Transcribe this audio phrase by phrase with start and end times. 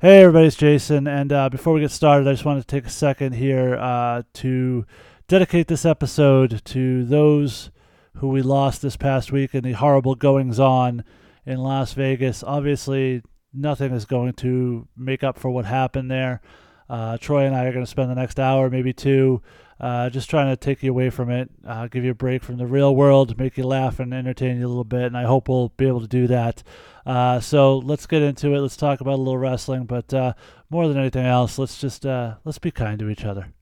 [0.00, 1.08] Hey, everybody, it's Jason.
[1.08, 4.22] And uh, before we get started, I just wanted to take a second here uh,
[4.34, 4.86] to
[5.26, 7.72] dedicate this episode to those
[8.18, 11.02] who we lost this past week in the horrible goings on
[11.44, 12.44] in Las Vegas.
[12.44, 13.22] Obviously,
[13.52, 16.42] nothing is going to make up for what happened there.
[16.88, 19.42] Uh, Troy and I are going to spend the next hour, maybe two,
[19.80, 22.56] uh, just trying to take you away from it, uh, give you a break from
[22.56, 25.04] the real world, make you laugh and entertain you a little bit.
[25.04, 26.62] And I hope we'll be able to do that.
[27.06, 28.60] Uh, so let's get into it.
[28.60, 30.34] Let's talk about a little wrestling, but uh,
[30.68, 33.52] more than anything else, let's just uh, let's be kind to each other.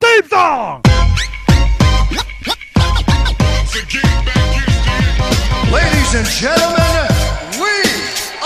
[0.00, 0.82] Theme song.
[5.72, 7.08] Ladies and gentlemen,
[7.60, 7.72] we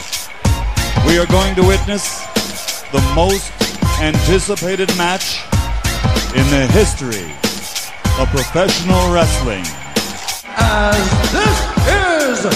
[1.15, 2.25] we are going to witness
[2.91, 3.49] the most
[4.01, 5.39] anticipated match
[6.35, 7.31] in the history
[8.19, 9.63] of professional wrestling.
[10.57, 10.99] As
[11.31, 12.51] this is the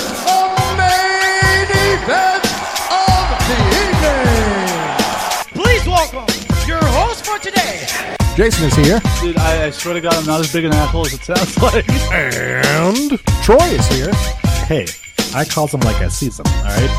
[0.75, 2.43] main event
[2.91, 4.43] of the evening!
[5.63, 6.27] Please welcome
[6.67, 7.87] your host for today.
[8.35, 8.99] Jason is here.
[9.21, 11.57] Dude, I, I swear to God, I'm not as big an asshole as it sounds
[11.61, 11.89] like.
[12.11, 14.11] And Troy is here.
[14.65, 14.85] Hey,
[15.35, 16.89] I call them like I see them, alright?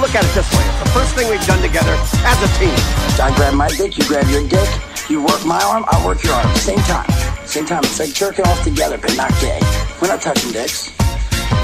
[0.00, 0.64] Look at it this way.
[0.66, 1.94] It's the first thing we've done together
[2.26, 2.74] as a team.
[3.22, 4.68] I grab my dick, you grab your dick.
[5.08, 6.54] You work my arm, I work your arm.
[6.56, 7.08] Same time.
[7.46, 7.84] Same time.
[7.84, 9.60] It's like jerking off together, but not gay.
[10.02, 10.90] We're not touching dicks.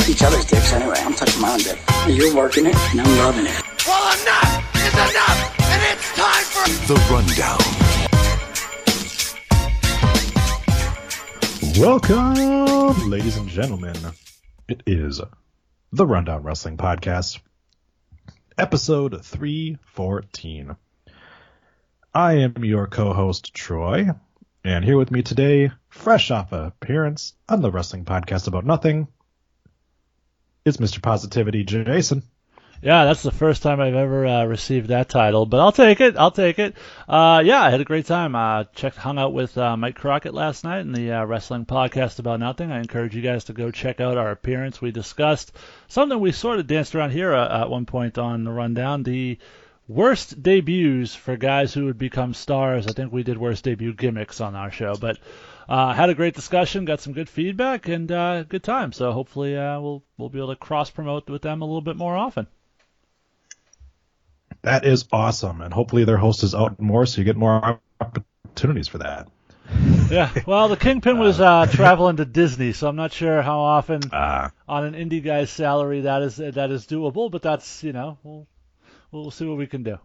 [0.08, 0.96] Each other's dicks anyway.
[0.98, 1.78] I'm touching my own dick.
[2.08, 3.62] You're working it, and I'm loving it.
[3.86, 7.58] Well, enough is enough, and it's time for The Rundown.
[11.78, 13.96] Welcome, ladies and gentlemen.
[14.68, 15.20] It is
[15.94, 17.38] the Rundown Wrestling Podcast,
[18.58, 20.74] episode 314.
[22.12, 24.08] I am your co-host, Troy,
[24.64, 29.06] and here with me today, fresh off a appearance on the Wrestling Podcast About Nothing,
[30.64, 31.00] is Mr.
[31.00, 32.24] Positivity, Jason.
[32.84, 36.18] Yeah, that's the first time I've ever uh, received that title, but I'll take it.
[36.18, 36.76] I'll take it.
[37.08, 38.34] Uh, yeah, I had a great time.
[38.34, 42.18] Uh, checked, hung out with uh, Mike Crockett last night in the uh, wrestling podcast
[42.18, 42.70] about nothing.
[42.70, 44.82] I encourage you guys to go check out our appearance.
[44.82, 45.56] We discussed
[45.88, 49.38] something we sort of danced around here uh, at one point on the rundown: the
[49.88, 52.86] worst debuts for guys who would become stars.
[52.86, 55.18] I think we did worst debut gimmicks on our show, but.
[55.66, 58.92] Uh, had a great discussion, got some good feedback, and uh, good time.
[58.92, 61.96] So hopefully uh, we'll we'll be able to cross promote with them a little bit
[61.96, 62.46] more often.
[64.64, 68.88] That is awesome, and hopefully their host is out more, so you get more opportunities
[68.88, 69.28] for that.
[70.10, 74.00] Yeah, well, the Kingpin was uh, traveling to Disney, so I'm not sure how often
[74.12, 74.52] Ah.
[74.68, 77.30] on an indie guy's salary that is that is doable.
[77.30, 78.46] But that's you know we'll
[79.10, 79.98] we'll see what we can do.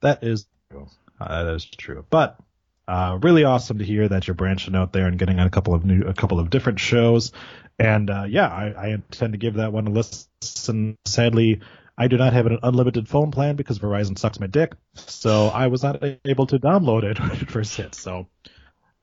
[0.00, 0.88] That is true.
[1.20, 2.04] Uh, that is true.
[2.10, 2.38] But
[2.86, 5.74] uh, really awesome to hear that you're branching out there and getting on a couple
[5.74, 7.32] of new, a couple of different shows.
[7.78, 10.96] And uh, yeah, I, I intend to give that one a listen.
[11.04, 11.60] Sadly,
[12.00, 15.66] I do not have an unlimited phone plan because Verizon sucks my dick, so I
[15.66, 17.94] was not able to download it when it first hit.
[17.96, 18.28] So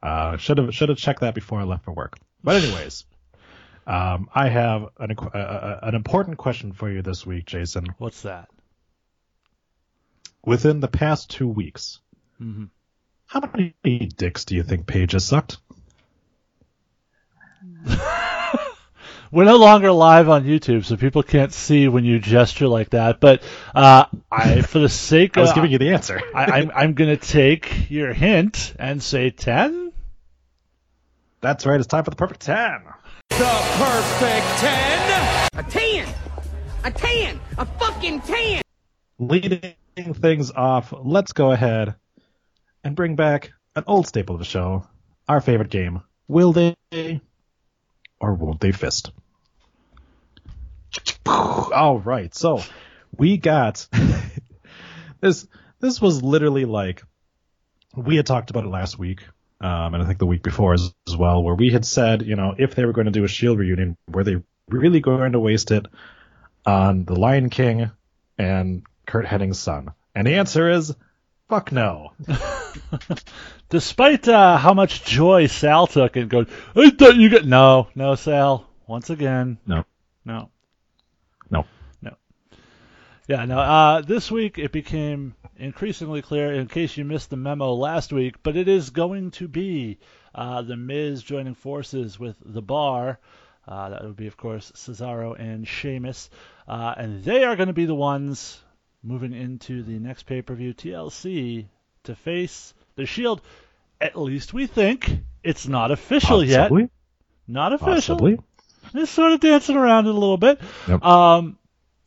[0.02, 2.18] uh, should have should have checked that before I left for work.
[2.44, 3.06] But anyways.
[3.88, 7.86] Um, I have an, uh, uh, an important question for you this week, Jason.
[8.00, 8.50] What's that?
[10.44, 12.00] Within the past two weeks,
[12.42, 12.70] Mhm.
[13.28, 13.76] how many
[14.08, 15.58] dicks do you think Paige has sucked?
[19.32, 23.20] We're no longer live on YouTube, so people can't see when you gesture like that.
[23.20, 23.44] But
[23.74, 26.22] uh, I, for the sake I was of, giving you the answer.
[26.34, 29.92] I, I'm I'm gonna take your hint and say ten.
[31.42, 31.80] That's right.
[31.80, 32.82] It's time for the perfect ten.
[33.30, 33.38] the
[33.78, 35.50] perfect ten.
[35.58, 36.14] A 10.
[36.84, 37.40] A 10.
[37.58, 38.62] A fucking 10.
[39.20, 39.74] Leading
[40.16, 41.96] things off, let's go ahead
[42.84, 44.86] and bring back an old staple of the show,
[45.30, 46.02] our favorite game.
[46.28, 46.76] Will they
[48.20, 49.12] or won't they fist?
[51.26, 52.34] All right.
[52.34, 52.62] So
[53.18, 53.88] we got
[55.22, 55.48] this.
[55.80, 57.04] This was literally like
[57.96, 59.24] we had talked about it last week,
[59.62, 62.36] um, and I think the week before as, as well, where we had said, you
[62.36, 65.40] know, if they were going to do a Shield reunion, were they really going to
[65.40, 65.86] waste it
[66.66, 67.92] on the Lion King
[68.38, 69.92] and Curt Hennig's son?
[70.14, 70.96] And the answer is,
[71.50, 72.14] fuck no.
[73.70, 78.16] Despite uh, how much joy Sal took in going, I thought you got no, no,
[78.16, 78.68] Sal.
[78.88, 79.84] Once again, No.
[80.24, 80.50] no,
[81.50, 81.66] No.
[82.02, 82.16] no.
[83.28, 83.58] Yeah, no.
[83.60, 88.44] Uh, this week it became increasingly clear, in case you missed the memo last week,
[88.44, 89.98] but it is going to be
[90.36, 93.20] uh, the Miz joining forces with the Bar.
[93.68, 96.30] Uh, that would be, of course, Cesaro and Sheamus,
[96.68, 98.62] uh, and they are going to be the ones
[99.06, 101.68] moving into the next pay-per-view TLC
[102.04, 103.42] to face the Shield.
[104.02, 106.72] At least we think it's not official yet.
[107.48, 108.18] Not official.
[108.18, 108.40] Possibly.
[108.94, 110.60] just sort of dancing around it a little bit.
[110.88, 111.04] Yep.
[111.04, 111.58] Um,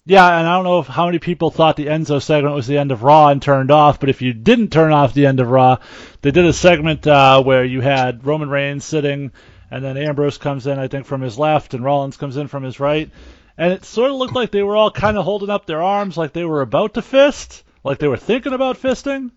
[0.04, 2.78] yeah, and I don't know if, how many people thought the Enzo segment was the
[2.78, 5.50] end of Raw and turned off, but if you didn't turn off the end of
[5.50, 5.78] Raw,
[6.22, 9.32] they did a segment uh, where you had Roman Reigns sitting,
[9.70, 12.62] and then Ambrose comes in, I think, from his left, and Rollins comes in from
[12.62, 13.10] his right,
[13.58, 16.16] and it sort of looked like they were all kind of holding up their arms
[16.16, 19.32] like they were about to fist, like they were thinking about fisting.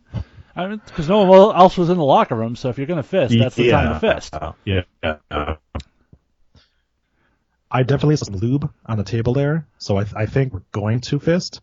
[0.55, 3.01] I mean, because no one else was in the locker room, so if you're going
[3.01, 4.35] to fist, that's the time to fist.
[4.63, 4.81] Yeah.
[5.03, 5.55] yeah.
[7.71, 10.99] I definitely saw some lube on the table there, so I, I think we're going
[11.01, 11.61] to fist,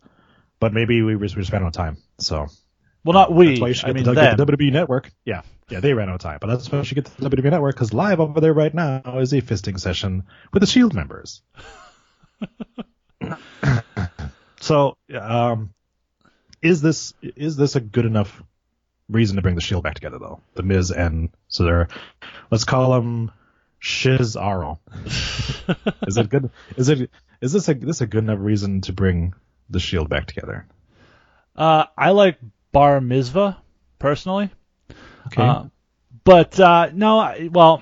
[0.59, 1.97] but maybe we just, we just ran out of time.
[2.17, 2.47] So
[3.05, 3.49] Well, not we.
[3.49, 5.11] that's why you should I mean, the, get the WWE Network.
[5.23, 7.51] Yeah, yeah, they ran out of time, but that's why you should get the WWE
[7.51, 11.43] Network because live over there right now is a fisting session with the Shield members.
[14.59, 15.73] so, um,
[16.61, 18.41] is this is this a good enough
[19.09, 20.41] reason to bring the Shield back together though?
[20.55, 21.89] The Miz and Cesaro.
[22.51, 23.31] Let's call them
[23.81, 24.79] Shizaro.
[26.07, 26.51] is it good?
[26.77, 27.09] Is it
[27.41, 29.33] is this a this a good enough reason to bring
[29.69, 30.65] the Shield back together?
[31.55, 32.37] Uh, I like
[32.71, 33.57] Bar Mitzvah
[33.97, 34.49] personally,
[35.27, 35.41] Okay.
[35.41, 35.63] uh,
[36.23, 37.19] but uh, no.
[37.19, 37.81] I, well,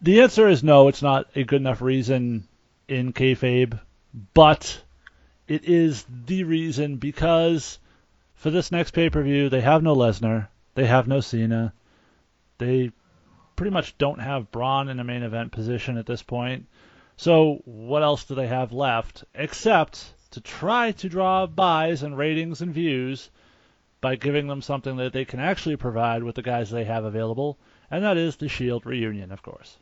[0.00, 0.88] the answer is no.
[0.88, 2.48] It's not a good enough reason
[2.88, 3.78] in kayfabe,
[4.32, 4.82] but
[5.48, 7.78] it is the reason because
[8.34, 11.72] for this next pay per view they have no Lesnar, they have no Cena,
[12.58, 12.90] they
[13.56, 16.66] pretty much don't have Braun in a main event position at this point.
[17.16, 22.60] So what else do they have left except to try to draw buys and ratings
[22.60, 23.30] and views
[24.00, 27.56] by giving them something that they can actually provide with the guys they have available,
[27.90, 29.78] and that is the Shield reunion, of course.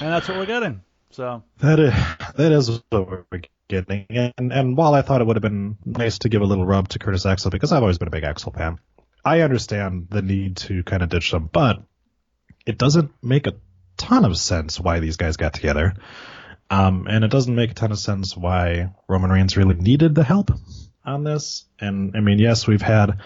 [0.00, 0.82] And that's what we're getting.
[1.12, 1.92] So That is
[2.36, 4.06] that is what we're getting.
[4.10, 6.88] And and while I thought it would have been nice to give a little rub
[6.90, 8.78] to Curtis Axel because I've always been a big Axel fan,
[9.24, 11.82] I understand the need to kind of ditch them, but
[12.66, 13.54] it doesn't make a
[13.96, 15.94] ton of sense why these guys got together.
[16.70, 20.22] Um, and it doesn't make a ton of sense why Roman Reigns really needed the
[20.22, 20.52] help
[21.04, 21.64] on this.
[21.80, 23.18] And I mean, yes, we've had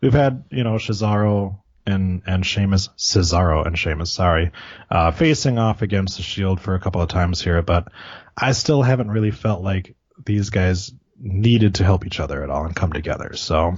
[0.00, 4.52] we've had you know Cesaro and and Sheamus, Cesaro and Sheamus, sorry,
[4.90, 7.88] uh, facing off against the Shield for a couple of times here, but
[8.36, 9.94] I still haven't really felt like
[10.24, 13.34] these guys needed to help each other at all and come together.
[13.34, 13.74] So,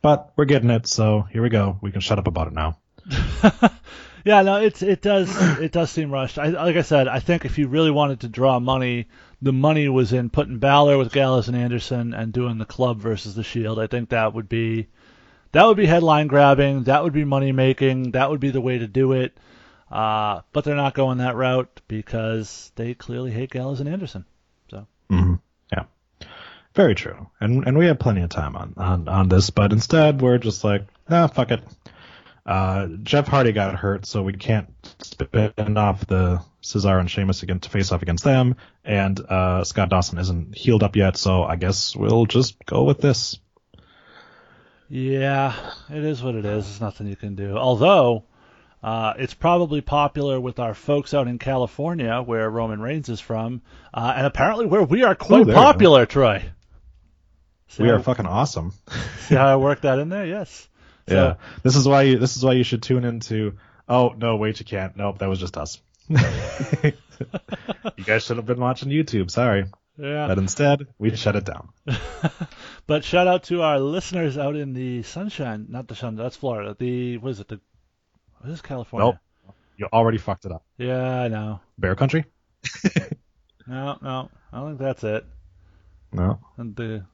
[0.00, 0.86] but we're getting it.
[0.86, 1.78] So here we go.
[1.80, 2.78] We can shut up about it now.
[4.24, 6.38] yeah, no, it's it does it does seem rushed.
[6.38, 9.08] I, like I said, I think if you really wanted to draw money,
[9.40, 13.34] the money was in putting Balor with Gallows and Anderson and doing the club versus
[13.34, 13.78] the Shield.
[13.78, 14.88] I think that would be
[15.52, 16.84] that would be headline grabbing.
[16.84, 18.12] That would be money making.
[18.12, 19.36] That would be the way to do it.
[19.90, 24.24] Uh, but they're not going that route because they clearly hate Gallows and Anderson.
[24.70, 25.34] So hmm
[25.70, 25.84] Yeah,
[26.74, 27.28] very true.
[27.40, 30.64] And and we have plenty of time on on on this, but instead we're just
[30.64, 31.62] like, nah, fuck it.
[32.44, 34.68] Uh, Jeff Hardy got hurt, so we can't
[35.00, 39.90] spin off the Cesaro and Sheamus again to face off against them, and uh, Scott
[39.90, 43.38] Dawson isn't healed up yet, so I guess we'll just go with this.
[44.92, 45.54] Yeah,
[45.90, 46.66] it is what it is.
[46.66, 47.56] There's nothing you can do.
[47.56, 48.24] Although.
[48.84, 53.62] Uh, it's probably popular with our folks out in California, where Roman Reigns is from,
[53.94, 55.64] uh, and apparently where we are quite Oh, there you go.
[55.64, 56.42] popular, Troy.
[57.68, 58.72] See We are fucking awesome.
[59.28, 60.26] See how I worked that in there?
[60.26, 60.68] Yes.
[61.08, 63.56] So- yeah, this is why you this is why you should tune into.
[63.88, 64.96] Oh no, wait, you can't.
[64.96, 65.80] Nope, that was just us.
[66.08, 66.92] you
[68.04, 69.30] guys should have been watching YouTube.
[69.30, 69.66] Sorry,
[69.98, 70.26] Yeah.
[70.26, 71.68] but instead we shut it down.
[72.86, 76.74] But shout out to our listeners out in the sunshine, not the sun, that's Florida.
[76.78, 77.48] The, what is it?
[77.48, 77.60] The,
[78.40, 79.18] what is California?
[79.46, 80.64] Nope, you already fucked it up.
[80.78, 81.60] Yeah, I know.
[81.78, 82.24] Bear Country?
[83.66, 85.24] No, no, I don't think that's it.
[86.12, 86.40] No.
[86.56, 87.04] And the,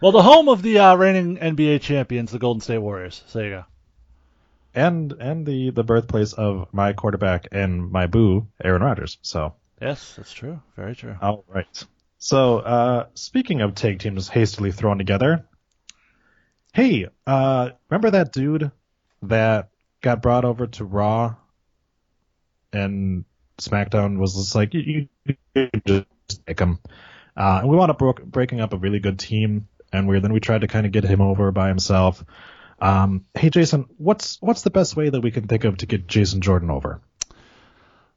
[0.00, 3.22] well, the home of the uh, reigning NBA champions, the Golden State Warriors.
[3.28, 3.64] So there you go.
[4.74, 9.18] And and the the birthplace of my quarterback and my boo, Aaron Rodgers.
[9.22, 10.60] So Yes, that's true.
[10.76, 11.16] Very true.
[11.20, 11.84] all right.
[12.18, 15.46] So uh, speaking of tag teams hastily thrown together,
[16.74, 18.70] hey, uh, remember that dude
[19.22, 19.70] that
[20.02, 21.34] got brought over to Raw
[22.72, 23.24] and
[23.58, 26.06] SmackDown was just like you, you just
[26.46, 26.78] take him.
[27.36, 30.32] Uh, and we wound up bro- breaking up a really good team, and we then
[30.32, 32.24] we tried to kind of get him over by himself.
[32.80, 36.06] Um, hey Jason, what's what's the best way that we can think of to get
[36.06, 37.00] Jason Jordan over?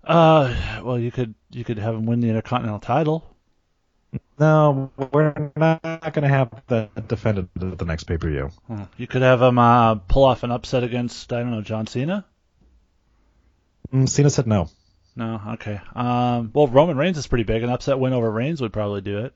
[0.03, 3.33] Uh, well, you could you could have him win the Intercontinental title.
[4.37, 8.51] No, we're not going to have that defended at the next pay per view.
[8.67, 8.83] Hmm.
[8.97, 12.25] You could have him uh, pull off an upset against I don't know John Cena.
[13.93, 14.69] Mm, Cena said no.
[15.15, 15.79] No, okay.
[15.95, 17.61] Um, well, Roman Reigns is pretty big.
[17.63, 19.33] An upset win over Reigns would probably do it.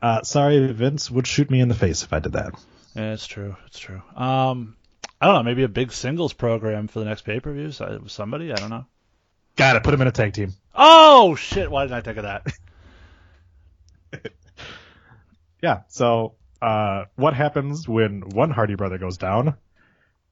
[0.00, 2.54] Uh, sorry, Vince would shoot me in the face if I did that.
[2.96, 3.56] Yeah, it's true.
[3.66, 4.02] It's true.
[4.16, 4.76] Um,
[5.20, 5.42] I don't know.
[5.44, 7.70] Maybe a big singles program for the next pay per view.
[8.08, 8.52] Somebody.
[8.52, 8.86] I don't know.
[9.56, 9.82] Got it.
[9.82, 10.52] Put him in a tag team.
[10.74, 11.70] Oh shit!
[11.70, 12.46] Why didn't I think of that?
[15.62, 15.82] Yeah.
[15.86, 19.54] So, uh, what happens when one Hardy brother goes down?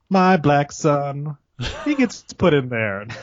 [0.09, 1.37] My black son.
[1.85, 3.07] He gets put in there.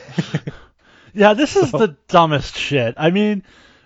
[1.14, 2.94] Yeah, this is the dumbest shit.
[2.96, 3.42] I mean,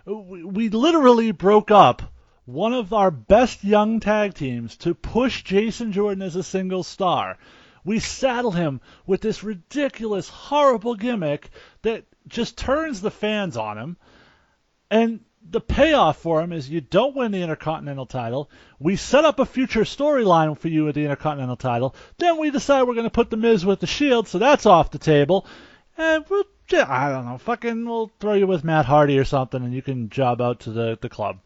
[0.06, 2.02] we, we literally broke up
[2.44, 7.38] one of our best young tag teams to push Jason Jordan as a single star.
[7.84, 11.50] We saddle him with this ridiculous, horrible gimmick
[11.82, 13.98] that just turns the fans on him.
[14.90, 18.50] And the payoff for him is you don't win the Intercontinental title.
[18.80, 21.96] We set up a future storyline for you with the Intercontinental title.
[22.18, 24.92] Then we decide we're going to put the Miz with the Shield, so that's off
[24.92, 25.48] the table.
[25.98, 29.74] And we'll, I don't know, fucking, we'll throw you with Matt Hardy or something, and
[29.74, 31.40] you can job out to the the club.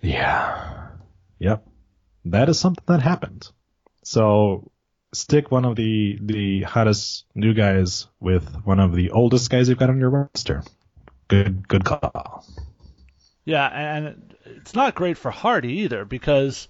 [0.00, 0.86] yeah.
[1.40, 1.66] Yep.
[2.26, 3.48] That is something that happened.
[4.02, 4.70] So,
[5.12, 9.78] stick one of the, the hottest new guys with one of the oldest guys you've
[9.78, 10.62] got on your roster.
[11.28, 12.44] Good, good call.
[13.44, 16.68] Yeah, and it's not great for Hardy either because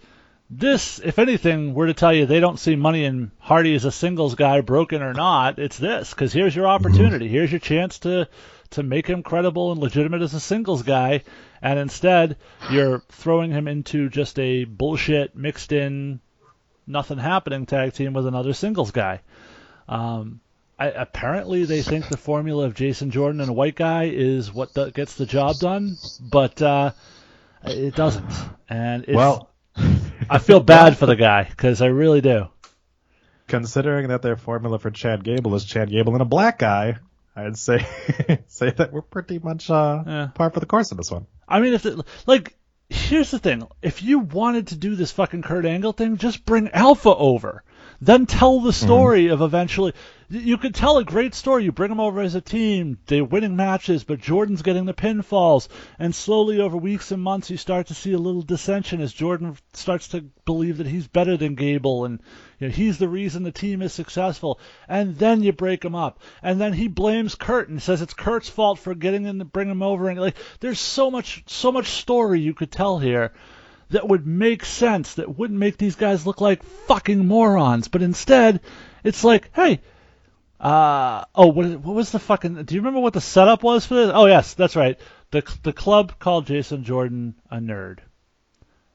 [0.50, 3.92] this, if anything, were to tell you they don't see money in Hardy as a
[3.92, 6.86] singles guy, broken or not, it's this because here's your mm-hmm.
[6.86, 8.28] opportunity, here's your chance to
[8.70, 11.22] to make him credible and legitimate as a singles guy,
[11.62, 12.36] and instead
[12.70, 16.20] you're throwing him into just a bullshit mixed in,
[16.88, 19.20] nothing happening tag team with another singles guy.
[19.88, 20.40] Um,
[20.78, 24.74] I, apparently, they think the formula of Jason Jordan and a white guy is what
[24.74, 26.92] the, gets the job done, but uh,
[27.64, 28.30] it doesn't.
[28.68, 29.50] And it's, Well,
[30.30, 32.46] I feel bad for the guy because I really do.
[33.46, 36.98] considering that their formula for Chad Gable is Chad Gable and a black guy,
[37.34, 37.86] I'd say
[38.48, 40.28] say that we're pretty much uh, Yeah.
[40.34, 41.26] par for the course in this one.
[41.48, 42.57] I mean, if it, like,
[42.88, 46.68] here's the thing: if you wanted to do this fucking Kurt Angle thing, just bring
[46.70, 47.62] Alpha over.
[48.00, 48.86] Then tell the mm-hmm.
[48.86, 49.92] story of eventually.
[50.30, 51.64] You could tell a great story.
[51.64, 52.98] You bring them over as a team.
[53.06, 55.68] They're winning matches, but Jordan's getting the pinfalls.
[55.98, 59.56] And slowly, over weeks and months, you start to see a little dissension as Jordan
[59.72, 62.20] starts to believe that he's better than Gable, and
[62.58, 64.60] you know, he's the reason the team is successful.
[64.88, 68.48] And then you break him up, and then he blames Kurt and says it's Kurt's
[68.48, 70.08] fault for getting him to bring him over.
[70.08, 73.32] And like, there's so much, so much story you could tell here
[73.90, 77.88] that would make sense, that wouldn't make these guys look like fucking morons.
[77.88, 78.60] But instead,
[79.02, 79.80] it's like, hey,
[80.60, 82.64] uh, oh, what, what was the fucking?
[82.64, 84.10] Do you remember what the setup was for this?
[84.12, 84.98] Oh yes, that's right.
[85.30, 87.98] The the club called Jason Jordan a nerd.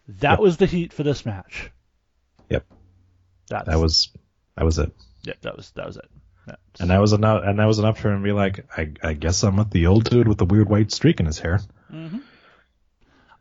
[0.08, 0.40] That Yep.
[0.40, 1.72] was the heat for this match.
[2.50, 2.66] Yep,
[3.50, 4.10] That's, that was
[4.56, 4.92] that was it.
[5.24, 6.10] yeah, that was that was it.
[6.48, 6.56] Yeah.
[6.80, 7.44] And that was enough.
[7.46, 9.88] And that was enough for him to be like, I, I guess I'm with the
[9.88, 11.62] old dude with the weird white streak in his hair.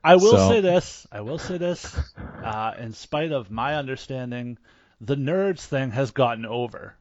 [0.05, 1.07] I will So- say this.
[1.13, 1.97] I will say this.
[2.43, 4.59] Uh, in spite of my understanding,
[5.01, 6.97] the nerds thing has gotten over.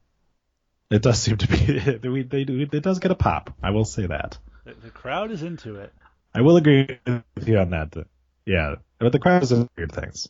[0.91, 2.08] It does seem to be.
[2.10, 2.60] we, they do.
[2.60, 3.51] It does get a pop.
[3.63, 4.38] I will say that.
[4.65, 5.91] The, the crowd is into it.
[6.36, 7.96] I will agree with you on that.
[8.46, 10.29] Yeah, but the crowd is into weird things.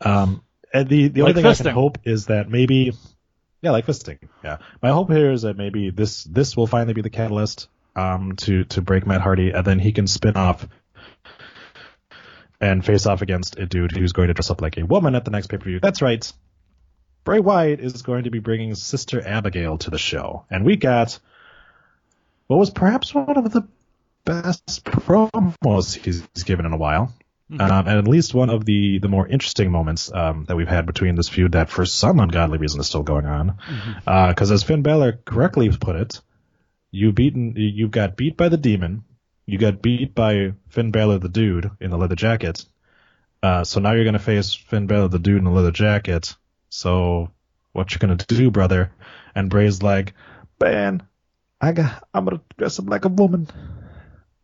[0.00, 0.42] Um,
[0.72, 1.62] and the the only Like thing I fisting.
[1.64, 2.92] can hope is that maybe,
[3.60, 4.18] yeah, like fisting.
[4.44, 8.34] Yeah, my hope here is that maybe this this will finally be the catalyst um
[8.36, 10.66] to to break Matt Hardy, and then he can spin off
[12.60, 15.24] and face off against a dude who's going to dress up like a woman at
[15.24, 15.80] the next pay per view.
[15.80, 16.30] That's right.
[17.24, 21.18] Bray Wyatt is going to be bringing Sister Abigail to the show, and we got
[22.48, 23.66] what was perhaps one of the
[24.24, 27.12] best promos he's given in a while.
[27.60, 30.86] Um, and at least one of the, the more interesting moments um, that we've had
[30.86, 33.58] between this feud that for some ungodly reason is still going on.
[34.06, 36.20] Because as Finn Balor correctly put it,
[36.90, 39.04] you beaten you got beat by the demon,
[39.46, 42.64] you got beat by Finn Balor the dude in the leather jacket.
[43.42, 46.36] Uh, so now you're gonna face Finn Balor the dude in the leather jacket.
[46.68, 47.30] So
[47.72, 48.92] what you gonna do, brother?
[49.34, 50.14] And Bray's like,
[50.60, 51.02] man,
[51.60, 53.48] I got I'm gonna dress up like a woman,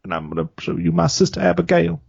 [0.05, 2.03] and I'm gonna show you my sister Abigail.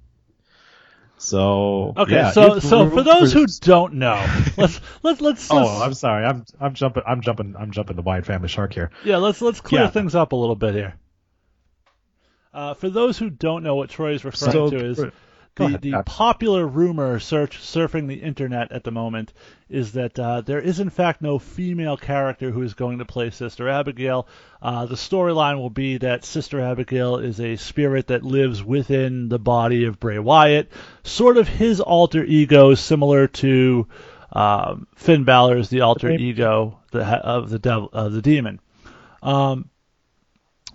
[1.22, 5.82] So Okay, yeah, so so for those who don't know, let's let's let's, oh, let's
[5.82, 8.90] I'm sorry, I'm I'm jumping I'm jumping I'm jumping the Wyatt family shark here.
[9.04, 9.90] yeah let's let's clear Yeah.
[9.90, 10.96] things up a little bit here.
[12.54, 15.00] Uh, for those who don't know what Troy is referring So- to is
[15.60, 19.32] the, ahead, the popular rumor search surfing the internet at the moment
[19.70, 23.30] is that uh, there is in fact no female character who is going to play
[23.30, 24.28] Sister Abigail.
[24.62, 29.40] Uh, the storyline will be that Sister Abigail is a spirit that lives within the
[29.40, 30.72] body of Bray Wyatt,
[31.04, 33.88] sort of his alter ego, similar to
[34.34, 36.20] um, Finn Balor's the alter Right.
[36.20, 38.60] ego the, of the devil of the demon.
[39.22, 39.70] Um,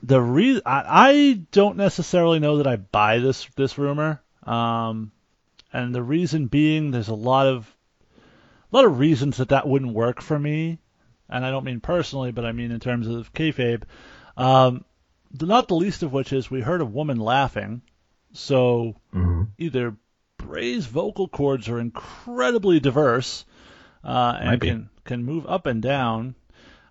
[0.02, 4.20] the re- I, I don't necessarily know that I buy this this rumor.
[4.44, 5.12] Um,
[5.72, 7.70] and the reason being, there's a lot of
[8.72, 10.78] a lot of reasons that that wouldn't work for me,
[11.28, 13.82] and I don't mean personally, but I mean in terms of kayfabe.
[14.36, 14.84] Um,
[15.30, 17.82] the, not the least of which is we heard a woman laughing.
[18.32, 19.48] So Mhm.
[19.58, 19.96] either
[20.38, 23.44] Bray's vocal cords are incredibly diverse
[24.02, 26.34] uh, and can can move up and down.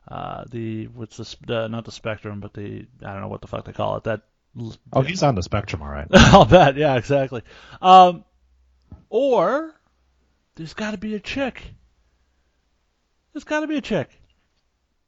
[0.07, 3.47] Uh, the what's the uh, not the spectrum, but the I don't know what the
[3.47, 4.03] fuck they call it.
[4.03, 4.21] That
[4.91, 6.07] Oh, he's on the spectrum, all right.
[6.13, 6.77] I'll bet.
[6.77, 7.41] Yeah, exactly.
[7.81, 8.23] Um,
[9.09, 9.73] or
[10.55, 11.63] there's got to be a chick.
[13.33, 14.09] There's got to be a chick.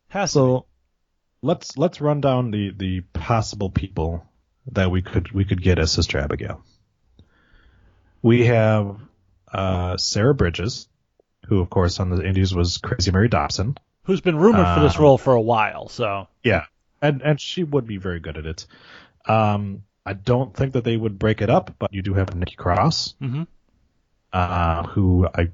[0.07, 0.65] Has to So
[1.41, 4.25] let's let's run down the the possible people
[4.71, 6.63] that we could we could get as Sister Abigail.
[8.21, 8.97] We have
[9.53, 10.87] uh, Sarah Bridges,
[11.47, 13.77] who of course on the Indies was Crazy Mary Dobson.
[14.05, 15.89] Who's been rumored for this Uh, role for a while?
[15.89, 16.65] So Yeah,
[17.01, 18.65] and and she would be very good at it.
[19.27, 22.55] Um, I don't think that they would break it up, but you do have Nikki
[22.55, 23.47] Cross, Mhm.
[24.33, 25.49] uh, who I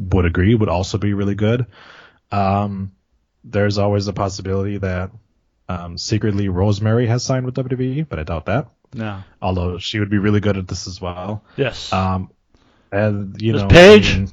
[0.00, 1.66] would agree would also be really good.
[2.32, 2.92] Um,
[3.44, 5.10] there's always a possibility that
[5.68, 8.68] um, secretly Rosemary has signed with WWE, but I doubt that.
[8.92, 9.22] no.
[9.40, 11.44] Although she would be really good at this as well.
[11.56, 11.92] Yes.
[11.92, 12.30] Um,
[12.90, 14.14] and you There's know, Paige.
[14.14, 14.28] I mean,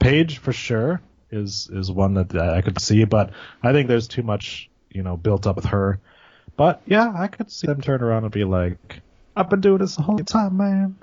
[0.00, 3.30] Paige for sure is is one that I could see, but
[3.62, 6.00] I think there's too much you know built up with her.
[6.56, 9.00] But yeah, I could see them turn around and be like,
[9.36, 10.96] "I've been doing this the whole time, man.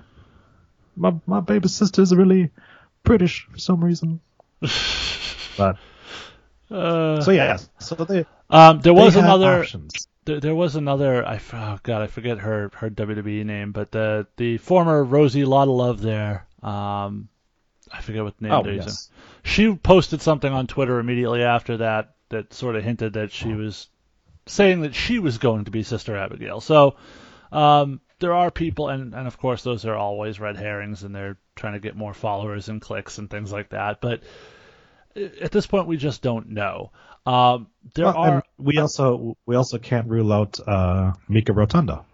[0.96, 2.51] My my baby sister's really
[3.03, 4.22] British for some reason."
[5.58, 5.77] but
[6.70, 9.60] uh, so yeah, so they um, there was another.
[9.62, 10.08] options.
[10.25, 11.25] There, there was another.
[11.25, 15.72] I oh god, I forget her her WWE name, but the the former Rosie Lotta
[15.72, 16.46] Love there.
[16.62, 17.29] Um,
[17.91, 18.89] I forget what name Oh they're using.
[18.89, 19.10] yes,
[19.44, 23.88] she posted something on Twitter immediately after that that sort of hinted that she was
[24.50, 26.60] saying that she was going to be Sister Abigail.
[26.62, 26.96] So
[27.51, 31.38] um, there are people, and, and of course those are always red herrings, and they're
[31.56, 34.01] trying to get more followers and clicks and things like that.
[34.01, 34.22] But
[35.15, 36.91] at this point, we just don't know.
[37.25, 42.06] Um, there Well, are we also we also can't rule out uh, Mika Rotunda,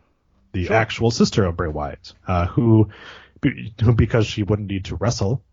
[0.52, 0.76] the Sure.
[0.76, 2.90] actual sister of Bray Wyatt, uh, who,
[3.82, 5.44] who because she wouldn't need to wrestle,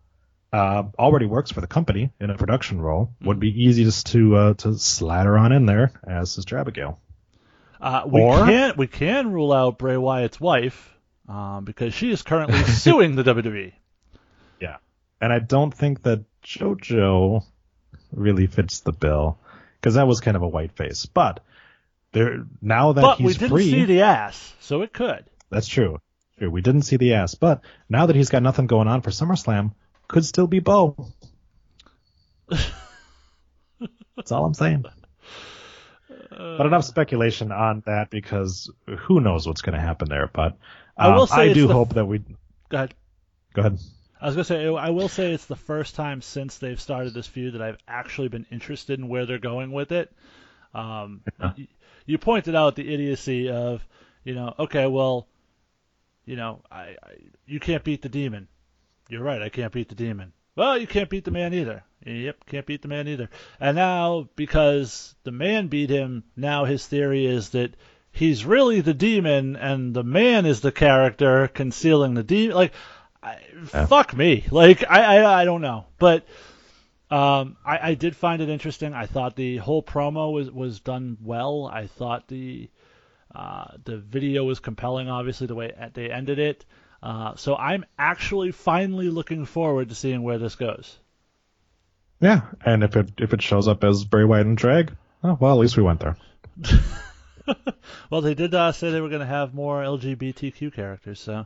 [0.53, 3.09] uh, already works for the company in a production role.
[3.23, 6.99] Would be easiest to uh, to slide her on in there as Sister Abigail.
[7.81, 10.95] Uh, we Or- can we can rule out Bray Wyatt's wife
[11.27, 13.73] um, because she is currently suing the WWE.
[14.61, 14.77] Yeah,
[15.19, 17.43] and I don't think that JoJo
[18.11, 19.39] really fits the bill
[19.81, 21.05] because that was kind of a white face.
[21.07, 21.39] But
[22.11, 25.25] there now that But he's we didn't free, see the ass, so it could.
[25.49, 25.99] That's true.
[26.37, 26.49] True.
[26.49, 29.73] We didn't see the ass, but now that he's got nothing going on for SummerSlam,
[30.13, 30.95] could still be Bo.
[32.47, 34.85] That's all I'm saying.
[36.29, 40.29] But enough speculation on that because who knows what's going to happen there.
[40.31, 40.57] But
[40.95, 42.19] I will um, say I do the- hope that we.
[42.69, 42.93] Go ahead.
[43.53, 43.79] Go ahead.
[44.21, 47.27] I was gonna say I will say it's the first time since they've started this
[47.27, 50.13] feud that I've actually been interested in where they're going with it.
[50.73, 51.23] Um,
[51.57, 51.67] you,
[52.05, 53.85] you pointed out the idiocy of,
[54.23, 55.27] you know, okay, well,
[56.25, 58.47] you know, I, I you can't beat the demon.
[59.09, 60.33] You're right, I can't beat the demon.
[60.55, 61.83] Well, you can't beat the man either.
[62.05, 63.29] Yep, can't beat the man either.
[63.59, 67.75] And now because the man beat him, now his theory is that
[68.11, 72.55] he's really the demon and the man is the character concealing the demon.
[72.55, 72.73] Like,
[73.21, 73.37] I,
[73.87, 74.45] fuck me.
[74.51, 76.25] Like, I, I, I don't know, but.
[77.11, 78.95] Um, I, I did find it interesting.
[78.95, 81.69] I thought the whole promo was, was done well.
[81.71, 82.71] I thought the
[83.35, 86.65] uh, the video was compelling, obviously the way they ended it.
[87.03, 90.97] Uh, so I'm actually finally looking forward to seeing where this goes.
[92.21, 95.51] Yeah, and if it if it shows up as Bray Wyatt and drag, oh, well,
[95.51, 96.15] at least we went there.
[98.09, 101.45] Well, they did uh, say they were going to have more LGBTQ characters, so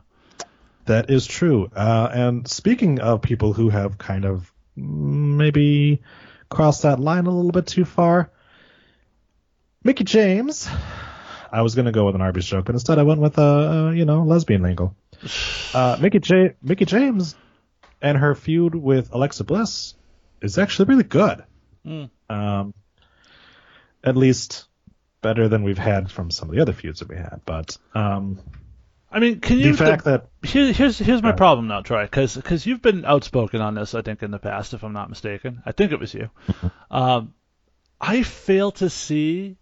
[0.84, 1.70] That is true.
[1.74, 6.02] Uh, and speaking of people who have kind of maybe
[6.50, 8.30] crossed that line a little bit too far,
[9.82, 10.68] Mickie James.
[11.50, 13.94] I was gonna go with an Arby's joke, but instead I went with a, a
[13.94, 14.94] you know lesbian angle.
[15.74, 17.34] Uh, Mickie J- Mickie James
[18.00, 19.94] and her feud with Alexa Bliss
[20.40, 21.44] is actually really good.
[21.86, 22.10] Mm.
[22.30, 22.74] Um,
[24.04, 24.66] at least
[25.20, 27.40] better than we've had from some of the other feuds that we had.
[27.44, 28.38] But um,
[29.10, 29.76] I mean, can the you?
[29.76, 31.36] fact that here, here's here's my Right.
[31.36, 34.84] problem now, Troy, because you've been outspoken on this, I think, in the past, if
[34.84, 35.62] I'm not mistaken.
[35.66, 36.30] I think it was you.
[36.90, 37.34] um,
[38.00, 39.56] I fail to see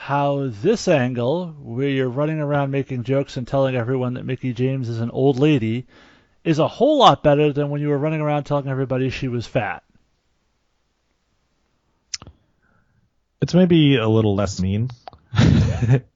[0.00, 4.88] how this angle, where you're running around making jokes and telling everyone that Mickie James
[4.88, 5.86] is an old lady,
[6.42, 9.46] is a whole lot better than when you were running around telling everybody she was
[9.46, 9.82] fat.
[13.42, 14.90] it's maybe a little less mean.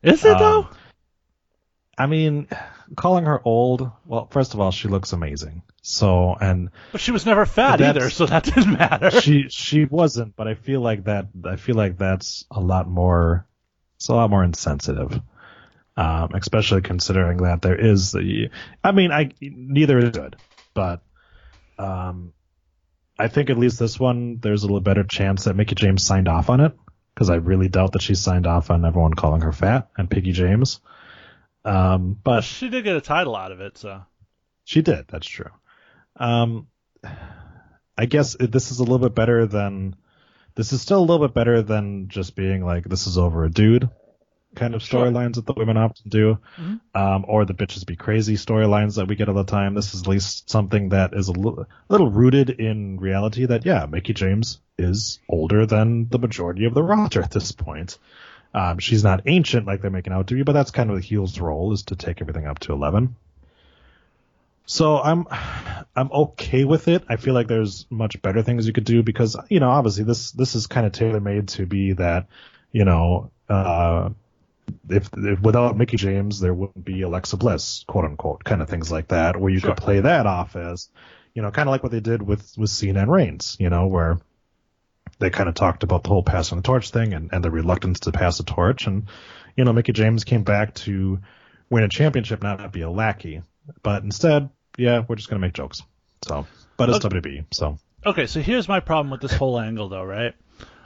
[0.03, 0.69] Is it Um, though?
[1.99, 2.49] I mean,
[2.97, 3.91] calling her old.
[4.07, 5.63] Well, first of all, she looks amazing.
[5.83, 9.11] So, and But she was never fat either, so that didn't matter.
[9.21, 10.37] she she wasn't.
[10.37, 11.29] But I feel like that.
[11.45, 13.47] I feel like that's a lot more.
[13.97, 15.21] It's a lot more insensitive.
[15.97, 18.51] Um, especially considering that there is the,
[18.83, 20.35] I mean, I neither is good,
[20.75, 21.03] but
[21.79, 22.33] um,
[23.17, 26.27] I think at least this one there's a little better chance that Mickie James signed
[26.27, 26.73] off on it
[27.15, 30.33] because I really doubt that she signed off on everyone calling her fat and Piggy
[30.33, 30.81] James.
[31.65, 34.03] Um, but She did get a title out of it, so.
[34.65, 35.07] she did.
[35.07, 35.51] That's true.
[36.17, 36.67] Um,
[37.97, 39.95] I guess this is a little bit better than.
[40.57, 43.51] This is still a little bit better than just being like this is over a
[43.51, 43.89] dude
[44.55, 45.05] kind of Sure.
[45.07, 46.79] storylines that the women often do, Mhm.
[46.95, 49.75] um, or the bitches be crazy storylines that we get all the time.
[49.75, 53.47] This is at least something that is a little, little rooted in reality.
[53.47, 57.99] That yeah, Mickie James is older than the majority of the roster at this point.
[58.55, 61.03] Um, she's not ancient like they're making out to be, but that's kind of the
[61.03, 63.17] heel's role is to take everything up to eleven.
[64.67, 65.27] So I'm
[65.95, 67.05] I'm okay with it.
[67.09, 70.33] I feel like there's much better things you could do because you know obviously this
[70.33, 72.27] this is kind of tailor made to be that
[72.73, 74.09] you know uh,
[74.89, 78.91] if, if without Mickie James there wouldn't be Alexa Bliss quote unquote kind of things
[78.91, 79.75] like that where you Sure.
[79.75, 80.89] could play that off as
[81.35, 83.87] you know kind of like what they did with with Cena and Reigns you know
[83.87, 84.19] where
[85.19, 88.01] they kind of talked about the whole passing the torch thing and, and the reluctance
[88.01, 89.09] to pass the torch and
[89.57, 91.21] you know Mickie James came back to
[91.69, 93.43] win a championship not be a lackey
[93.83, 95.83] but instead yeah we're just gonna make jokes
[96.25, 96.47] so
[96.77, 100.35] but it's WWE so Okay, so here's my problem with this whole angle, though, right?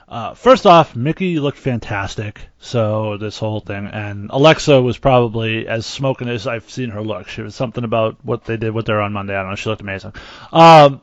[0.07, 5.85] Uh, first off, Mickie looked fantastic, so this whole thing, and Alexa was probably as
[5.85, 7.27] smoking as I've seen her look.
[7.27, 9.35] She was something about what they did with her on Monday.
[9.35, 9.55] I don't know.
[9.55, 10.13] She looked amazing.
[10.53, 11.01] Um,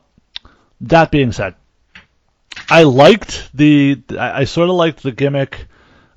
[0.81, 1.53] that being said,
[2.67, 5.67] I liked the, I, I sort of liked the gimmick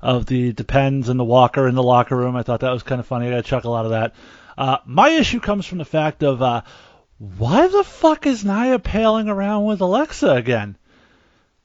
[0.01, 2.35] of the depends and the walker in the locker room.
[2.35, 3.27] I thought that was kind of funny.
[3.27, 4.15] I got a chuckle out of that.
[4.61, 6.61] Uh, my issue comes from the fact of uh,
[7.17, 10.77] why the fuck is Nia paling around with Alexa again?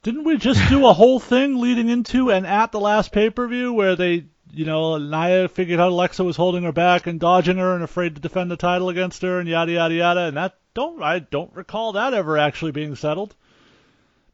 [0.01, 3.47] Didn't we just do a whole thing leading into and at the last pay per
[3.47, 7.57] view where they, you know, Nia figured out Alexa was holding her back and dodging
[7.57, 10.57] her and afraid to defend the title against her and yada yada yada and that
[10.73, 13.35] don't I don't recall that ever actually being settled.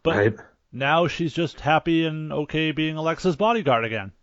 [0.04, 0.36] But Right.
[0.72, 4.14] now she's just happy and okay being Alexa's bodyguard again.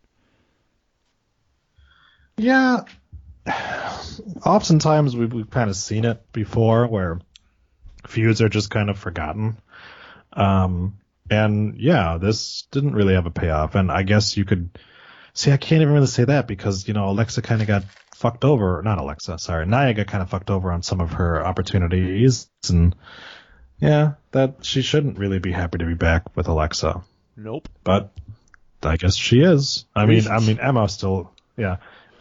[2.38, 2.84] Yeah.
[4.44, 7.20] Oftentimes we've, we've kind of seen it before where
[8.06, 9.58] feuds are just kind of forgotten.
[10.32, 10.98] Um,
[11.30, 13.74] and yeah, this didn't really have a payoff.
[13.74, 14.70] And I guess you could
[15.32, 18.44] see, I can't even really say that because, you know, Alexa kind of got fucked
[18.44, 18.82] over.
[18.82, 19.66] Not Alexa, sorry.
[19.66, 22.48] Nia got kind of fucked over on some of her opportunities.
[22.68, 22.94] And
[23.80, 27.02] yeah, that she shouldn't really be happy to be back with Alexa
[27.36, 27.68] Nope.
[27.84, 28.12] but
[28.82, 29.86] I guess she is.
[29.94, 31.76] I mean, I mean Emma still, yeah,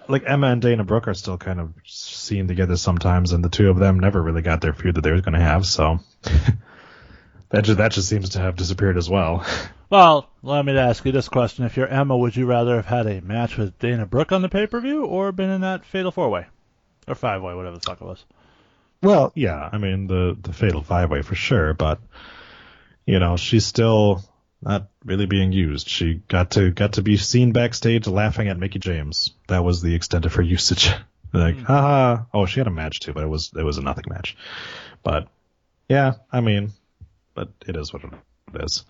[0.10, 3.70] like Emma and Dana Brooke are still kind of seen together sometimes, and the two
[3.70, 5.66] of them never really got their feud that they were going to have.
[5.66, 6.00] So
[7.50, 9.46] that just that just seems to have disappeared as well.
[9.92, 11.66] Well, let me ask you this question.
[11.66, 14.48] If you're Emma, would you rather have had a match with Dana Brooke on the
[14.48, 16.46] pay per view or been in that fatal four way?
[17.08, 18.24] Or five way, whatever the fuck it was.
[19.02, 22.00] Well, yeah, I mean the the fatal five way for sure, but
[23.08, 24.24] you know she's still
[24.62, 25.88] not really being used.
[25.88, 29.32] She got to got to be seen backstage laughing at Mickie James.
[29.48, 30.92] That was the extent of her usage.
[31.34, 32.24] like, haha.
[32.34, 34.36] Oh, she had a match too, but it was it was a nothing match.
[35.04, 35.28] But
[35.88, 36.72] yeah, I mean,
[37.34, 38.84] but it is what it is.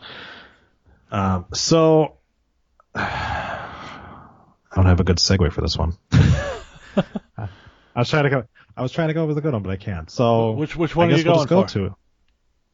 [1.12, 2.18] Um, so
[2.96, 5.98] I don't have a good segue for this one.
[6.12, 7.48] I
[7.96, 8.44] was trying to go.
[8.76, 10.10] I was trying to go with a good one, but I can't.
[10.10, 11.70] So Which which one I are you going go for?
[11.70, 11.96] to.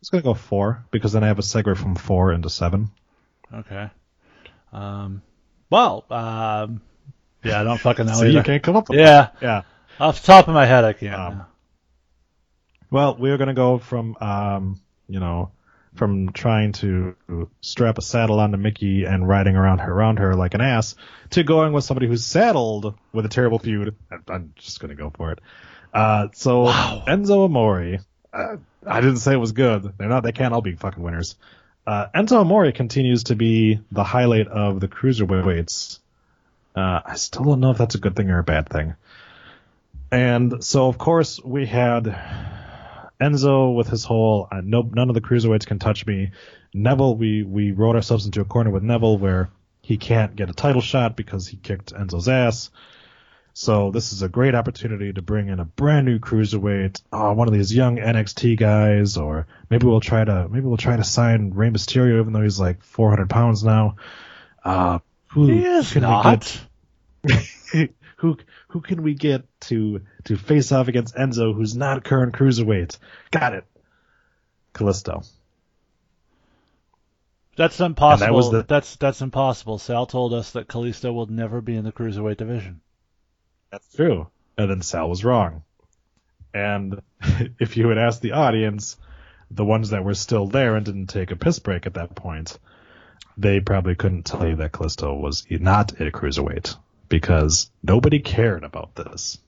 [0.05, 2.91] It's gonna go four because then I have a segue from four into seven.
[3.51, 3.89] Okay.
[4.71, 5.23] Um.
[5.71, 6.05] Well.
[6.11, 6.81] Um.
[7.43, 8.13] Yeah, I don't fucking know.
[8.19, 8.31] See, either.
[8.37, 9.63] you can't come up with Yeah, Yeah.
[9.99, 11.15] off the top of my head, I can't.
[11.15, 11.45] Um,
[12.91, 15.49] Well, we're gonna go from um, you know,
[15.95, 17.15] from trying to
[17.61, 20.93] strap a saddle onto Mickie and riding around her around her like an ass
[21.31, 23.95] to going with somebody who's saddled with a terrible feud.
[24.11, 25.39] I- I'm just gonna go for it.
[25.91, 27.97] Uh, so Enzo Amore.
[28.31, 29.93] Uh, I didn't say it was good.
[29.97, 30.23] They're not.
[30.23, 31.35] They can't all be fucking winners.
[31.87, 35.99] Uh, Enzo Amore continues to be the highlight of the cruiserweights.
[36.75, 38.95] Uh, I still don't know if that's a good thing or a bad thing.
[40.11, 42.05] And so, of course, we had
[43.21, 46.31] Enzo with his whole uh, no, none of the cruiserweights can touch me.
[46.73, 49.49] Neville, we we wrote ourselves into a corner with Neville where
[49.81, 52.71] he can't get a title shot because he kicked Enzo's ass.
[53.57, 57.47] So this is a great opportunity to bring in a brand new cruiserweight, uh, one
[57.47, 61.51] of these young NXT guys, or maybe we'll try to maybe we'll try to sign
[61.51, 63.95] Rey Mysterio even though he's like 400 pounds now.
[64.61, 66.59] Uh, who he is can we not.
[67.25, 68.37] get- who
[68.67, 72.97] who can we get to to face off against Enzo, who's not a current cruiserweight?
[73.31, 73.63] Got it.
[74.73, 75.25] Kalisto.
[77.55, 78.35] That's impossible.
[78.35, 79.77] was the- That's that's impossible.
[79.77, 82.81] Sal told us that Kalisto will never be in the cruiserweight division.
[83.75, 84.27] That's true.
[84.57, 85.63] And then Sal was wrong.
[86.53, 87.01] And
[87.59, 88.95] if you had asked the audience,
[89.51, 92.57] the ones that were still there and didn't take a piss break at that point,
[93.37, 96.77] they probably couldn't tell you that Kalisto was not a cruiserweight
[97.09, 99.39] because nobody cared about this.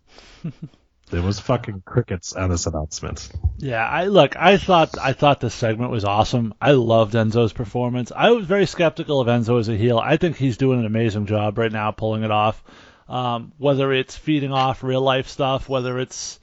[1.10, 3.32] there was fucking crickets on this announcement.
[3.60, 4.36] Yeah, I look.
[4.36, 6.54] I thought I thought this segment was awesome.
[6.60, 8.12] I loved Enzo's performance.
[8.14, 9.98] I was very skeptical of Enzo as a heel.
[10.00, 12.62] I think he's doing an amazing job right now, pulling it off.
[13.10, 16.40] Um, whether it's feeding off real life stuff, whether it's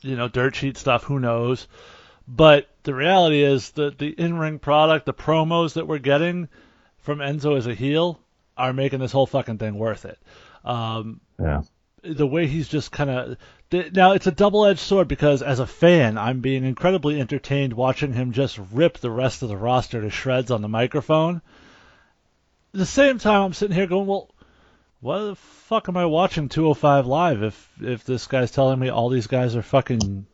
[0.00, 1.66] you know dirt sheet stuff, who knows?
[2.26, 6.48] But the reality is that the in ring product, the promos that we're getting
[6.98, 8.20] from Enzo as a heel,
[8.56, 10.18] are making this whole fucking thing worth it.
[10.64, 11.62] Um, Yeah.
[12.02, 13.36] the way he's just kind of
[13.92, 18.32] now it's a double-edged sword because as a fan i'm being incredibly entertained watching him
[18.32, 21.36] just rip the rest of the roster to shreds on the microphone
[22.72, 24.30] at the same time i'm sitting here going well
[25.00, 29.08] why the fuck am i watching 205 live if if this guy's telling me all
[29.08, 30.26] these guys are fucking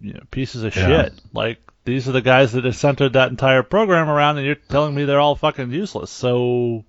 [0.00, 0.86] you know pieces of Yeah.
[0.86, 4.54] shit like these are the guys that have centered that entire program around and you're
[4.56, 6.84] telling me they're all fucking useless so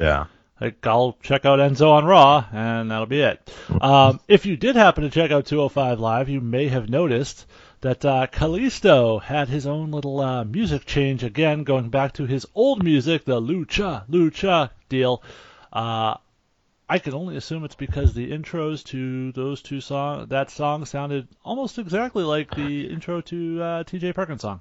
[0.00, 0.26] Yeah.
[0.60, 3.52] like I'll check out Enzo on Raw, and that'll be it.
[3.80, 7.46] Um, if you did happen to check out 205 Live, you may have noticed
[7.80, 12.46] that uh, Kalisto had his own little uh, music change again, going back to his
[12.54, 15.22] old music, the Lucha Lucha deal.
[15.72, 16.14] Uh,
[16.92, 21.26] I can only assume it's because the intros to those two song that song sounded
[21.42, 24.12] almost exactly like the intro to uh, T.J.
[24.12, 24.60] Perkins song.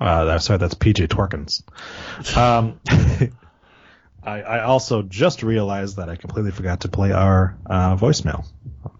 [0.00, 1.62] Uh, that's sorry, that's PJ Twerkins.
[2.34, 2.80] Um,
[4.22, 8.46] I, I also just realized that I completely forgot to play our uh, voicemail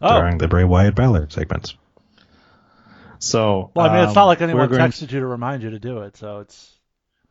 [0.02, 0.20] Oh.
[0.20, 1.74] during the Bray Wyatt Balor segment.
[3.18, 5.62] So, Well, I mean, it's um, not like we're anyone going- texted you to remind
[5.62, 6.70] you to do it, so it's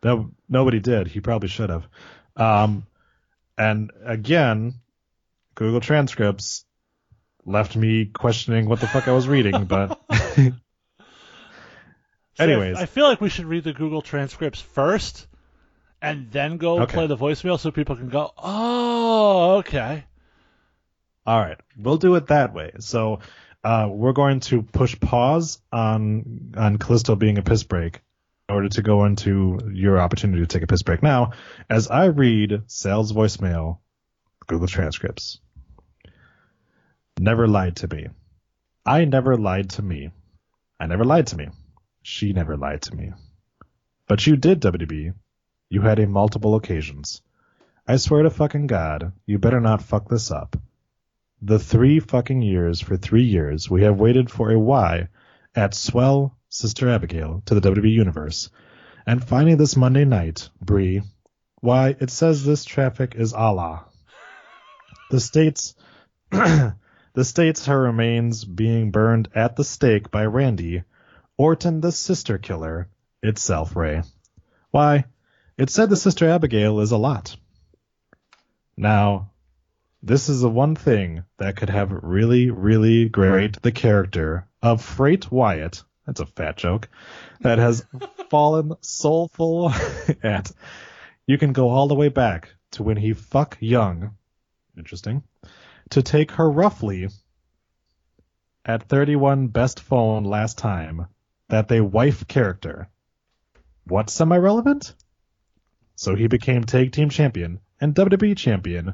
[0.03, 1.07] No, nobody did.
[1.09, 1.87] He probably should have.
[2.35, 2.87] Um,
[3.61, 4.73] and again,
[5.53, 6.65] Google Transcripts
[7.45, 9.97] left me questioning what the fuck I was reading, but
[12.39, 15.27] anyways, I feel like we should read the Google transcripts first,
[16.01, 16.93] and then go Okay.
[16.93, 20.05] play the voicemail so people can go, "Oh, okay."
[21.27, 22.71] All right, we'll do it that way.
[22.79, 23.19] So
[23.63, 28.01] uh, we're going to push pause on on Kalisto being a piss break
[28.51, 31.31] in order to go into your opportunity to take a piss break now,
[31.69, 33.77] as I read Sal's voicemail,
[34.45, 35.39] Google transcripts.
[37.17, 38.07] Never lied to me.
[38.85, 40.11] I never lied to me.
[40.81, 41.47] I never lied to me.
[42.03, 43.13] She never lied to me.
[44.09, 45.13] But you did, WB.
[45.69, 47.21] You had a multiple occasions.
[47.87, 50.57] I swear to fucking God, you better not fuck this up.
[51.41, 55.07] The three fucking years for three years we have waited for a Y
[55.55, 58.49] at Swell Sister Abigail to the WWE Universe.
[59.07, 61.01] And finally this Monday night, Brie,
[61.61, 63.85] why, it says this traffic is Allah.
[65.09, 65.75] The states,
[66.29, 66.75] the
[67.23, 70.83] states her remains being burned at the stake by Randy,
[71.37, 72.89] Orton the sister killer,
[73.23, 74.03] itself Ray.
[74.71, 75.05] Why,
[75.57, 77.37] it said the Sister Abigail is a lot.
[78.75, 79.31] Now,
[80.03, 85.31] this is the one thing that could have really, really great the character of Freight
[85.31, 85.83] Wyatt.
[86.05, 86.89] That's a fat joke.
[87.41, 87.85] That has
[88.29, 89.71] fallen soulful
[90.23, 90.51] at.
[91.27, 94.15] You can go all the way back to when he fuck young.
[94.77, 95.23] Interesting.
[95.91, 97.09] To take her roughly
[98.65, 101.07] at 31 best phone last time
[101.49, 102.89] that they wife character.
[103.85, 104.95] What semi-relevant?
[105.95, 108.93] So he became tag team champion and WWE champion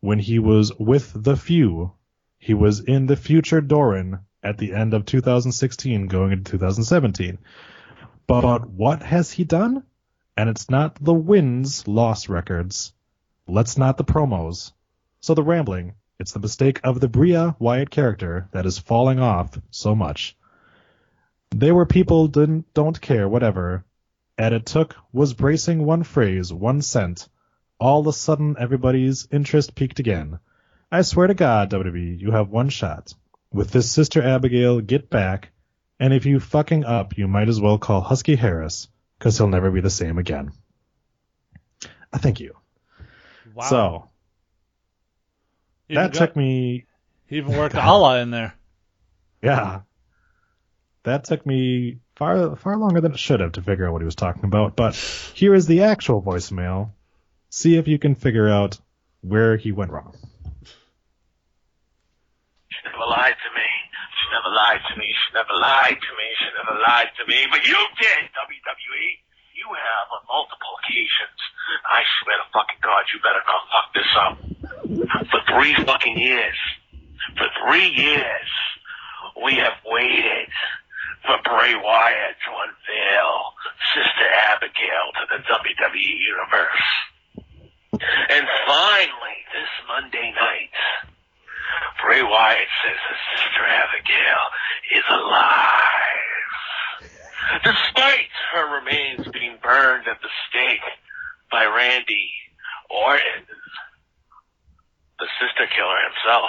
[0.00, 1.92] when he was with the few.
[2.38, 7.38] He was in the future Doran at the end of 2016 going into 2017.
[8.28, 9.82] But what has he done?
[10.36, 12.92] And it's not the wins loss records.
[13.48, 14.72] Let's not the promos.
[15.20, 15.94] So the rambling.
[16.20, 20.36] It's the mistake of the Bria Wyatt character that is falling off so much.
[21.50, 23.84] They were people didn't don't care whatever.
[24.38, 27.28] And it took was bracing one phrase, one cent.
[27.80, 30.38] All of a sudden everybody's interest peaked again.
[30.92, 33.12] I swear to God, WWE, you have one shot.
[33.56, 35.50] With this Sister Abigail, get back.
[35.98, 38.88] And if you fucking up, you might as well call Husky Harris,
[39.18, 40.52] because he'll never be the same again.
[42.12, 42.54] I thank you.
[43.54, 43.64] Wow.
[43.64, 44.08] So
[45.88, 46.84] even that got- took me
[47.28, 48.54] he even worked Allah in there.
[49.42, 49.80] Yeah.
[51.04, 54.06] That took me far far longer than it should have to figure out what he
[54.06, 54.94] was talking about, but
[55.34, 56.90] here is the actual voicemail.
[57.48, 58.78] See if you can figure out
[59.22, 60.14] where he went wrong.
[62.68, 63.66] She never lied to me.
[64.18, 65.10] She never lied to me.
[65.10, 66.28] She never lied to me.
[66.38, 67.46] She never lied to me.
[67.50, 69.08] But you did, WWE.
[69.58, 71.38] You have on multiple occasions.
[71.90, 74.34] I swear to fucking God, you better not fuck this up.
[75.30, 76.58] For three fucking years.
[77.34, 78.50] For three years,
[79.42, 80.52] we have waited
[81.26, 83.34] for Bray Wyatt to unveil
[83.98, 86.86] Sister Abigail to the WWE Universe.
[88.30, 89.25] And finally,
[92.16, 94.42] Bray Wyatt says his sister Abigail
[94.96, 96.56] is alive.
[97.62, 100.80] Despite her remains being burned at the stake
[101.52, 102.30] by Randy
[102.88, 103.44] Orton,
[105.18, 106.48] the sister killer himself.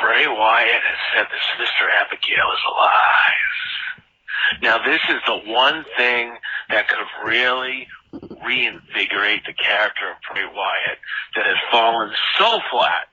[0.00, 3.46] Bray Wyatt has said that Sister Abigail is alive.
[4.60, 6.34] Now this is the one thing
[6.68, 7.86] that could really
[8.44, 10.98] reinvigorate the character of Bray Wyatt
[11.36, 13.06] that has fallen so flat.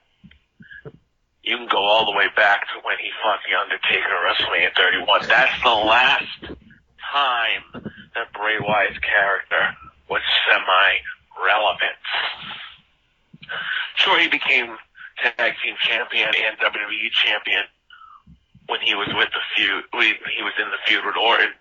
[1.47, 4.75] You can go all the way back to when he fought The Undertaker at WrestleMania
[4.75, 5.31] 31.
[5.31, 6.59] That's the last
[7.07, 9.71] time that Bray Wyatt's character
[10.11, 12.03] was semi-relevant.
[13.95, 14.75] Sure, he became
[15.23, 17.63] tag team champion and WWE champion
[18.67, 19.87] when he was with the feud.
[19.95, 21.55] when He was in the feud with Orton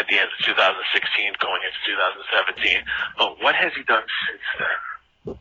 [0.00, 1.80] at the end of 2016, going into
[2.56, 2.80] 2017.
[3.20, 5.36] But what has he done since then?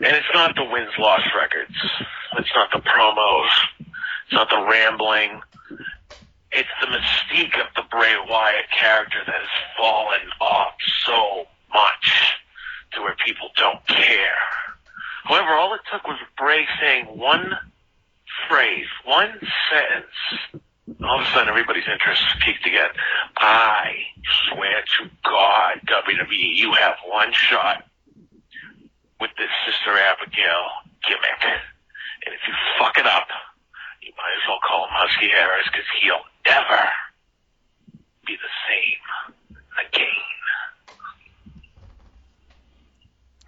[0.00, 1.76] And it's not the wins loss records.
[2.38, 3.50] It's not the promos.
[3.80, 5.40] It's not the rambling.
[6.50, 10.74] It's the mystique of the Bray Wyatt character that has fallen off
[11.06, 12.34] so much
[12.92, 14.36] to where people don't care.
[15.24, 17.56] However, all it took was Bray saying one
[18.48, 19.32] phrase, one
[19.70, 20.62] sentence.
[21.02, 22.90] All of a sudden, everybody's interest peaked again.
[23.36, 23.92] I
[24.48, 27.84] swear to God, WWE, you have one shot
[29.22, 30.62] with this Sister Abigail
[31.06, 31.42] gimmick.
[32.26, 33.28] And if you fuck it up,
[34.02, 36.82] you might as well call him Husky Harris because he'll never
[38.26, 39.00] be the same
[39.86, 40.96] again.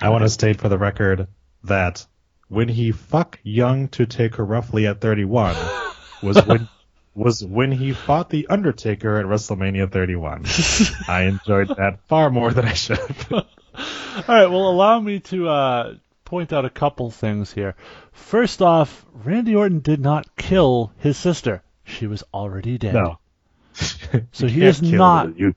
[0.00, 1.26] I want to state for the record
[1.64, 2.06] that
[2.48, 5.56] when he fuck young to take her roughly at 31
[6.22, 6.68] was when
[7.16, 10.46] was when he fought the Undertaker at WrestleMania 31.
[11.08, 12.98] I enjoyed that far more than I should.
[13.78, 17.74] All right, well, allow me to uh, point out a couple things here.
[18.12, 21.62] First off, Randy Orton did not kill his sister.
[21.84, 22.94] She was already dead.
[22.94, 23.18] No.
[24.32, 25.54] So he is kill You,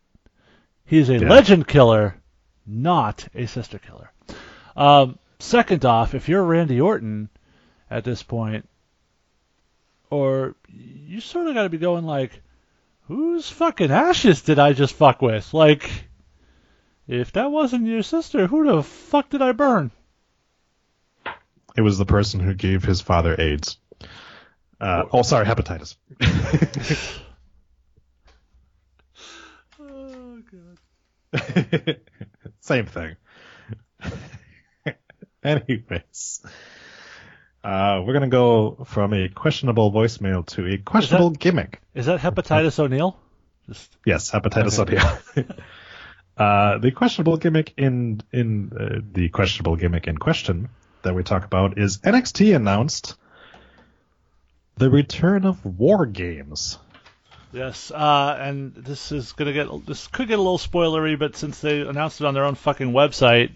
[0.85, 1.29] He is a Yeah.
[1.29, 2.19] legend killer,
[2.65, 4.11] not a sister killer.
[4.75, 7.29] Um, second off, if you're Randy Orton
[7.91, 8.67] at this point,
[10.09, 12.41] or you sort of got to be going like,
[13.07, 15.53] whose fucking ashes did I just fuck with?
[15.53, 16.06] Like,
[17.07, 19.91] if that wasn't your sister, who the fuck did I burn?
[21.77, 23.77] it was the person who gave his father AIDS.
[24.81, 25.95] Uh, oh, sorry, hepatitis.
[29.79, 31.97] Oh god.
[32.61, 33.15] Same thing.
[35.43, 36.41] Anyways,
[37.63, 41.79] uh, we're gonna go from a questionable voicemail to a questionable gimmick.
[41.93, 43.17] Is that hepatitis O'Neill?
[43.67, 45.45] Just Yes, hepatitis okay.
[46.37, 50.69] Uh, the questionable gimmick in in uh, the questionable gimmick in question
[51.01, 53.15] that we talk about is NXT announced
[54.77, 56.77] the return of War Games.
[57.53, 61.59] Yes, uh, and this is gonna get this could get a little spoilery, but since
[61.59, 63.51] they announced it on their own fucking website,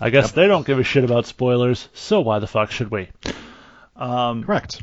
[0.00, 1.88] I guess they don't give a shit about spoilers.
[1.94, 3.08] So why the fuck should we?
[3.94, 4.82] Um, Correct.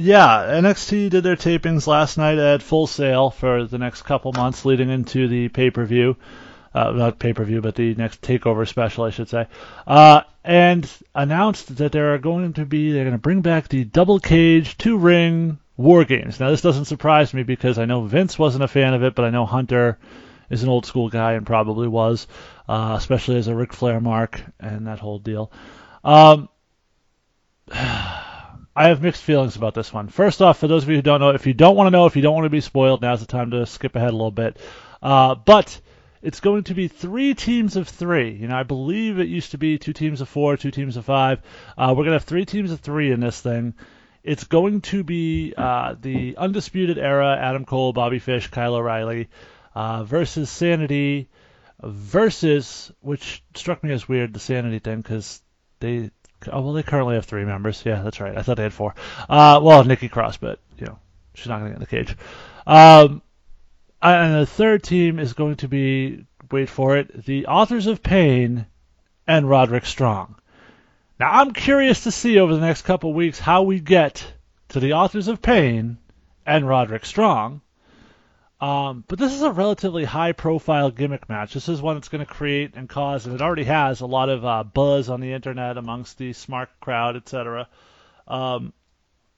[0.00, 4.64] Yeah, NXT did their tapings last night at Full Sail for the next couple months
[4.64, 6.16] leading into the pay per view.
[6.72, 9.46] Uh, not pay per view, but the next takeover special, I should say.
[9.86, 13.84] Uh, and announced that there are going to be, they're going to bring back the
[13.84, 16.40] double cage, two ring war games.
[16.40, 19.24] Now, this doesn't surprise me because I know Vince wasn't a fan of it, but
[19.24, 19.98] I know Hunter
[20.48, 22.26] is an old school guy and probably was,
[22.68, 25.50] uh, especially as a Ric Flair mark and that whole deal.
[26.04, 26.48] Um,
[28.74, 30.08] I have mixed feelings about this one.
[30.08, 32.06] First off, for those of you who don't know, if you don't want to know,
[32.06, 34.30] if you don't want to be spoiled, now's the time to skip ahead a little
[34.30, 34.58] bit.
[35.02, 35.80] Uh, but
[36.22, 38.30] it's going to be three teams of three.
[38.32, 41.04] You know, I believe it used to be two teams of four, two teams of
[41.04, 41.40] five.
[41.76, 43.74] Uh, we're going to have three teams of three in this thing.
[44.22, 49.28] It's going to be uh, the Undisputed Era, Adam Cole, Bobby Fish, Kyle O'Reilly,
[49.74, 51.30] uh, versus Sanity,
[51.82, 55.42] versus, which struck me as weird, the Sanity thing, because
[55.80, 56.10] they
[56.50, 57.82] Oh well, they currently have three members.
[57.84, 58.36] Yeah, that's right.
[58.36, 58.94] I thought they had four.
[59.28, 60.98] Uh, well, Nikki Cross, but you know
[61.34, 62.16] she's not going to get in the cage.
[62.66, 63.22] Um,
[64.02, 68.66] and the third team is going to be wait for it, the Authors of Pain
[69.26, 70.36] and Roderick Strong.
[71.18, 74.32] Now I'm curious to see over the next couple weeks how we get
[74.70, 75.98] to the Authors of Pain
[76.46, 77.60] and Roderick Strong.
[78.60, 81.54] Um, but this is a relatively high-profile gimmick match.
[81.54, 84.28] This is one that's going to create and cause, and it already has a lot
[84.28, 87.68] of uh, buzz on the internet amongst the smart crowd, etc.
[88.28, 88.74] Um,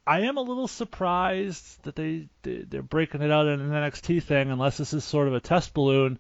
[0.05, 4.51] I am a little surprised that they they're breaking it out in an NXT thing,
[4.51, 6.19] unless this is sort of a test balloon.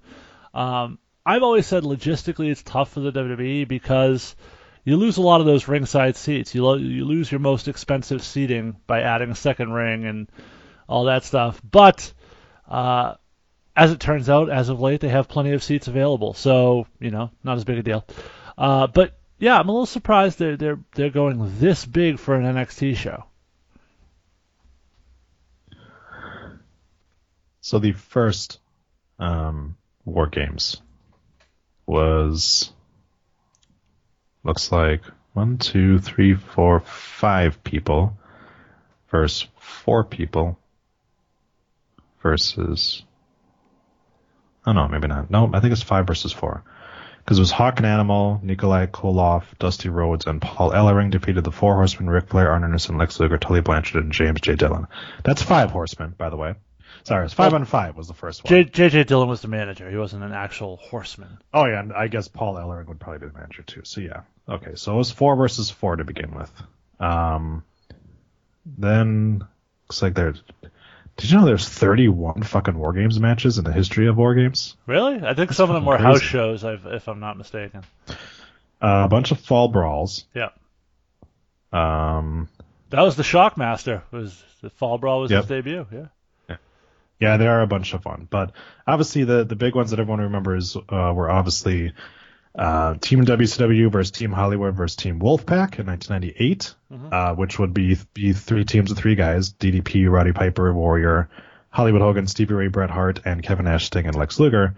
[0.54, 4.36] Um, I've always said logistically it's tough for the WWE because
[4.84, 6.54] you lose a lot of those ringside seats.
[6.54, 10.28] You lo- you lose your most expensive seating by adding a second ring and
[10.88, 11.60] all that stuff.
[11.68, 12.12] But
[12.72, 13.16] uh,
[13.76, 17.10] as it turns out, as of late, they have plenty of seats available, so you
[17.10, 18.04] know, not as big a deal.
[18.56, 22.44] Uh, but yeah, I'm a little surprised they're they're they're going this big for an
[22.44, 23.24] NXT show.
[27.60, 28.58] So the first
[29.18, 30.80] um, War Games
[31.86, 32.72] was
[34.44, 35.02] looks like
[35.34, 38.16] one, two, three, four, five people
[39.10, 40.58] versus four people
[42.22, 43.02] versus.
[44.66, 45.30] Oh no, maybe not.
[45.30, 46.62] No, I think it's five versus four.
[47.18, 51.52] Because it was Hawk and Animal, Nikolai Koloff, Dusty Rhodes, and Paul Ellering defeated the
[51.52, 54.56] Four Horsemen: Ric Flair, Arn Anderson, Lex Luger, Tully Blanchard, and James J.
[54.56, 54.88] Dillon.
[55.22, 56.54] That's five horsemen, by the way.
[57.04, 58.64] Sorry, it's five on five was the first one.
[58.64, 59.90] J- JJ Dillon was the manager.
[59.90, 61.38] He wasn't an actual horseman.
[61.52, 63.82] Oh yeah, and I guess Paul Ellering would probably be the manager too.
[63.84, 64.72] So yeah, okay.
[64.76, 66.50] So it was four versus four to begin with.
[67.00, 67.64] Um,
[68.64, 69.44] then
[69.84, 70.42] looks like there's.
[71.22, 74.76] Did you know there's 31 fucking War Games matches in the history of War Games?
[74.86, 75.22] Really?
[75.24, 77.84] I think some of them were fucking house shows, if, if I'm not mistaken.
[78.08, 80.24] Uh, a bunch of fall brawls.
[80.34, 80.48] Yeah.
[81.72, 82.48] Um,
[82.90, 84.02] That was the Shockmaster.
[84.10, 85.42] Was the Fall Brawl was Yep.
[85.42, 85.86] his debut?
[85.92, 86.56] Yeah.
[87.20, 88.26] Yeah, they are a bunch of fun.
[88.28, 88.50] But
[88.84, 91.92] obviously, the the big ones that everyone remembers uh, were obviously
[92.54, 96.74] uh, Team WCW versus Team Hollywood versus Team Wolfpack in 1998,
[97.10, 101.30] uh, which would be be three teams of three guys: DDP, Roddy Piper, Warrior,
[101.70, 104.74] Hollywood Hogan, Stevie Ray, Bret Hart, and Kevin Nash, Sting, and Lex Luger.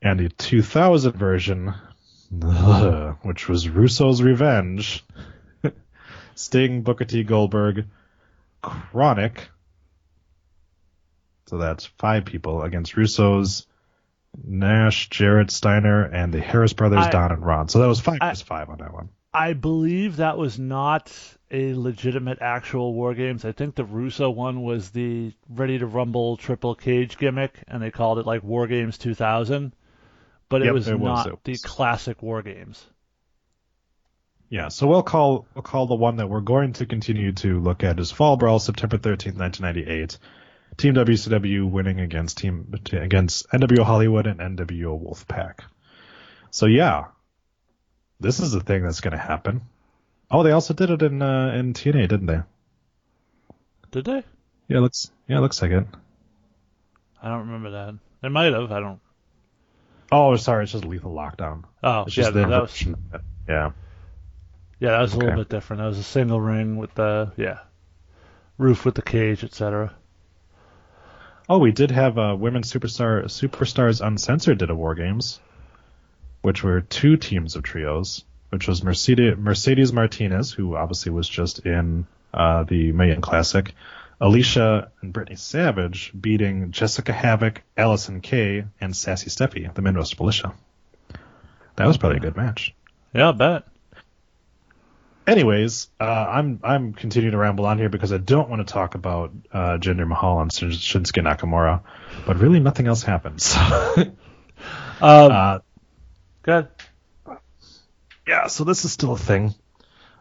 [0.00, 1.74] And the 2000 version,
[2.42, 5.04] ugh, which was Russo's Revenge,
[6.34, 7.24] Sting, Booker T.
[7.24, 7.86] Goldberg,
[8.62, 9.40] Kronik.
[11.46, 13.66] So that's five people against Russo's,
[14.36, 17.68] Nash, Jarrett, Steiner, and the Harris brothers, I- Don and Ron.
[17.68, 19.08] So that was five I- versus five on that one.
[19.32, 21.12] I believe that was not
[21.50, 23.44] a legitimate actual War Games.
[23.44, 27.90] I think the Russo one was the Ready to Rumble Triple Cage gimmick, and they
[27.90, 29.74] called it like War Games 2000.
[30.48, 32.86] But it Yep, was it was, not it the classic War Games.
[34.48, 37.84] Yeah, so we'll call we'll call the one that we're going to continue to look
[37.84, 40.18] at as Fall Brawl, September 13th, 1998.
[40.78, 45.60] Team WCW winning against team against NWO Hollywood and NWO Wolfpack.
[46.50, 47.06] So yeah,
[48.20, 49.62] this is the thing that's going to happen.
[50.30, 52.40] Oh, they also did it in uh, in TNA, didn't they?
[53.90, 54.22] Did they?
[54.68, 55.84] Yeah, looks yeah, looks like it.
[57.20, 57.98] I don't remember that.
[58.22, 58.70] They might have.
[58.70, 59.00] I don't.
[60.12, 61.64] Oh, sorry, it's just Lethal Lockdown.
[61.82, 63.20] Oh, It's yeah, that was version of it.
[63.48, 63.72] Yeah.
[64.80, 65.80] yeah, that was a little bit different.
[65.82, 67.58] That was a single ring with the yeah
[68.58, 69.94] roof with the cage, etc.
[71.48, 75.40] Oh, we did have uh, women's superstar superstars uncensored did a war games,
[76.42, 81.60] which were two teams of trios, which was Mercedes Mercedes Martinez, who obviously was just
[81.60, 83.72] in uh, the Mae Young Classic,
[84.20, 90.52] Alicia and Brittany Savage beating Jessicka Havok, Allysin Kay, and Sassy Stephie, the Midwest Militia.
[91.76, 92.74] That was probably a good match.
[93.14, 93.64] Yeah, I bet.
[95.28, 98.94] Anyways, uh, I'm I'm continuing to ramble on here because I don't want to talk
[98.94, 101.82] about uh, Jinder Mahal and Shin- Shinsuke Nakamura,
[102.26, 103.54] but really nothing else happens.
[105.00, 105.58] Um, uh,
[106.42, 106.66] good.
[108.26, 109.54] yeah, so this is still a thing.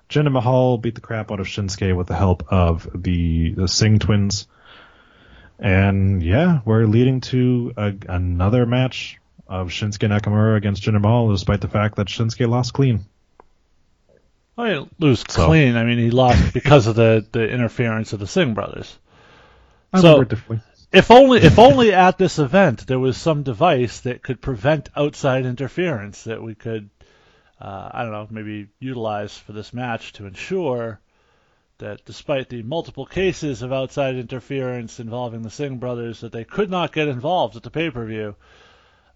[0.07, 3.97] Jinder Mahal beat the crap out of Shinsuke with the help of the, the Singh
[3.97, 4.47] twins,
[5.57, 11.61] and yeah, we're leading to a, another match of Shinsuke Nakamura against Jinder Mahal, despite
[11.61, 13.05] the fact that Shinsuke lost clean.
[14.57, 15.75] Oh, he didn't lose So- clean.
[15.75, 18.97] I mean, he lost because of the, the interference of the Singh brothers.
[19.93, 20.63] I So- remember it differently.
[20.89, 25.45] If only, if only at this event there was some device that could prevent outside
[25.45, 26.89] interference that we could,
[27.59, 31.01] uh, I don't know, maybe utilize for this match to ensure
[31.79, 36.71] that despite the multiple cases of outside interference involving the Singh brothers, that they could
[36.71, 38.35] not get involved at the pay-per-view.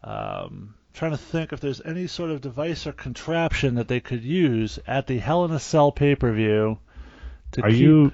[0.04, 4.24] Um, trying to think if there's any sort of device or contraption that they could
[4.24, 6.78] use at the Hell in a Cell pay-per-view.
[7.54, 8.14] To Are keep, you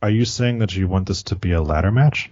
[0.00, 2.30] are you saying that you want this to be a ladder match?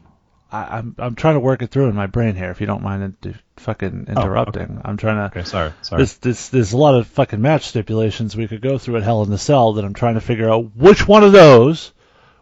[0.50, 2.50] I, I'm I'm trying to work it through in my brain here.
[2.50, 5.38] If you don't mind in, fucking oh, interrupting, I'm trying to.
[5.38, 6.00] Okay, sorry, sorry.
[6.00, 9.22] There's, there's, there's a lot of fucking match stipulations we could go through at Hell
[9.22, 11.92] in the Cell that I'm trying to figure out which one of those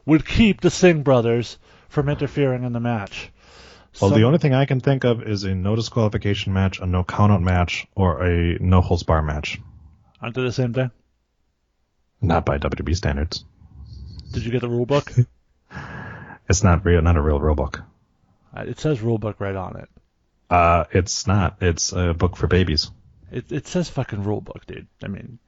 [0.07, 1.59] would keep the Singh brothers
[1.91, 3.31] from interfering in the match.
[4.01, 6.87] Well, Some- the only thing I can think of is a no disqualification match, a
[6.87, 9.61] no countout match, or a no holds bar match.
[10.21, 10.91] Aren't they the same thing?
[12.21, 13.45] Not by WWE standards.
[14.33, 15.13] Did you get the rule book?
[16.51, 17.83] It's not real, not a real rule book.
[18.57, 19.89] Uh, it says rule book right on it.
[20.49, 21.59] Uh, it's not.
[21.61, 22.91] It's a book for babies.
[23.31, 24.87] It it says fucking rule book, dude.
[25.03, 25.39] I mean,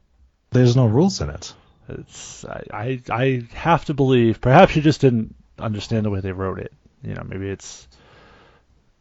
[0.50, 1.54] There's no rules in it.
[1.88, 4.42] it's I I, I have to believe.
[4.42, 6.72] Perhaps you just didn't understand the way they wrote it.
[7.02, 7.88] You know, maybe it's.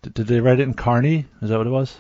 [0.02, 1.26] Did, did they write it in carny?
[1.42, 1.98] Is that what it was?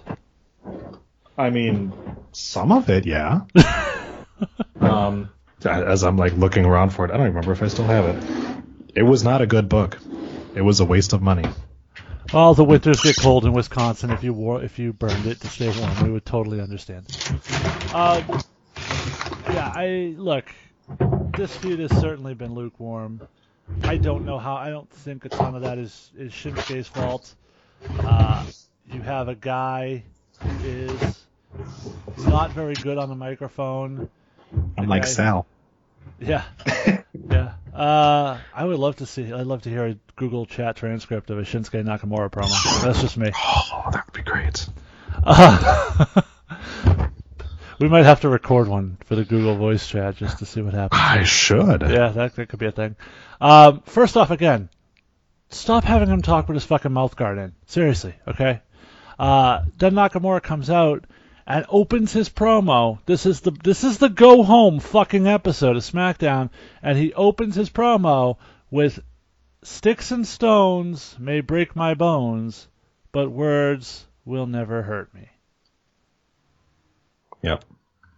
[1.38, 1.94] I mean,
[2.32, 3.42] some of it, yeah.
[4.82, 5.30] um,
[5.66, 8.64] as I'm like looking around for it, I don't remember if I still have it.
[8.96, 10.00] It was not a good book.
[10.56, 11.50] It was a waste of money.
[12.34, 14.12] Well, the winters get cold in Wisconsin.
[14.12, 17.08] If you wore, if you burned it to stay warm, we would totally understand.
[17.94, 18.42] Um,
[19.50, 20.46] yeah, I look.
[21.36, 23.22] This feud has certainly been lukewarm.
[23.84, 24.56] I don't know how.
[24.56, 27.34] I don't think a ton of that is is Shinsuke's fault.
[28.00, 28.46] Uh,
[28.92, 30.04] you have a guy
[30.42, 31.26] who is
[32.18, 34.10] not very good on the microphone.
[34.78, 35.06] I'm like.
[35.06, 35.46] Sal.
[36.20, 36.44] Yeah,
[37.30, 37.54] yeah.
[37.74, 39.32] Uh, I would love to see.
[39.32, 42.84] I'd love to hear a Google Chat transcript of a Shinsuke Nakamura promo.
[42.84, 43.32] That's just me.
[43.34, 44.68] Oh, that would be great.
[45.24, 46.22] Uh,
[47.80, 50.74] we might have to record one for the Google Voice Chat just to see what
[50.74, 51.02] happens.
[51.02, 51.82] I should.
[51.84, 52.96] Yeah, that, that could be a thing.
[53.40, 54.70] Um, first off, again,
[55.50, 57.54] stop having him talk with his fucking mouth guard in.
[57.66, 58.62] Seriously, okay?
[59.18, 61.06] Uh, then Nakamura comes out
[61.46, 63.00] and opens his promo.
[63.06, 67.56] This is the this is the go home fucking episode of SmackDown, and he opens
[67.56, 68.38] his promo
[68.70, 69.00] with
[69.64, 72.68] "Sticks and stones may break my bones,
[73.12, 75.30] but words will never hurt me."
[77.42, 77.66] Yep.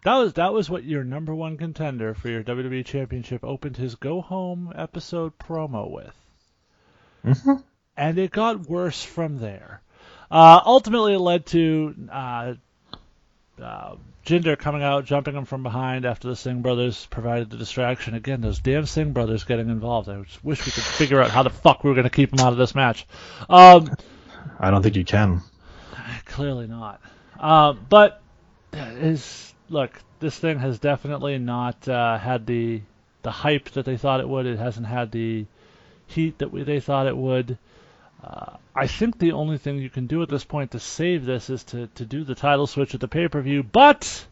[0.03, 3.95] That was that was what your number one contender for your WWE Championship opened his
[3.95, 6.15] go home episode promo with,
[7.23, 7.53] hmm
[7.97, 9.81] and it got worse from there.
[10.29, 12.53] Uh, ultimately, it led to uh,
[13.61, 13.95] uh,
[14.25, 18.13] Jinder coming out, jumping him from behind after the Singh brothers provided the distraction.
[18.13, 20.09] Again, those damn Singh brothers getting involved.
[20.09, 22.31] I just wish we could figure out how the fuck we were going to keep
[22.31, 23.05] them out of this match.
[23.49, 23.93] Um,
[24.59, 25.41] I don't think you can.
[26.25, 27.01] Clearly not.
[27.39, 28.21] Uh, but
[28.73, 32.81] is look, this thing has definitely not uh, had the
[33.23, 34.45] the hype that they thought it would.
[34.45, 35.45] It hasn't had the
[36.11, 37.57] heat that we, they thought it would.
[38.23, 41.49] Uh, I think the only thing you can do at this point to save this
[41.49, 43.63] is to, to do the title switch at the pay per view.
[43.63, 44.25] But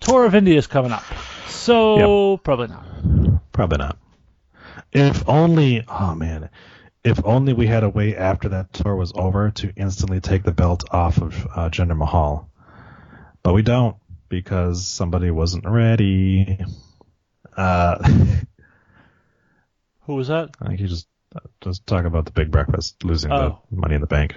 [0.00, 1.04] Tour of India is coming up,
[1.46, 3.52] so probably not.
[3.52, 3.98] Probably not.
[4.92, 6.48] If only, oh man,
[7.04, 10.52] if only we had a way after that tour was over to instantly take the
[10.52, 12.48] belt off of uh, Jinder Mahal.
[13.42, 13.96] But we don't
[14.30, 16.58] because somebody wasn't ready.
[17.54, 18.08] Uh,
[20.10, 20.50] Who was that?
[20.60, 21.06] I think you just
[21.60, 23.60] just talk about the Big Breakfast losing Oh.
[23.70, 24.34] the Money in the Bank.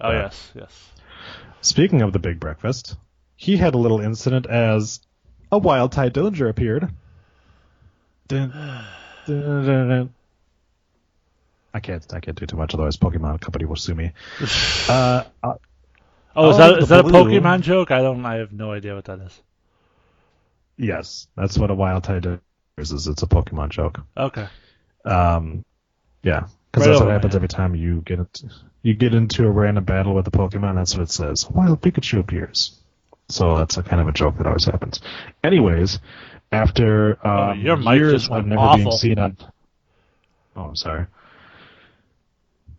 [0.00, 0.92] Oh yes, yes.
[1.60, 2.94] Speaking of the Big Breakfast,
[3.34, 5.00] he had a little incident as
[5.50, 6.88] a wild Tye Dillinger appeared.
[8.28, 8.52] Dun,
[9.26, 10.14] dun, dun.
[11.74, 12.06] I can't.
[12.14, 14.12] I can't do too much, otherwise Pokemon Company will sue me.
[14.88, 15.54] Uh, uh,
[16.36, 17.02] Oh, is Oh, that the a.
[17.02, 17.90] Pokemon joke?
[17.90, 18.24] I don't.
[18.24, 19.42] I have no idea what that is.
[20.76, 22.92] yes, that's what a wild is.
[22.92, 24.00] is It's a Pokemon joke.
[24.16, 24.46] Okay.
[25.04, 25.64] Um,
[26.22, 28.50] yeah, because Right that's what happens every time you get into,
[28.82, 30.74] you get into a random battle with a Pokemon.
[30.76, 31.48] That's what it says.
[31.50, 32.78] Wild Pikachu appears.
[33.28, 35.00] So that's a kind of a joke that always happens.
[35.44, 35.98] Anyways,
[36.50, 38.76] after um, Oh, your mic years of never awful.
[38.84, 39.36] being seen on,
[40.56, 41.06] oh, I'm sorry.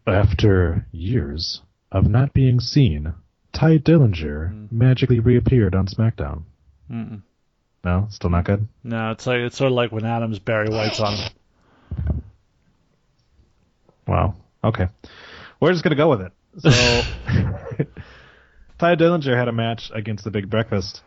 [0.07, 1.61] After years
[1.91, 3.13] of not being seen,
[3.53, 4.71] Tye Dillinger Mm.
[4.71, 6.43] magically reappeared on SmackDown.
[6.91, 7.21] Mm-mm.
[7.83, 8.67] No, still not good.
[8.83, 11.15] No, it's like it's sort of like when Adams Barry White's on.
[14.09, 14.35] Wow.
[14.63, 14.87] Okay.
[15.59, 16.31] We're just gonna go with it.
[16.57, 16.69] So
[18.79, 21.01] Tye Dillinger had a match against the Big Breakfast,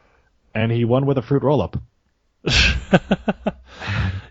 [0.54, 1.76] and he won with a fruit roll up.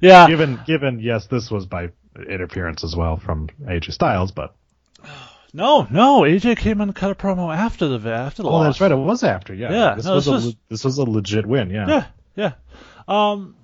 [0.01, 0.27] Yeah.
[0.27, 1.89] Given given yes, this was by
[2.27, 4.55] interference as well from AJ Styles, but
[5.53, 6.21] No, no.
[6.21, 8.65] AJ came and cut a promo after the after the oh, loss.
[8.65, 9.53] that's right, it was after.
[9.53, 9.71] Yeah.
[9.71, 11.69] Yeah, This no, was this a was- le- this was a legit win.
[11.69, 11.87] Yeah.
[11.87, 12.05] Yeah,
[12.35, 12.53] yeah.
[13.07, 13.55] Um,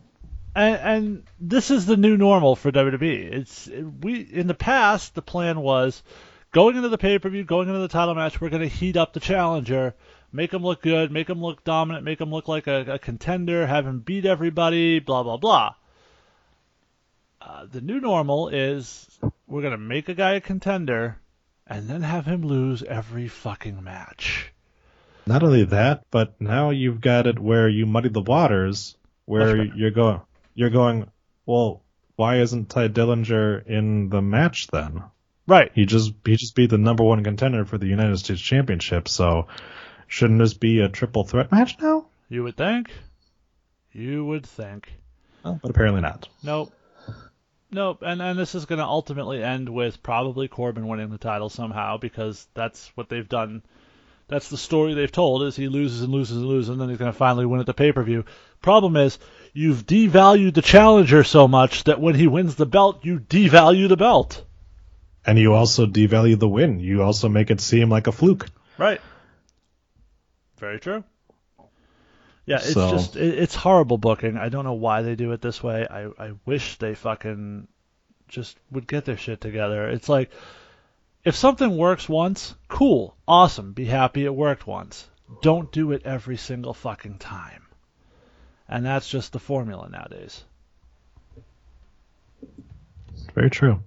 [0.57, 3.31] and, and this is the new normal for WWE.
[3.31, 3.69] It's
[4.01, 6.01] we in the past the plan was
[6.51, 8.97] going into the pay per view, going into the title match, we're going to heat
[8.97, 9.93] up the challenger,
[10.31, 13.67] make him look good, make him look dominant, make him look like a, a contender,
[13.67, 15.75] have him beat everybody, blah blah blah.
[17.39, 19.07] Uh, the new normal is
[19.45, 21.19] we're going to make a guy a contender
[21.67, 24.51] and then have him lose every fucking match.
[25.27, 29.91] Not only that, but now you've got it where you muddy the waters, where you're
[29.91, 30.21] going,
[30.57, 31.09] you're going.
[31.45, 31.83] Well,
[32.17, 35.03] why isn't Tye Dillinger in the match then?
[35.45, 35.71] Right.
[35.73, 39.07] He just he just beat the number one contender for the United States Championship.
[39.07, 39.47] So
[40.07, 42.07] shouldn't this be a triple threat match now?
[42.27, 42.91] You would think.
[43.93, 44.91] You would think.
[45.45, 46.27] Oh, but apparently not.
[46.43, 46.73] Nope.
[47.71, 48.01] Nope.
[48.01, 51.97] And and this is going to ultimately end with probably Corbin winning the title somehow
[51.97, 53.61] because that's what they've done.
[54.27, 56.97] That's the story they've told is he loses and loses and loses and then he's
[56.97, 58.25] going to finally win at the pay-per-view.
[58.61, 59.19] Problem is
[59.57, 63.97] you've devalued the challenger so much that when he wins the belt, you devalue the
[63.97, 64.45] belt.
[65.25, 66.79] And you also devalue the win.
[66.79, 68.47] You also make it seem like a fluke.
[68.77, 69.01] Right.
[70.59, 71.03] Very true.
[72.45, 74.37] Yeah, it's So- just it, it's horrible booking.
[74.37, 75.87] I don't know why they do it this way.
[75.89, 77.67] I I wish they fucking
[78.27, 79.89] just would get their shit together.
[79.89, 80.31] It's like
[81.25, 85.09] if something works once, cool, awesome, be happy it worked once.
[85.41, 87.66] Don't do it every single fucking time.
[88.69, 90.43] And that's just the formula nowadays.
[93.33, 93.81] Very true.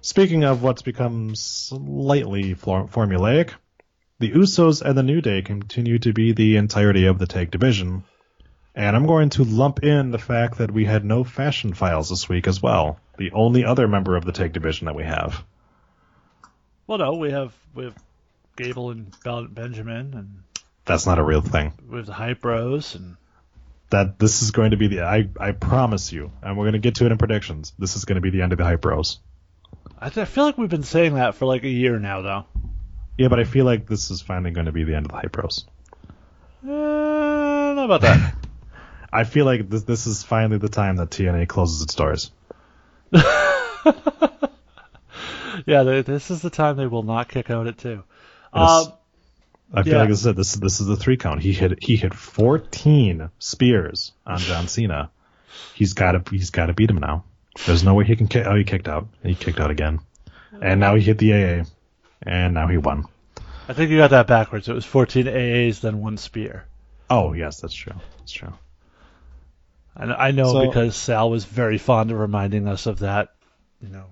[0.00, 3.50] Speaking of what's become slightly for- formulaic,
[4.20, 8.04] the Usos and the New Day continue to be the entirety of the tag division.
[8.74, 12.28] And I'm going to lump in the fact that we had no fashion files this
[12.28, 13.00] week as well.
[13.16, 15.42] The only other member of the tag division that we have.
[16.86, 17.96] Well, no, we have we have
[18.56, 19.14] Gable and
[19.54, 20.42] Benjamin, and
[20.84, 21.72] That's not a real thing.
[21.88, 23.16] we have the Hype Bros, and
[23.90, 26.78] That this is going to be the I I promise you, and we're going to
[26.78, 27.72] get to it in predictions.
[27.78, 29.20] This is going to be the end of the hype bros.
[29.98, 32.44] I, th- I feel like we've been saying that for like a year now, though.
[33.16, 35.18] Yeah, but I feel like this is finally going to be the end of the
[35.18, 35.64] hype bros.
[36.66, 38.34] Uh, I know about that.
[39.12, 42.30] I feel like this this is finally the time that TNA closes its doors.
[43.12, 43.22] yeah,
[45.82, 48.04] they, this is the time they will not kick out at two.
[48.52, 48.92] Um,
[49.72, 50.00] I feel yeah.
[50.00, 51.42] like I said this this is the three count.
[51.42, 55.10] He hit he hit 14 spears on John Cena.
[55.74, 57.24] He's got to he's got to beat him now.
[57.66, 58.46] There's no way he can kick.
[58.46, 59.08] Oh, he kicked out.
[59.22, 60.00] He kicked out again,
[60.60, 61.64] and now he hit the AA,
[62.22, 63.04] and now he won.
[63.68, 64.68] I think you got that backwards.
[64.68, 66.64] It was 14 AAs, then one spear.
[67.10, 67.94] Oh yes, that's true.
[68.18, 68.52] That's true.
[69.94, 73.34] And I know So- because Sal was very fond of reminding us of that.
[73.82, 74.06] You know,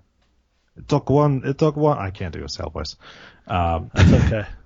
[0.76, 1.42] It took one.
[1.44, 1.98] It took one.
[1.98, 2.96] I can't do a Sal voice.
[3.46, 4.46] Um, it's okay.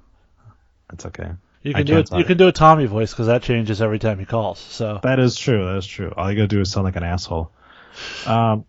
[0.93, 1.30] it's okay.
[1.62, 2.11] You can do it.
[2.11, 2.26] You talk.
[2.26, 4.59] can do a Tommy voice because that changes every time he calls.
[4.59, 5.64] So That is true.
[5.64, 6.12] That is true.
[6.16, 7.51] All you gotta do is sound like an asshole.
[8.26, 8.64] Um,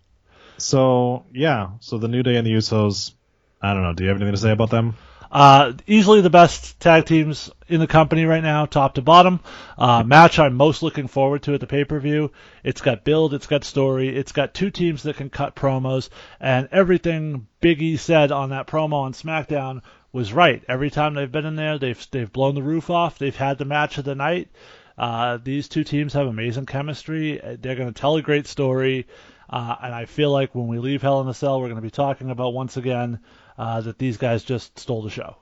[0.58, 1.70] so yeah.
[1.80, 3.14] So the New Day and the Usos.
[3.62, 3.94] I don't know.
[3.94, 4.96] Do you have anything to say about them?
[5.32, 9.40] Uh, easily the best tag teams in the company right now, top to bottom.
[9.78, 12.34] Uh, match I'm most looking forward to at the pay per view.
[12.66, 16.10] It's got build, it's got story, it's got two teams that can cut promos,
[16.42, 19.84] and everything Biggie said on that promo on SmackDown
[20.14, 20.64] was right.
[20.68, 23.18] Every time they've been in there, they've they've blown the roof off.
[23.18, 24.50] They've had the match of the night.
[24.98, 27.42] Uh, these two teams have amazing chemistry.
[27.42, 29.08] Uh, They're going to tell a great story.
[29.50, 31.82] Uh, and I feel like when we leave Hell in a Cell, we're going to
[31.82, 33.20] be talking about once again
[33.58, 35.38] uh, that these guys just stole the show.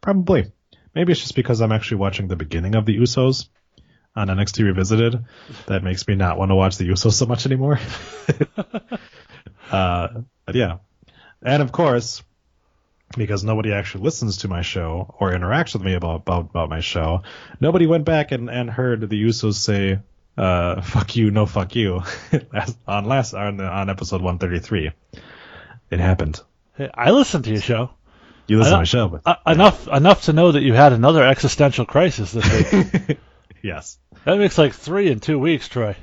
[0.00, 0.52] Probably.
[0.94, 3.48] Maybe it's just because I'm actually watching the beginning of the Usos
[4.16, 5.24] on NXT Revisited
[5.66, 7.78] that makes me not want to watch the Usos so much anymore.
[9.70, 10.08] uh,
[10.44, 10.78] but yeah.
[11.42, 12.22] And of course,
[13.16, 16.80] because nobody actually listens to my show or interacts with me about about, about my
[16.80, 17.22] show,
[17.60, 19.98] nobody went back and, and heard the Usos say,
[20.36, 22.02] uh, fuck you, no fuck you,
[22.52, 24.90] last- on last on, on episode 133.
[25.90, 26.40] It happened.
[26.94, 27.90] I listened to your show
[28.46, 30.92] You listen I to my show, but uh, enough enough to know that you had
[30.92, 33.18] another existential crisis this week.
[33.62, 33.98] yes.
[34.24, 35.96] that makes like three in two weeks, Troy.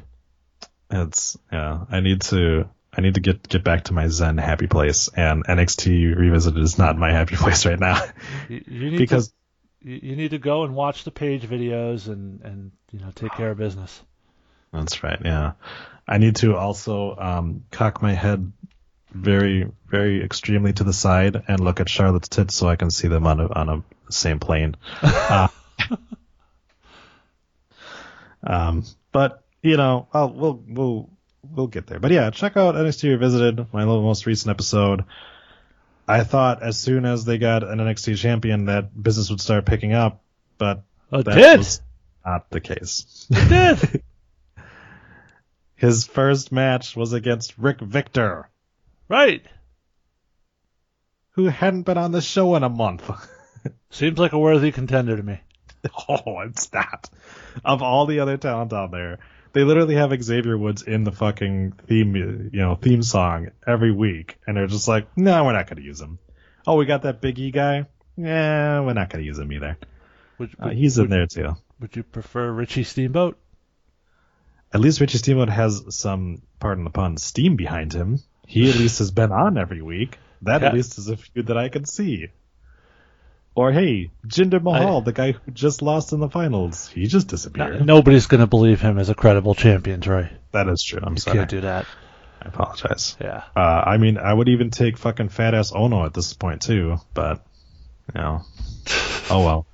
[0.90, 1.86] It's yeah.
[1.90, 5.46] I need to I need to get get back to my Zen happy place, and
[5.46, 8.02] NXT Revisited is not my happy place right now
[8.48, 9.34] You, you need because to,
[9.82, 13.32] you you need to go and watch the page videos and and you know take
[13.34, 14.02] care of business.
[14.72, 15.20] that's right.
[15.24, 15.54] Yeah,
[16.08, 18.52] I need to also um, cock my head
[19.12, 23.08] very very extremely to the side and look at Charlotte's tits so I can see
[23.08, 24.76] them on a on a same plane.
[25.28, 25.48] Uh,
[28.44, 31.10] um, but you know, I'll, we'll we'll
[31.52, 32.00] we'll get there.
[32.00, 35.06] But yeah, check out NXT Revisited, my little most recent episode.
[36.08, 39.94] I thought as soon as they got an NXT champion that business would start picking
[39.94, 40.22] up,
[40.58, 41.58] but Oh, it that did.
[41.60, 41.82] was
[42.26, 43.28] not the case.
[43.32, 44.04] It did.
[45.76, 48.50] His first match was against Rick Victor,
[49.10, 49.46] right.
[51.32, 53.10] who hadn't been on the show in a month.
[53.90, 55.40] Seems like a worthy contender to me.
[56.10, 57.10] oh, it's not.
[57.64, 59.20] Of all the other talent out there,
[59.56, 64.38] they literally have Xavier Woods in the fucking theme, you know, theme song every week,
[64.46, 66.20] and they're just like, no, we're not gonna use him.
[66.68, 67.86] Oh, we got that Big E guy.
[68.18, 69.78] Yeah, we're not gonna use him either.
[70.40, 71.56] Would, Uh, would, he's in there too.
[71.80, 73.38] would you prefer Richie Steamboat?
[74.74, 78.20] At least Richie Steamboat has some, pardon the pun, steam behind him.
[78.46, 80.18] He at least has been on every week.
[80.42, 80.66] That Okay.
[80.68, 82.28] at least is a feud that I can see.
[83.56, 87.30] Or hey, Jinder Mahal, I- the guy who just lost in the finals, he just
[87.30, 87.86] disappeared.
[87.86, 90.30] Nobody's going to believe him as a credible champion, Trey.
[90.52, 91.00] That is true.
[91.02, 91.38] I'm You sorry.
[91.38, 91.86] can't do that.
[92.42, 93.16] I apologize.
[93.22, 93.44] Yeah.
[93.56, 96.98] Uh, I mean, I would even take fucking fat ass Ohno at this point too,
[97.14, 97.46] but
[98.14, 98.42] you know,
[99.32, 99.66] oh well.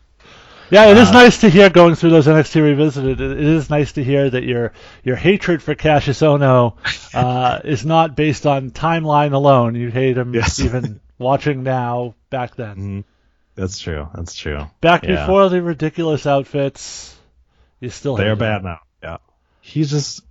[0.70, 3.20] Yeah, it is Uh, nice to hear going through those NXT revisited.
[3.20, 4.72] It, it is nice to hear that your
[5.04, 6.76] your hatred for Cassius Ohno
[7.14, 9.76] uh, is not based on timeline alone.
[9.76, 10.60] You hate him Yes.
[10.60, 12.14] even watching now.
[12.30, 13.04] Back then, Mhm.
[13.56, 14.08] That's true.
[14.14, 14.68] That's true.
[14.80, 15.26] back Yeah.
[15.26, 17.18] before the ridiculous outfits,
[17.80, 18.80] you still They're bad now.
[19.04, 19.18] Yeah.
[19.60, 20.24] He's just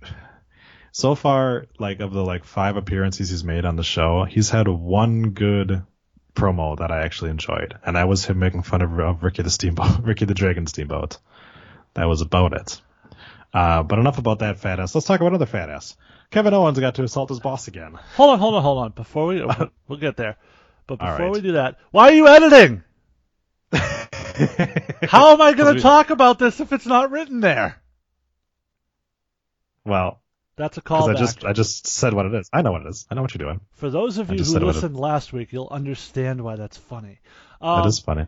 [0.91, 4.67] so far like of the like five appearances he's made on the show, he's had
[4.67, 5.83] one good
[6.35, 9.49] promo that I actually enjoyed, and that was him making fun of, of Ricky the
[9.49, 11.17] Steamboat, Ricky the Dragon Steamboat.
[11.93, 12.81] That was about it.
[13.53, 14.95] Uh, but enough about that fat ass.
[14.95, 15.97] Let's talk about other fat ass.
[16.29, 17.99] Kevin Owens got to assault his boss again.
[18.15, 18.91] Hold on, hold on, hold on.
[18.91, 19.43] Before we
[19.87, 20.37] we'll get there,
[20.87, 21.31] but before right.
[21.31, 22.83] we do that, why are you editing?
[25.07, 27.81] How am I going to talk about this if it's not written there?
[29.85, 30.21] Well,
[30.57, 31.15] That's a callback.
[31.15, 32.49] I just I just said what it is.
[32.53, 33.07] I know what it is.
[33.09, 33.61] I know what you're doing.
[33.73, 36.55] For those of you who said it was a- listened last week, you'll understand why
[36.55, 37.19] that's funny.
[37.61, 38.27] Um, that is funny.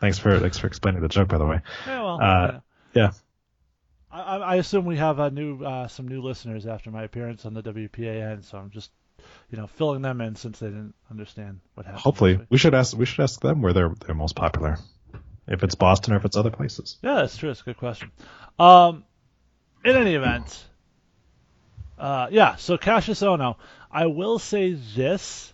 [0.00, 1.60] Thanks for thanks for explaining the joke, by the way.
[1.86, 2.60] yeah, well, Uh, yeah.
[3.02, 3.10] Yeah.
[4.10, 7.46] I, I I assume we have a new uh, some new listeners after my appearance
[7.46, 8.90] on the WPAN, so I'm just
[9.50, 12.02] you know filling them in since they didn't understand what happened.
[12.02, 14.78] Hopefully, we should ask we should ask them where they're they're most popular.
[15.48, 16.98] If it's Boston or if it's other places.
[17.02, 17.50] Yeah, that's true.
[17.50, 18.10] That's a good question.
[18.58, 19.04] Um,
[19.84, 20.64] in any event,
[21.98, 22.56] uh, yeah.
[22.56, 23.56] So Cassius Ohno,
[23.90, 25.52] I will say this: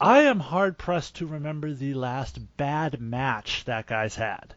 [0.00, 4.54] I am hard pressed to remember the last bad match that guy's had.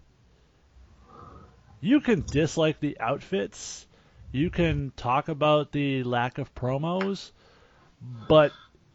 [1.79, 3.85] You can dislike the outfits,
[4.31, 7.31] you can talk about the lack of promos,
[8.01, 8.51] but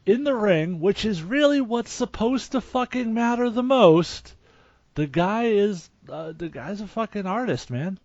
[0.06, 4.34] in the ring, which is really what's supposed to fucking matter the most,
[4.94, 7.98] the guy is uh, the guy's a fucking artist, man.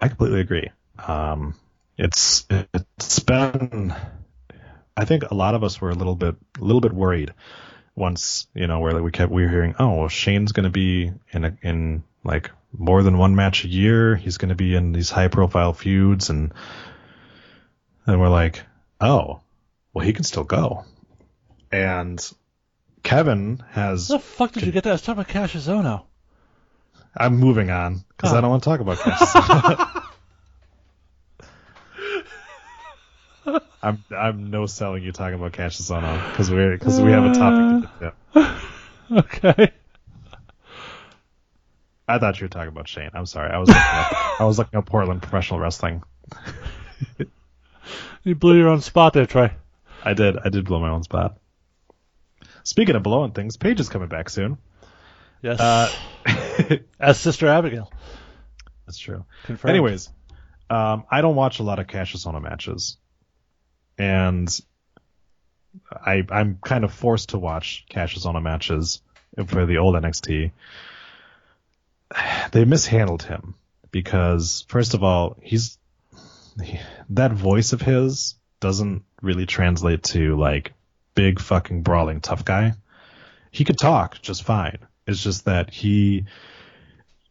[0.00, 0.70] I completely agree.
[0.98, 1.54] Um,
[1.96, 3.94] it's it's been.
[4.96, 7.32] I think a lot of us were a little bit a little bit worried
[7.96, 10.70] once you know where like we kept we were hearing oh well, Shane's going to
[10.70, 14.16] be in a, in like more than one match a year.
[14.16, 16.52] He's going to be in these high profile feuds and
[18.06, 18.62] and we're like
[19.00, 19.40] oh
[19.92, 20.84] well he can still go
[21.72, 22.32] and
[23.02, 24.90] Kevin has How the fuck did you get that?
[24.90, 26.04] Let's talk about Cassius Ohno.
[27.16, 28.38] I'm moving on because Oh.
[28.38, 30.00] I don't want to talk about Cassius.
[33.82, 37.34] I'm I'm no selling you talking about Cassius Ohno because we because we have a
[37.34, 37.90] topic.
[37.90, 38.54] To get to.
[39.18, 39.70] Okay.
[42.08, 43.10] I thought you were talking about Shane.
[43.12, 43.50] I'm sorry.
[43.50, 46.02] I was looking up, I was looking up Portland professional wrestling.
[48.22, 49.52] You blew your own spot there, Trey.
[50.02, 51.38] I did I did blow my own spot.
[52.62, 54.58] Speaking of blowing things, Paige is coming back soon.
[55.42, 55.60] Yes.
[55.60, 55.90] Uh,
[57.00, 57.92] As Sister Abigail.
[58.86, 59.24] that's true.
[59.44, 59.70] Confirmed.
[59.70, 60.08] Anyways,
[60.70, 62.96] um, I don't watch a lot of Cassius Ohno matches,
[63.98, 64.48] and
[65.92, 69.02] I I'm kind of forced to watch Cassius Ohno matches
[69.46, 70.52] for the old NXT.
[72.52, 73.56] They mishandled him
[73.90, 75.78] because first of all, he's
[77.10, 80.72] that voice of his doesn't really translate to like
[81.14, 82.72] big fucking brawling tough guy.
[83.50, 84.78] He could talk just fine.
[85.06, 86.24] It's just that he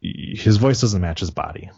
[0.01, 1.69] his voice doesn't match his body.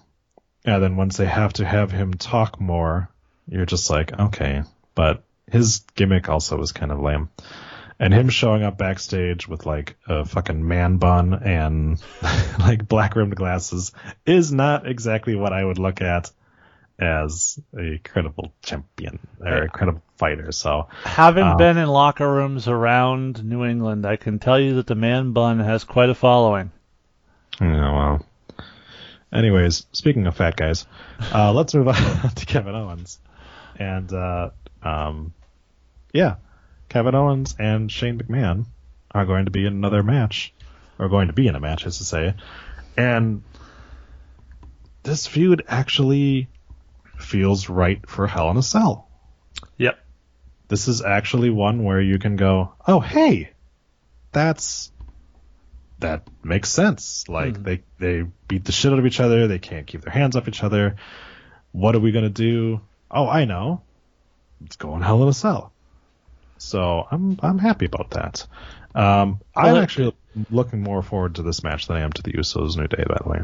[0.66, 3.10] And then once they have to have him talk more,
[3.48, 4.64] you're just like, okay.
[4.96, 7.30] But his gimmick also was kind of lame.
[8.00, 12.04] And him showing up backstage with like a fucking man bun and
[12.60, 13.92] like black rimmed glasses
[14.26, 16.32] is not exactly what I would look at
[16.98, 20.52] as a credible champion or a credible fighter.
[20.52, 24.88] So Having Um, been in locker rooms around New England, I can tell you that
[24.88, 26.72] the man bun has quite a following.
[27.60, 28.26] Yeah, well.
[29.34, 30.86] Anyways, speaking of fat guys,
[31.34, 31.96] uh, let's move on
[32.36, 33.20] to Kevin Owens.
[33.78, 35.34] And, uh, um,
[36.14, 36.36] yeah,
[36.88, 38.66] Kevin Owens and Shane McMahon
[39.12, 40.54] are going to be in another match,
[40.98, 42.36] or going to be in a match, as to say.
[42.96, 43.44] And
[45.04, 46.48] this feud actually
[47.18, 49.10] feels right for Hell in a Cell.
[49.78, 50.00] Yep.
[50.68, 53.52] This is actually one where you can go, oh, hey,
[54.32, 54.92] that's
[56.00, 57.28] that makes sense.
[57.30, 59.48] Like they they beat the shit out of each other.
[59.48, 60.98] They can't keep their hands off each other.
[61.72, 62.82] What are we gonna do?
[63.10, 63.82] Oh, I know.
[64.62, 65.72] Let's go in Hell in a Cell.
[66.58, 68.46] So I'm I'm happy about that.
[68.94, 70.16] Um, I'm actually
[70.50, 73.04] looking more forward to this match than I am to the Usos New Day.
[73.08, 73.40] By the way,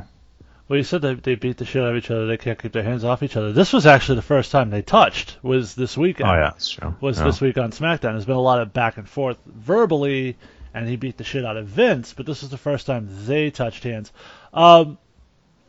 [0.72, 2.28] Well, you said that they beat the shit out of each other.
[2.28, 3.52] They can't keep their hands off each other.
[3.52, 5.38] This was actually the first time they touched.
[5.44, 6.30] Was this weekend?
[6.30, 6.96] Oh yeah, that's true.
[7.02, 7.26] Was Yeah.
[7.26, 8.14] this week on SmackDown?
[8.14, 10.38] There's been a lot of back and forth verbally,
[10.74, 12.14] and he beat the shit out of Vince.
[12.14, 14.14] But this was the first time they touched hands.
[14.54, 14.98] Um,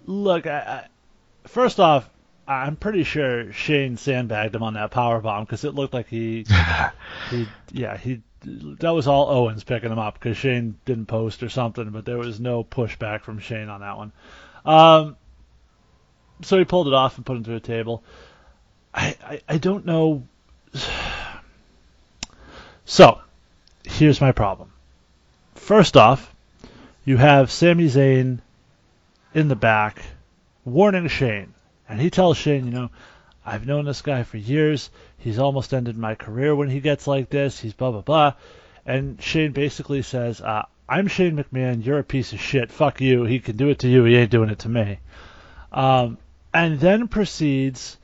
[0.06, 2.08] look, I, I, first off,
[2.46, 6.46] I'm pretty sure Shane sandbagged him on that power bomb because it looked like he,
[7.30, 8.22] he, yeah, he.
[8.44, 12.18] That was all Owens picking him up because Shane didn't post or something, but there
[12.18, 14.12] was no pushback from Shane on that one.
[14.64, 15.16] Um,
[16.42, 18.02] so he pulled it off and put him through a table.
[18.94, 20.24] I, I, I don't know.
[22.84, 23.20] So,
[23.84, 24.72] here's my problem.
[25.54, 26.34] First off,
[27.04, 28.40] you have Sami Zayn
[29.32, 30.02] in the back
[30.64, 31.54] warning Shane.
[31.88, 32.90] And he tells Shane, you know,
[33.46, 34.90] I've known this guy for years.
[35.18, 37.58] He's almost ended my career when he gets like this.
[37.58, 38.34] He's blah, blah, blah.
[38.84, 41.82] And Shane basically says, uh, I'm Shane McMahon.
[41.82, 42.70] You're a piece of shit.
[42.70, 43.24] Fuck you.
[43.24, 44.04] He can do it to you.
[44.04, 44.98] He ain't doing it to me.
[45.72, 46.18] Um,
[46.52, 47.96] and then proceeds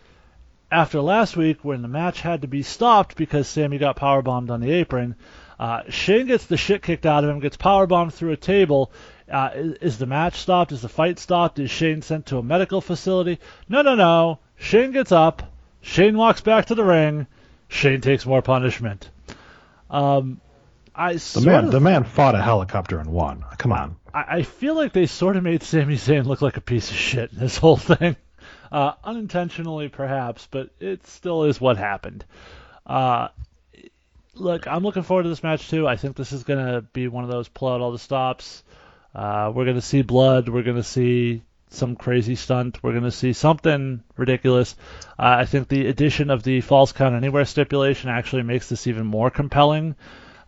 [0.72, 4.62] after last week when the match had to be stopped because Sami got powerbombed on
[4.62, 5.16] the apron.
[5.61, 8.91] Uh, Shane gets the shit kicked out of him, gets powerbombed through a table.
[9.30, 10.72] Uh, is, is the match stopped?
[10.72, 11.59] Is the fight stopped?
[11.59, 13.39] Is Shane sent to a medical facility?
[13.68, 14.39] No, no, no.
[14.57, 15.43] Shane gets up.
[15.82, 17.26] Shane walks back to the ring.
[17.68, 19.11] Shane takes more punishment.
[19.91, 20.41] Um,
[20.99, 23.44] I The man, of, the man fought a helicopter and won.
[23.57, 23.96] Come on.
[24.12, 26.96] I, I feel like they sort of made Sami Zayn look like a piece of
[26.96, 28.16] shit in this whole thing.
[28.72, 32.24] Uh, unintentionally, perhaps, but it still is what happened.
[32.84, 33.28] Uh,
[34.34, 35.86] look, I'm looking forward to this match too.
[35.86, 38.64] I think this is going to be one of those pull out all the stops.
[39.14, 40.49] Uh, we're going to see blood.
[40.49, 42.82] We're going to see some crazy stunt.
[42.82, 44.74] We're going to see something ridiculous.
[45.11, 49.07] Uh, I think the addition of the falls count anywhere stipulation actually makes this even
[49.07, 49.94] more compelling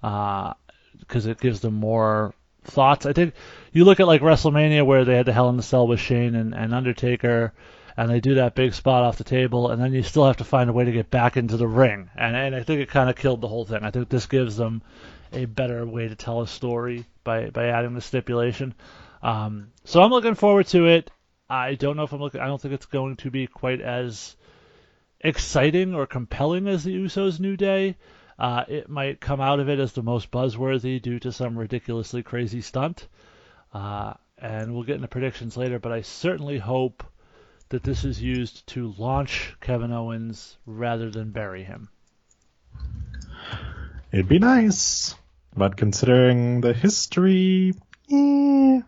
[0.00, 2.34] because it gives them more
[2.64, 3.06] thoughts.
[3.06, 3.34] I think
[3.72, 6.34] you look at like WrestleMania where they had the Hell in the Cell with Shane
[6.34, 7.52] and, and Undertaker,
[7.96, 10.44] and they do that big spot off the table, and then you still have to
[10.44, 12.10] find a way to get back into the ring.
[12.16, 13.82] And, and I think it kind of killed the whole thing.
[13.82, 14.82] I think this gives them
[15.32, 18.74] a better way to tell a story by, by adding the stipulation.
[19.22, 21.10] Um, so I'm looking forward to it.
[21.48, 22.40] I don't know if I'm looking.
[22.40, 24.36] I don't think it's going to be quite as
[25.20, 27.96] exciting or compelling as the Usos' New Day.
[28.40, 32.22] Uh, it might come out of it as the most buzzworthy due to some ridiculously
[32.22, 33.06] crazy stunt.
[33.74, 37.04] Uh, and we'll get into predictions later, but I certainly hope
[37.68, 41.90] that this is used to launch Kevin Owens rather than bury him.
[44.10, 45.14] It'd be nice,
[45.54, 47.74] but considering the history,
[48.10, 48.80] eh.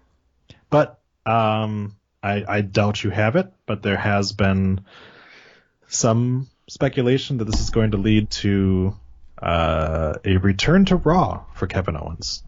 [0.71, 3.53] But um, I, I doubt you have it.
[3.67, 4.81] But there has been
[5.89, 8.97] some speculation that this is going to lead to
[9.43, 12.43] uh, a return to Raw for Kevin Owens.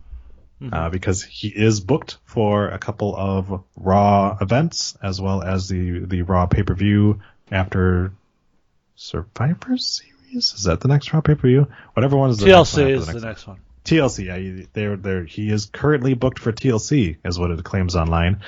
[0.72, 5.98] Uh, because he is booked for a couple of Raw events as well as the
[5.98, 7.20] the Raw pay per view
[7.50, 8.12] after
[8.94, 10.54] Survivor Series.
[10.54, 11.66] Is that the next Raw pay per view?
[11.92, 13.58] Whatever one is the next one TLC is the the next next one.
[13.84, 14.24] TLC.
[14.26, 18.40] Yeah, they're, they're, he is currently booked for TLC, is what it claims online.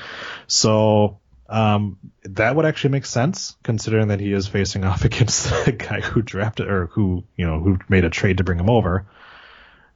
[0.46, 1.18] So
[1.48, 6.00] um, that would actually make sense, considering that he is facing off against the guy
[6.00, 9.06] who drafted or who you know who made a trade to bring him over.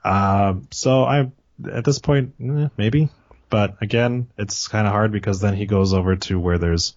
[0.04, 1.30] Um, so I,
[1.70, 3.10] at this point, eh, maybe,
[3.50, 6.94] but again, it's kind of hard because then he goes over to where there's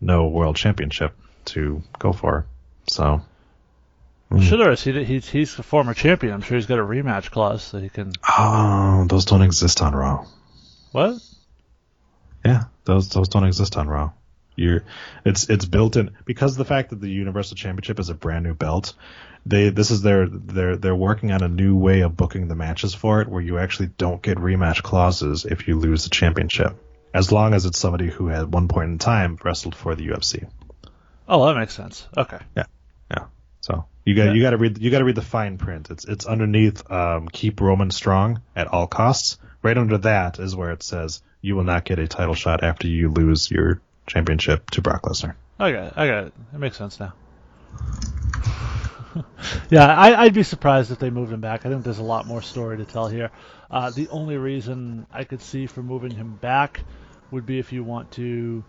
[0.00, 1.16] no world championship
[1.46, 2.46] to go for.
[2.88, 3.22] So
[4.40, 4.82] Sure, there is.
[4.82, 6.34] He, he's he's a former champion.
[6.34, 8.12] I'm sure he's got a rematch clause so he can.
[8.36, 10.26] oh, those don't exist on Raw.
[10.90, 11.18] What?
[12.46, 14.12] Yeah, those those don't exist on Raw.
[14.54, 14.84] You're
[15.24, 18.44] it's it's built in because of the fact that the Universal Championship is a brand
[18.44, 18.94] new belt.
[19.44, 22.94] They this is their they're they're working on a new way of booking the matches
[22.94, 26.74] for it, where you actually don't get rematch clauses if you lose the championship,
[27.12, 30.48] as long as it's somebody who at one point in time wrestled for the UFC.
[31.28, 32.06] Oh, that makes sense.
[32.16, 32.38] Okay.
[32.56, 32.66] Yeah,
[33.10, 33.24] yeah.
[33.60, 34.32] So you got Yeah.
[34.34, 35.90] you got to read you got to read the fine print.
[35.90, 39.38] It's it's underneath um, keep Roman strong at all costs.
[39.62, 42.86] Right under that is where it says you will not get a title shot after
[42.86, 45.34] you lose your championship to Brock Lesnar.
[45.58, 45.92] I got it.
[45.96, 46.32] I got it.
[46.52, 47.14] It makes sense now.
[49.70, 51.64] yeah, I, I'd be surprised if they moved him back.
[51.64, 53.30] I think there's a lot more story to tell here.
[53.70, 56.80] Uh, the only reason I could see for moving him back
[57.30, 58.64] would be if you want to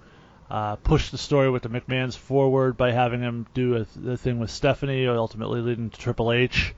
[0.49, 4.39] uh, push the story with the McMahons forward by having him do a, the thing
[4.39, 6.74] with Stephanie, ultimately leading to Triple H.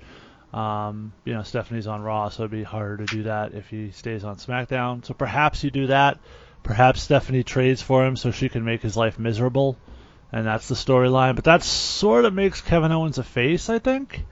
[0.53, 3.91] Um, you know, Stephanie's on Raw, so it'd be harder to do that if he
[3.91, 5.05] stays on SmackDown.
[5.05, 6.19] So perhaps you do that.
[6.63, 9.77] Perhaps Stephanie trades for him so she can make his life miserable,
[10.31, 11.35] and that's the storyline.
[11.35, 14.25] But that sort of makes Kevin Owens a face, I think.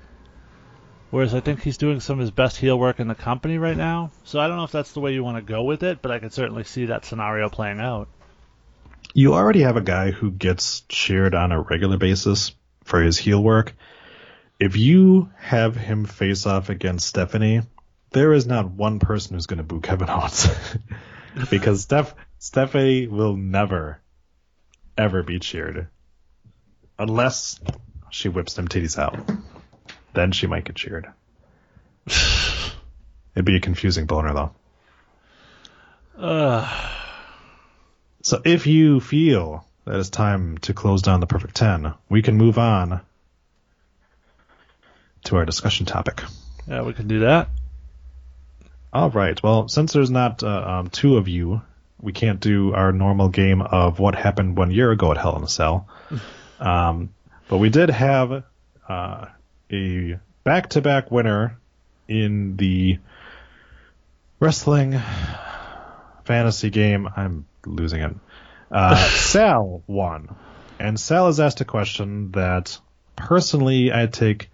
[1.10, 3.78] Whereas I think he's doing some of his best heel work in the company right
[3.78, 4.12] now.
[4.26, 6.12] So I don't know if that's the way you want to go with it, but
[6.12, 8.10] I could certainly see that scenario playing out.
[9.14, 12.54] you already have a guy who gets cheered on a regular basis
[12.84, 13.74] for his heel work.
[14.60, 17.62] If you have him face off against Stephanie,
[18.12, 20.48] there is not one person who's going to boo Kevin Owens
[21.52, 24.00] because Steph Stephanie will never
[24.98, 25.88] ever be cheered
[26.98, 27.60] unless
[28.10, 29.20] she whips them titties out.
[30.14, 31.08] Then she might get cheered.
[33.36, 34.52] It'd be a confusing boner though.
[36.18, 36.92] Uh,
[38.24, 42.36] So if you feel that it's time to close down the perfect 10, we can
[42.36, 43.02] move on
[45.28, 46.24] to our discussion topic.
[46.68, 47.50] yeah, we can do that.
[48.92, 49.42] All right.
[49.42, 51.62] Well, since there's not uh, um, two of you,
[52.02, 55.44] we can't do our normal game of what happened one year ago at Hell in
[55.44, 55.88] a Cell.
[56.60, 57.14] Um,
[57.50, 58.44] but we did have
[58.90, 59.26] uh,
[59.72, 61.60] a back-to-back winner
[62.08, 62.98] in the
[64.40, 65.00] wrestling
[66.24, 67.08] fantasy game.
[67.16, 68.16] I'm losing it.
[68.72, 70.36] Uh, Sal won,
[70.80, 72.80] and Sal has asked a question that
[73.16, 74.50] personally I take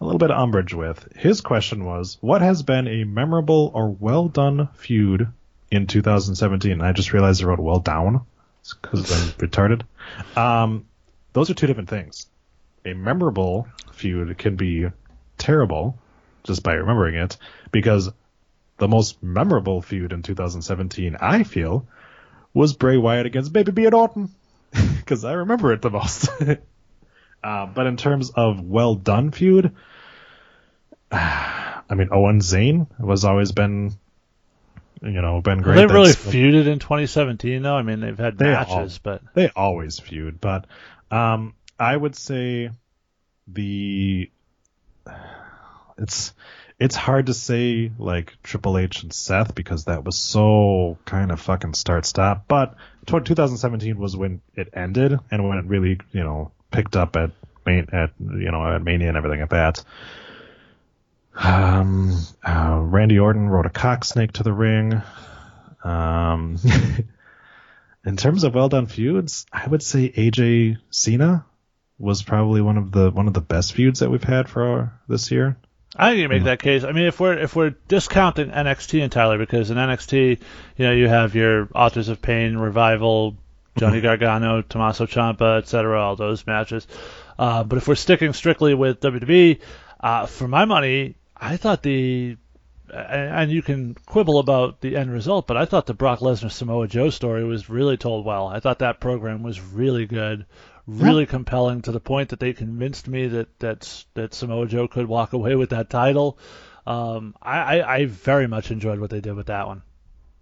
[0.00, 1.08] a little bit of umbrage with.
[1.16, 5.28] His question was, "What has been a memorable or well done feud
[5.70, 8.22] in 2017?" I just realized I wrote "well down"
[8.82, 9.82] because I'm retarded.
[10.36, 10.86] Um,
[11.32, 12.26] those are two different things.
[12.84, 14.86] A memorable feud can be
[15.38, 15.98] terrible
[16.44, 17.36] just by remembering it,
[17.72, 18.10] because
[18.78, 21.86] the most memorable feud in 2017, I feel,
[22.54, 24.30] was Bray Wyatt against Baby Beard Orton,
[24.70, 26.28] because I remember it the most.
[27.46, 29.72] uh, but in terms of well done feud,
[31.12, 33.92] I mean, Owen Zayn has always been,
[35.00, 35.76] you know, been great.
[35.76, 37.76] they really That's- feuded in 2017, though.
[37.76, 40.66] I mean, they've had They matches, but they always feud, but
[41.12, 42.70] um, I would say
[43.46, 44.28] the
[45.98, 46.32] it's
[46.80, 51.40] it's hard to say like Triple H and Seth because that was so kind of
[51.40, 52.46] fucking start stop.
[52.48, 52.74] But
[53.06, 57.30] 2017 was when it ended and when it really you know picked up at
[57.64, 59.84] main at you know at Mania and everything at that.
[61.34, 65.02] Um, uh, Randy Orton rode a cock snake to the ring.
[65.84, 66.56] Um,
[68.06, 71.44] in terms of well done feuds, I would say AJ Cena
[71.98, 75.00] was probably one of the one of the best feuds that we've had for our,
[75.08, 75.56] this year.
[75.98, 76.84] I think you make that case.
[76.84, 80.40] I mean, if we're if we're discounting NXT entirely, because in NXT,
[80.76, 83.36] you know, you have your Authors of Pain, Revival,
[83.76, 86.86] Johnny Gargano, Tommaso Ciampa, etc., all those matches.
[87.38, 89.60] Uh, but if we're sticking strictly with WWE,
[90.00, 92.36] uh, for my money, I thought the
[92.88, 96.86] and you can quibble about the end result, but I thought the Brock Lesnar Samoa
[96.86, 98.46] Joe story was really told well.
[98.46, 100.46] I thought that program was really good,
[100.86, 105.06] really compelling to the point that they convinced me that that that Samoa Joe could
[105.06, 106.38] walk away with that title.
[106.86, 109.82] Um, I, I, I very much enjoyed what they did with that one.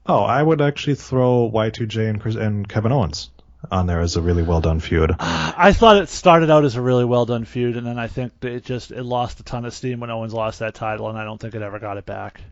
[0.07, 3.31] Oh, I would actually throw Y2J and, Chris, and Kevin Owens
[3.71, 5.15] on there as a really well done feud.
[5.19, 8.33] I thought it started out as a really well done feud, and then I think
[8.43, 11.25] it just it lost a ton of steam when Owens lost that title, and I
[11.25, 12.43] don't think it ever got it back.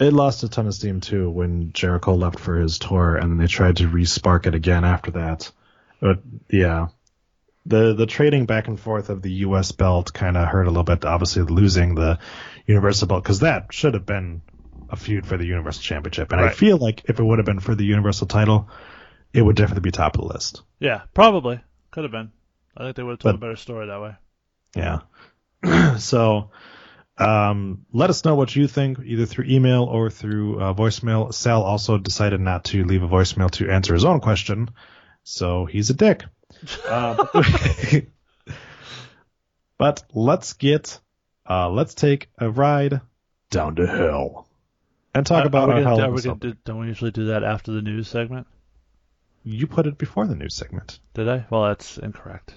[0.00, 3.38] It lost a ton of steam too when Jericho left for his tour, and then
[3.38, 5.50] they tried to re-spark it again after that.
[6.00, 6.88] But yeah,
[7.66, 9.72] the the trading back and forth of the U.S.
[9.72, 11.04] belt kind of hurt a little bit.
[11.04, 12.18] Obviously, losing the
[12.66, 14.40] Universal belt because that should have been
[14.92, 17.60] a feud for the Universal Championship, and I feel like if it would have been
[17.60, 18.68] for the Universal title,
[19.32, 20.62] it would definitely be top of the list.
[20.78, 22.30] Yeah, probably could have been.
[22.76, 24.14] I think they would have told But- a better story that way.
[24.76, 25.96] Yeah.
[25.98, 26.50] so,
[27.18, 31.32] um, let us know what you think either through email or through uh, voicemail.
[31.32, 34.70] Sal also decided not to leave a voicemail to answer his own question,
[35.24, 36.24] so he's a dick.
[36.86, 37.24] Uh,
[39.78, 41.00] but let's get,
[41.48, 43.00] uh, let's take a ride
[43.50, 44.48] down to hell
[45.14, 47.10] and talk Are- about are our we gonna, are we gonna do, don't we usually
[47.10, 48.46] do that after the news segment?
[49.44, 51.00] You put it before the news segment.
[51.14, 51.44] Did I?
[51.50, 52.54] Well, that's incorrect.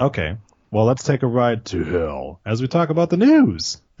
[0.00, 0.36] Okay.
[0.70, 3.80] Well, let's take a ride to hell as we talk about the news.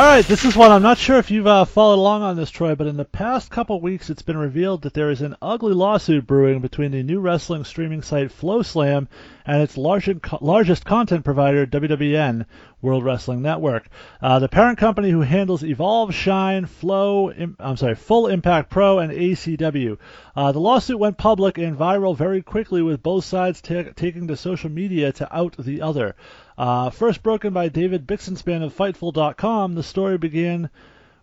[0.00, 2.50] All right, this is one I'm not sure if you've uh, followed along on this,
[2.50, 5.74] Troy, but in the past couple weeks, it's been revealed that there is an ugly
[5.74, 9.08] lawsuit brewing between the new wrestling streaming site FloSlam
[9.44, 12.46] and its largest, largest content provider, WWN,
[12.80, 13.90] World Wrestling Network.
[14.22, 19.12] Uh, the parent company who handles Evolve, Shine, Flow, Im- sorry, Full Impact Pro, and
[19.12, 19.98] ACW.
[20.34, 24.36] Uh, the lawsuit went public and viral very quickly, with both sides ta- taking to
[24.38, 26.14] social media to out the other.
[26.60, 30.68] Uh, first broken by David Bixenspan of Fightful.com, the story began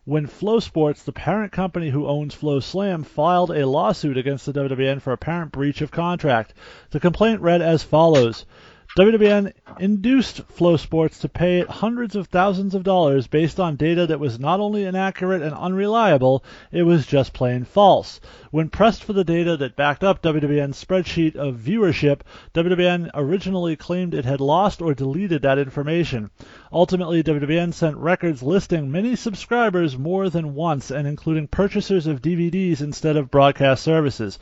[0.04, 5.14] when FloSports, the parent company who owns FloSlam, filed a lawsuit against the WWN for
[5.14, 6.56] apparent breach of contract.
[6.90, 8.48] The complaint read as follows.
[8.96, 14.08] WWN induced Flow Sports to pay it hundreds of thousands of dollars based on data
[14.08, 18.20] that was not only inaccurate and unreliable, it was just plain false.
[18.50, 22.22] When pressed for the data that backed up WWN's spreadsheet of viewership,
[22.56, 26.32] WWN originally claimed it had lost or deleted that information.
[26.72, 32.82] Ultimately, WWN sent records listing many subscribers more than once and including purchasers of DVDs
[32.82, 34.40] instead of broadcast services.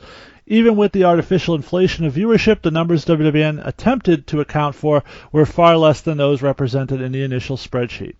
[0.48, 5.44] Even with the artificial inflation of viewership, the numbers WWN attempted to account for were
[5.44, 8.14] far less than those represented in the initial spreadsheet.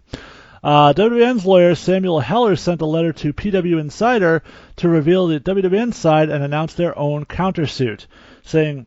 [0.64, 4.42] Uh, WWN's lawyer Samuel Heller sent a letter to PW Insider
[4.76, 8.06] to reveal the WWN side and announce their own countersuit,
[8.42, 8.86] saying,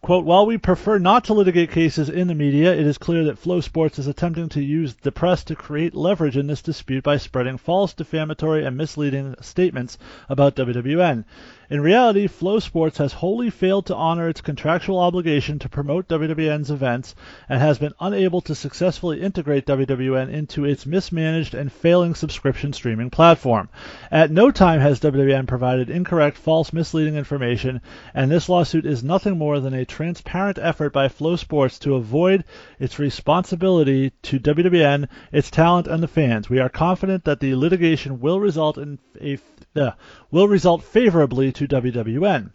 [0.00, 3.40] Quote, while we prefer not to litigate cases in the media, it is clear that
[3.40, 7.58] FloSports is attempting to use the press to create leverage in this dispute by spreading
[7.58, 9.96] false, defamatory, and misleading statements
[10.28, 11.24] about WWN.
[11.70, 17.14] In reality, FloSports has wholly failed to honor its contractual obligation to promote WWN's events
[17.48, 23.08] and has been unable to successfully integrate WWN into its mismanaged and failing subscription streaming
[23.08, 23.70] platform.
[24.10, 27.80] At no time has WWN provided incorrect, false, misleading information,
[28.12, 32.44] and this lawsuit is nothing more than a transparent effort by FloSports to avoid
[32.78, 36.50] its responsibility to WWN, its talent, and the fans.
[36.50, 39.38] We are confident that the litigation will result in a
[39.76, 39.92] uh,
[40.30, 42.50] will result favorably to WWN.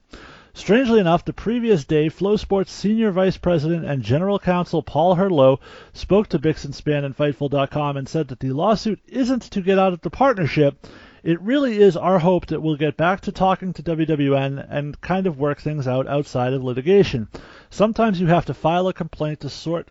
[0.54, 5.60] Strangely enough, the previous day, FloSports Senior Vice President and General Counsel Paul Herlo
[5.94, 10.02] spoke to Bixenspan and Fightful.com and said that the lawsuit isn't to get out of
[10.02, 10.88] the partnership.
[11.24, 15.28] It really is our hope that we'll get back to talking to WWN and kind
[15.28, 17.28] of work things out outside of litigation.
[17.70, 19.90] Sometimes you have to file a complaint to sort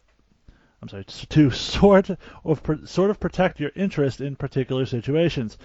[0.80, 5.58] I'm sorry, to sort of sort of protect your interest in particular situations.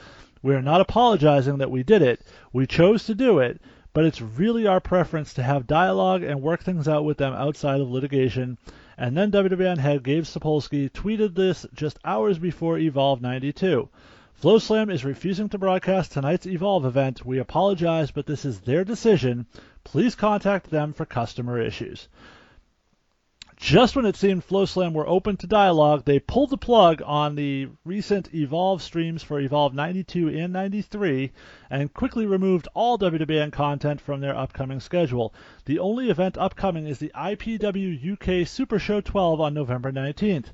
[0.43, 2.21] We are not apologizing that we did it.
[2.51, 3.61] We chose to do it,
[3.93, 7.79] but it's really our preference to have dialogue and work things out with them outside
[7.79, 8.57] of litigation.
[8.97, 13.87] And then WWN head Gabe Sapolsky tweeted this just hours before Evolve 92.
[14.41, 17.25] FloSlam is refusing to broadcast tonight's Evolve event.
[17.25, 19.45] We apologize, but this is their decision.
[19.85, 22.09] Please contact them for customer issues.
[23.57, 27.69] Just when it seemed FloSlam were open to dialogue, they pulled the plug on the
[27.85, 31.31] recent Evolve streams for Evolve 92 and 93
[31.69, 35.33] and quickly removed all WWN content from their upcoming schedule.
[35.65, 40.47] The only event upcoming is the IPW UK Super Show 12 on November 19th.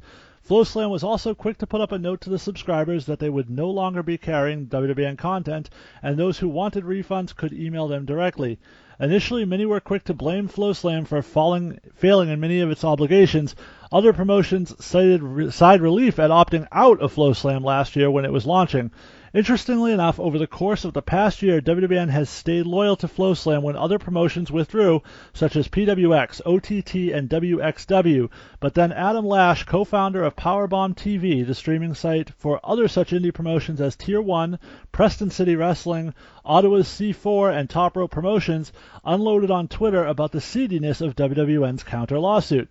[0.48, 3.50] FloSlam was also quick to put up a note to the subscribers that they would
[3.50, 5.70] no longer be carrying WWN content,
[6.02, 8.58] and those who wanted refunds could email them directly.
[9.02, 13.56] Initially, many were quick to blame FloSlam for falling, failing in many of its obligations.
[13.94, 18.34] Other promotions cited re- side relief at opting out of FloSlam last year when it
[18.34, 18.92] was launching.
[19.32, 23.62] Interestingly enough, over the course of the past year, WWN has stayed loyal to FloSlam
[23.62, 25.04] when other promotions withdrew,
[25.34, 28.32] such as PWX, OTT, and WXW.
[28.60, 33.32] But then Adam Lash, co-founder of Powerbomb TV, the streaming site for other such indie
[33.32, 34.58] promotions as Tier 1,
[34.92, 38.74] Preston City Wrestling, Ottawa's C4, and Top Rope Promotions,
[39.06, 42.68] unloaded on Twitter about the seediness of WWN's counter lawsuit.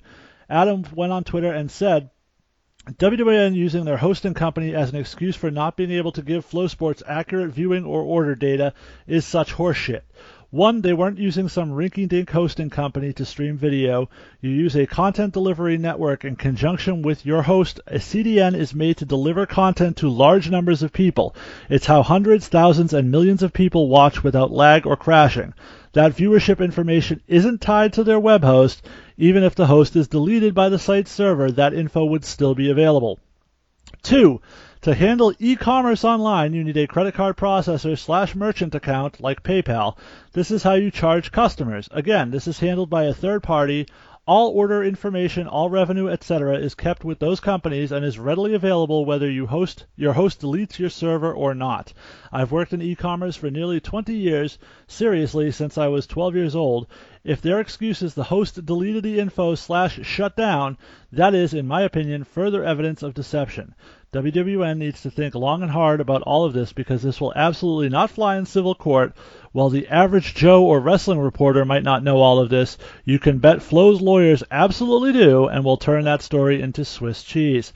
[0.51, 2.11] Adam went on Twitter and said,
[2.97, 7.03] WWN using their hosting company as an excuse for not being able to give FloSports
[7.07, 8.73] accurate viewing or order data
[9.07, 10.01] is such horseshit.
[10.51, 14.09] One, they weren't using some rinky-dink hosting company to stream video.
[14.41, 17.79] You use a content delivery network in conjunction with your host.
[17.87, 21.37] A CDN is made to deliver content to large numbers of people.
[21.69, 25.53] It's how hundreds, thousands, and millions of people watch without lag or crashing.
[25.93, 28.83] That viewership information isn't tied to their web host.
[29.21, 32.71] Even if the host is deleted by the site's server, that info would still be
[32.71, 33.19] available.
[34.01, 34.41] Two,
[34.83, 39.97] to handle e-commerce online, you need a credit card processor slash merchant account like PayPal.
[40.35, 41.89] This is how you charge customers.
[41.91, 43.89] Again, this is handled by a third party.
[44.25, 49.05] All order information, all revenue, etc., is kept with those companies and is readily available
[49.05, 51.93] whether you host your host deletes your server or not.
[52.31, 56.87] I've worked in e-commerce for nearly 20 years, seriously since I was 12 years old.
[57.25, 60.79] If their excuse is the host deleted the info slash shut down,
[61.11, 63.75] that is, in my opinion, further evidence of deception.
[64.13, 67.89] WWN needs to think long and hard about all of this because this will absolutely
[67.89, 69.15] not fly in civil court.
[69.51, 73.39] While the average Joe or wrestling reporter might not know all of this, you can
[73.39, 77.73] bet Flo's lawyers absolutely do and will turn that story into Swiss cheese.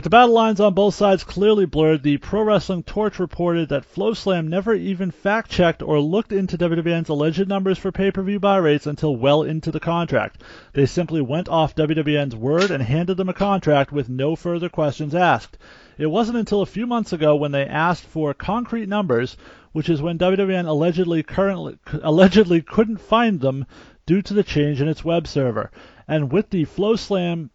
[0.00, 3.84] With the battle lines on both sides clearly blurred, the Pro Wrestling Torch reported that
[3.84, 8.40] FloSlam never even fact checked or looked into WWN's alleged numbers for pay per view
[8.40, 10.42] buy rates until well into the contract.
[10.72, 15.14] They simply went off WWN's word and handed them a contract with no further questions
[15.14, 15.58] asked.
[15.98, 19.36] It wasn't until a few months ago when they asked for concrete numbers,
[19.72, 23.66] which is when WWN allegedly currently allegedly couldn't find them
[24.06, 25.70] due to the change in its web server.
[26.08, 27.50] And with the FloSlam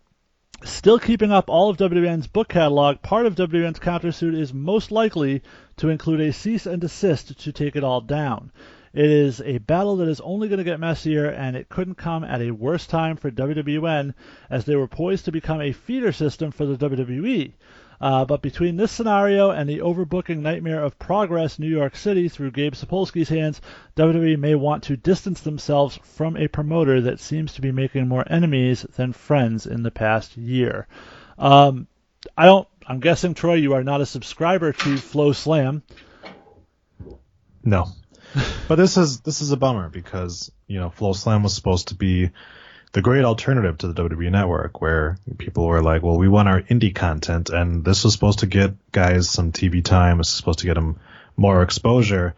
[0.63, 5.41] still keeping up all of WWN's book catalog, part of WWN's countersuit is most likely
[5.77, 8.51] to include a cease and desist to take it all down.
[8.93, 12.23] It is a battle that is only going to get messier, and it couldn't come
[12.23, 14.13] at a worse time for WWN
[14.49, 17.51] as they were poised to become a feeder system for the WWE.
[18.05, 22.51] Uh, but between this scenario and the overbooking nightmare of Progress New York City through
[22.51, 23.61] Gabe Sapolsky's hands,
[23.95, 28.23] WWE may want to distance themselves from a promoter that seems to be making more
[28.31, 30.87] enemies than friends in the past year.
[31.39, 31.87] Um,
[32.37, 32.67] I don't.
[32.87, 35.81] I'm guessing Troy, you are not a subscriber to FloSlam.
[37.63, 37.87] No.
[38.67, 42.29] but this is this is a bummer because you know FloSlam was supposed to be
[42.95, 46.61] the great alternative to the WWE Network, where people were like, "Well, we want our
[46.61, 50.21] indie content," and this was supposed to get guys some TV time.
[50.21, 50.97] It's supposed to get them
[51.35, 52.35] more exposure,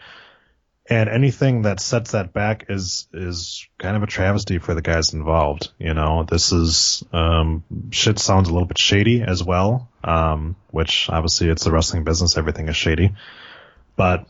[0.89, 5.13] and anything that sets that back is is kind of a travesty for the guys
[5.13, 5.69] involved.
[5.77, 11.07] You know, this is um, shit sounds a little bit shady as well, um, which
[11.07, 12.35] obviously it's the wrestling business.
[12.35, 13.13] Everything is shady,
[13.95, 14.25] but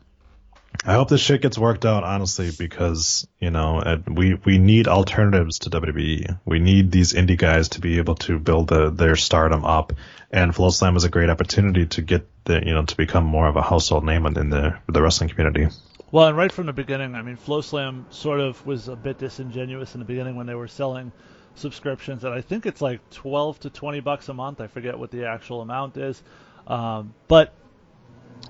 [0.85, 5.59] I hope this shit gets worked out, honestly, because you know we we need alternatives
[5.59, 6.39] to WWE.
[6.45, 9.93] We need these indie guys to be able to build the, their stardom up,
[10.31, 13.55] and FloSlam is a great opportunity to get the you know to become more of
[13.55, 15.67] a household name in the the wrestling community.
[16.11, 19.93] Well, and right from the beginning, I mean, FloSlam sort of was a bit disingenuous
[19.93, 21.11] in the beginning when they were selling
[21.55, 24.61] subscriptions, and I think it's like twelve to twenty bucks a month.
[24.61, 26.21] I forget what the actual amount is,
[26.67, 27.53] um, but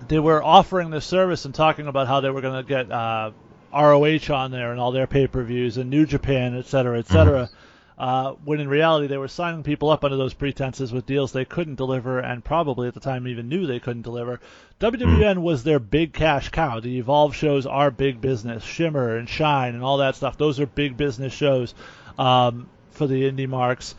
[0.07, 3.31] they were offering this service and talking about how they were going to get uh,
[3.73, 7.43] ROH on there and all their pay-per-views and New Japan, et cetera, et cetera.
[7.45, 7.53] Mm-hmm.
[7.99, 11.45] Uh, when in reality they were signing people up under those pretenses with deals they
[11.45, 14.39] couldn't deliver and probably at the time even knew they couldn't deliver.
[14.79, 15.41] WWN mm-hmm.
[15.41, 16.79] was their big cash cow.
[16.79, 18.63] The Evolve shows are big business.
[18.63, 20.37] Shimmer and Shine and all that stuff.
[20.37, 21.73] Those are big business shows
[22.19, 23.95] um, for the indie marks.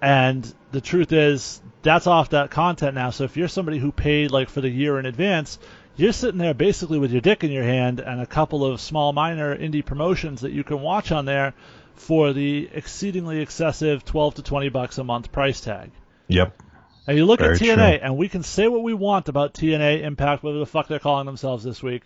[0.00, 3.10] And the truth is, that's off that content now.
[3.10, 5.58] So if you're somebody who paid like for the year in advance,
[5.96, 9.12] you're sitting there basically with your dick in your hand and a couple of small
[9.12, 11.54] minor indie promotions that you can watch on there
[11.94, 15.90] for the exceedingly excessive 12 to 20 bucks a month price tag.
[16.28, 16.62] Yep.
[17.08, 18.06] And you look Very at TNA, true.
[18.06, 21.26] and we can say what we want about TNA Impact, whatever the fuck they're calling
[21.26, 22.02] themselves this week,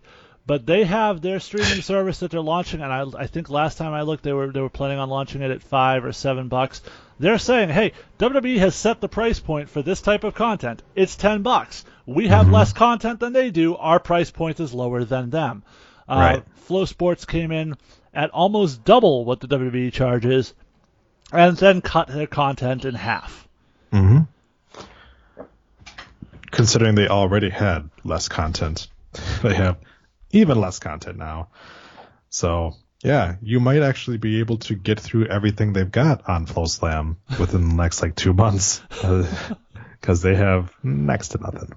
[0.47, 3.93] but they have their streaming service that they're launching, and I, I think last time
[3.93, 6.83] I looked, they were they were planning on launching it at five or seven bucks.
[7.19, 10.83] They're saying, hey, WWE has set the price point for this type of content.
[10.97, 11.85] It's 10 bucks.
[12.05, 12.55] We have mm-hmm.
[12.55, 13.77] less content than they do.
[13.77, 15.63] Our price point is lower than them.
[16.09, 16.45] Uh, right.
[16.69, 17.77] FloSports came in
[18.13, 20.53] at almost double what the WWE charges
[21.33, 23.47] and then cut their content in half.
[23.93, 24.23] Mm-hmm.
[26.51, 28.89] Considering they already had less content,
[29.43, 29.77] they have
[30.33, 31.49] even less content now.
[32.31, 37.17] So yeah, you might actually be able to get through everything they've got on FloSlam
[37.39, 38.83] within the next like two months
[40.01, 41.73] because they have next to nothing.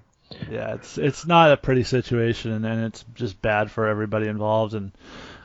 [0.49, 4.73] Yeah, it's it's not a pretty situation, and it's just bad for everybody involved.
[4.73, 4.91] And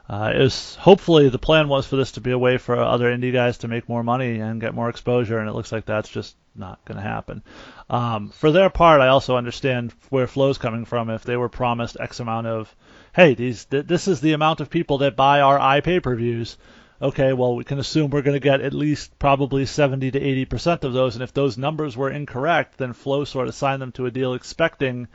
[0.09, 3.15] uh, it was hopefully the plan was for this to be a way for other
[3.15, 6.09] indie guys to make more money and get more exposure, and it looks like that's
[6.09, 7.43] just not going to happen.
[7.91, 11.11] Um, for their part, I also understand where Flo's coming from.
[11.11, 12.73] If they were promised X amount of
[13.13, 16.15] hey, these th- this is the amount of people that buy our i pay per
[16.15, 16.57] views.
[17.03, 20.45] Okay, well, we can assume we're going to get at least probably 70 to 80
[20.45, 23.91] percent of those, and if those numbers were incorrect, then Flo sort of signed them
[23.93, 25.09] to a deal expecting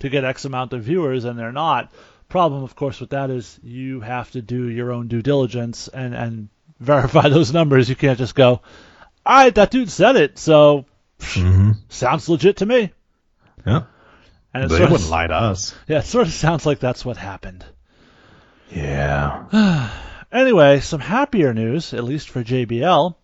[0.00, 1.90] to get X amount of viewers, and they're not.
[2.28, 6.14] Problem, of course, with that is you have to do your own due diligence and
[6.14, 6.48] and
[6.78, 7.88] verify those numbers.
[7.88, 8.60] You can't just go,
[9.24, 10.84] all right, that dude said it, so
[11.18, 11.72] mm-hmm.
[11.88, 12.92] sounds legit to me.
[13.66, 13.84] Yeah.
[14.54, 15.74] And they wouldn't of, lie to us.
[15.86, 17.64] Yeah, it sort of sounds like that's what happened.
[18.70, 19.90] Yeah.
[20.32, 23.14] anyway, some happier news, at least for JBL.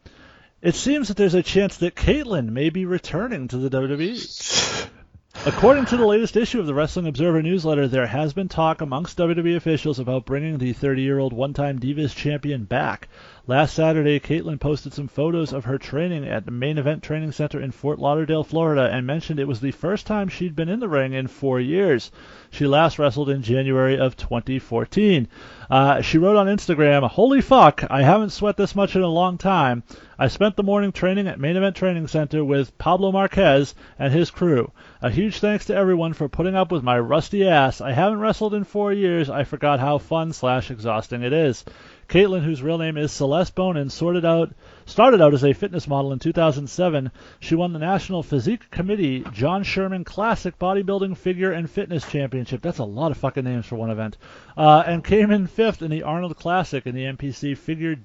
[0.62, 4.88] It seems that there's a chance that Kaitlyn may be returning to the WWE.
[5.46, 9.18] According to the latest issue of the Wrestling Observer newsletter, there has been talk amongst
[9.18, 13.08] WWE officials about bringing the 30 year old one time Divas champion back.
[13.46, 17.60] Last Saturday, Kaitlyn posted some photos of her training at the Main Event Training Center
[17.60, 20.88] in Fort Lauderdale, Florida, and mentioned it was the first time she'd been in the
[20.88, 22.10] ring in four years.
[22.50, 25.28] She last wrestled in January of 2014.
[25.70, 29.36] Uh, she wrote on Instagram, Holy fuck, I haven't sweat this much in a long
[29.36, 29.82] time.
[30.18, 34.30] I spent the morning training at Main Event Training Center with Pablo Marquez and his
[34.30, 34.70] crew.
[35.02, 37.82] A huge thanks to everyone for putting up with my rusty ass.
[37.82, 39.28] I haven't wrestled in four years.
[39.28, 41.64] I forgot how fun slash exhausting it is.
[42.08, 44.52] Kaitlyn, whose real name is Celeste Bonin, sorted out,
[44.86, 47.10] started out as a fitness model in 2007.
[47.40, 52.62] She won the National Physique Committee John Sherman Classic Bodybuilding Figure and Fitness Championship.
[52.62, 54.16] That's a lot of fucking names for one event.
[54.56, 57.96] Uh, and came in fifth in the Arnold Classic in the NPC Figure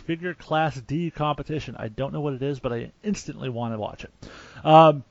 [0.00, 1.76] figure Class D competition.
[1.78, 4.10] I don't know what it is, but I instantly want to watch it.
[4.64, 5.04] Um,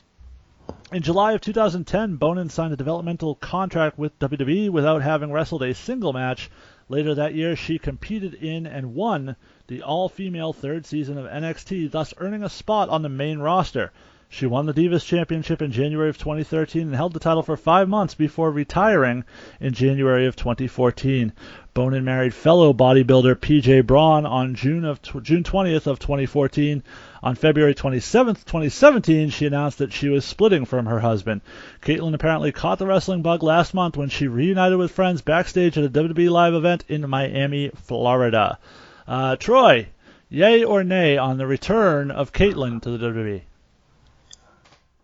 [0.91, 5.73] in July of 2010, Bonin signed a developmental contract with WWE without having wrestled a
[5.73, 6.49] single match.
[6.93, 12.13] Later that year, she competed in and won the all-female third season of NXT, thus
[12.17, 13.91] earning a spot on the main roster.
[14.29, 17.89] She won the Divas Championship in January of 2013 and held the title for five
[17.89, 19.23] months before retiring
[19.59, 21.33] in January of 2014.
[21.73, 26.83] Bonin married fellow bodybuilder PJ Braun on June of June 20th of 2014.
[27.23, 31.39] On February 27th, 2017, she announced that she was splitting from her husband.
[31.81, 35.85] Kaitlyn apparently caught the wrestling bug last month when she reunited with friends backstage at
[35.85, 38.59] a WWE live event in Miami, Florida.
[39.07, 39.87] Uh, Troy,
[40.27, 43.43] yay or nay on the return of Kaitlyn to the WWE?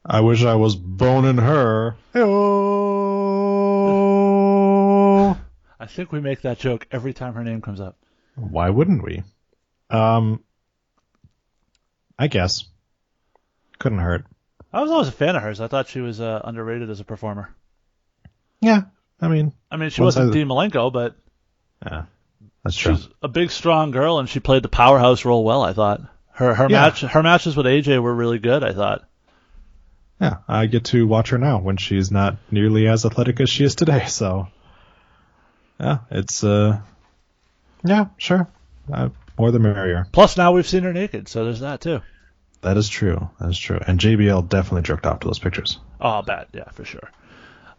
[0.05, 1.95] I wish I was boning her.
[2.11, 3.29] Hey-oh.
[5.79, 7.95] I think we make that joke every time her name comes up.
[8.35, 9.23] Why wouldn't we?
[9.89, 10.43] Um,
[12.19, 12.65] I guess.
[13.79, 14.25] Couldn't hurt.
[14.73, 15.61] I was always a fan of hers.
[15.61, 17.49] I thought she was uh, underrated as a performer.
[18.61, 18.81] Yeah,
[19.21, 21.15] I mean, I mean, she wasn't I- Dean Malenko, but
[21.85, 22.03] yeah,
[22.63, 22.95] that's true.
[22.97, 25.63] She's a big, strong girl, and she played the powerhouse role well.
[25.63, 26.01] I thought
[26.33, 26.81] her her Yeah.
[26.81, 28.63] match her matches with AJ were really good.
[28.63, 29.05] I thought.
[30.19, 33.63] Yeah, I get to watch her now when she's not nearly as athletic as she
[33.63, 34.05] is today.
[34.07, 34.49] So,
[35.79, 36.81] yeah, it's uh,
[37.85, 38.45] yeah, sure,
[38.91, 39.09] uh,
[39.39, 40.05] more the merrier.
[40.11, 42.01] Plus, now we've seen her naked, so there's that too.
[42.61, 43.29] That is true.
[43.39, 43.79] That is true.
[43.87, 45.79] And JBL definitely jerked off to those pictures.
[46.01, 46.47] Oh, bad.
[46.53, 47.09] Yeah, for sure.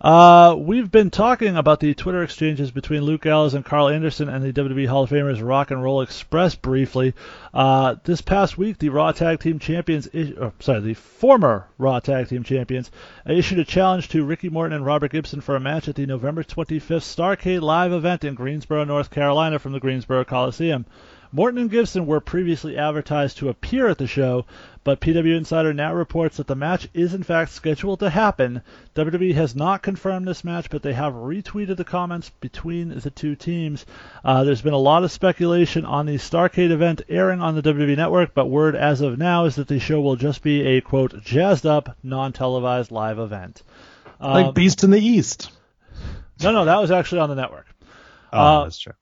[0.01, 4.43] Uh, we've been talking about the Twitter exchanges between Luke Gallows and Karl Anderson and
[4.43, 7.13] the WWE Hall of Famers Rock and Roll Express briefly.
[7.53, 12.01] Uh, this past week, the Raw Tag Team Champions, is- or, sorry, the former Raw
[12.01, 12.91] Tag Team Champions,
[13.27, 16.43] issued a challenge to Ricky Morton and Robert Gibson for a match at the November
[16.45, 20.87] 25th Starcade Live event in Greensboro, North Carolina from the Greensboro Coliseum.
[21.33, 24.47] Morton and Gibson were previously advertised to appear at the show,
[24.83, 28.63] but PW Insider now reports that the match is in fact scheduled to happen.
[28.97, 33.37] WWE has not confirmed this match, but they have retweeted the comments between the two
[33.37, 33.87] teams.
[34.25, 37.97] Uh, there's been a lot of speculation on the Starcade event airing on the WWE
[37.97, 41.23] Network, but word as of now is that the show will just be a quote
[41.23, 43.63] jazzed up, non-televised live event.
[44.19, 45.53] Like Um, Beast in the East.
[46.43, 47.67] no, no, that was actually on the network.
[48.33, 48.95] Oh, uh, that's true.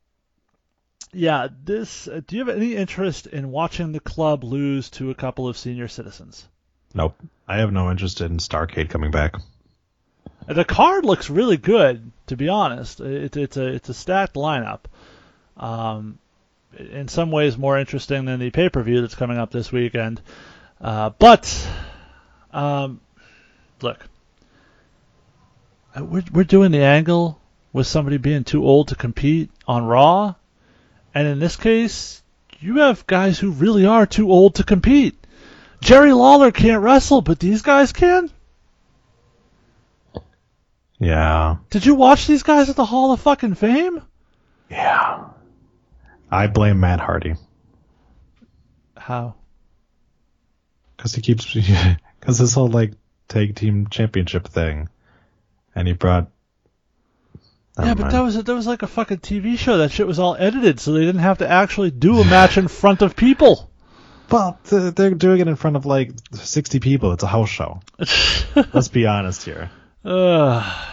[1.13, 2.07] Yeah, this.
[2.07, 5.57] Uh, do you have any interest in watching the club lose to a couple of
[5.57, 6.47] senior citizens?
[6.95, 7.17] Nope.
[7.47, 9.37] I have no interest in Starcade coming back.
[10.47, 13.01] The card looks really good, to be honest.
[13.01, 14.81] It, it's a it's a stacked lineup.
[15.57, 16.19] Um,
[16.79, 20.21] in some ways more interesting than the pay per view that's coming up this weekend.
[20.81, 21.69] Uh, but
[22.53, 23.01] um,
[23.83, 23.99] look,
[25.97, 27.41] uh, we're we're doing the angle
[27.73, 30.35] with somebody being too old to compete on Raw,
[31.15, 32.23] and in this case,
[32.61, 35.15] you have guys who really are too old to compete.
[35.81, 38.31] Jerry Lawler can't wrestle, but these guys can.
[40.99, 41.57] Yeah.
[41.71, 44.03] Did you watch these guys at the Hall of fucking Fame?
[44.69, 45.25] Yeah.
[46.31, 47.35] I blame Matt Hardy
[48.97, 49.35] How?
[50.99, 51.55] because he keeps
[52.21, 52.93] because this whole like
[53.29, 54.89] tag team championship thing,
[55.75, 56.31] and he brought.
[57.79, 58.13] Yeah, but mind.
[58.15, 59.79] that was that was like a fucking TV show.
[59.79, 62.69] That shit was all edited, so they didn't have to actually do a match in
[62.69, 63.71] front of people.
[64.31, 67.13] well, they're doing it in front of like sixty people.
[67.13, 67.81] It's a house show.
[68.73, 69.71] Let's be honest here.
[70.05, 70.85] Ugh.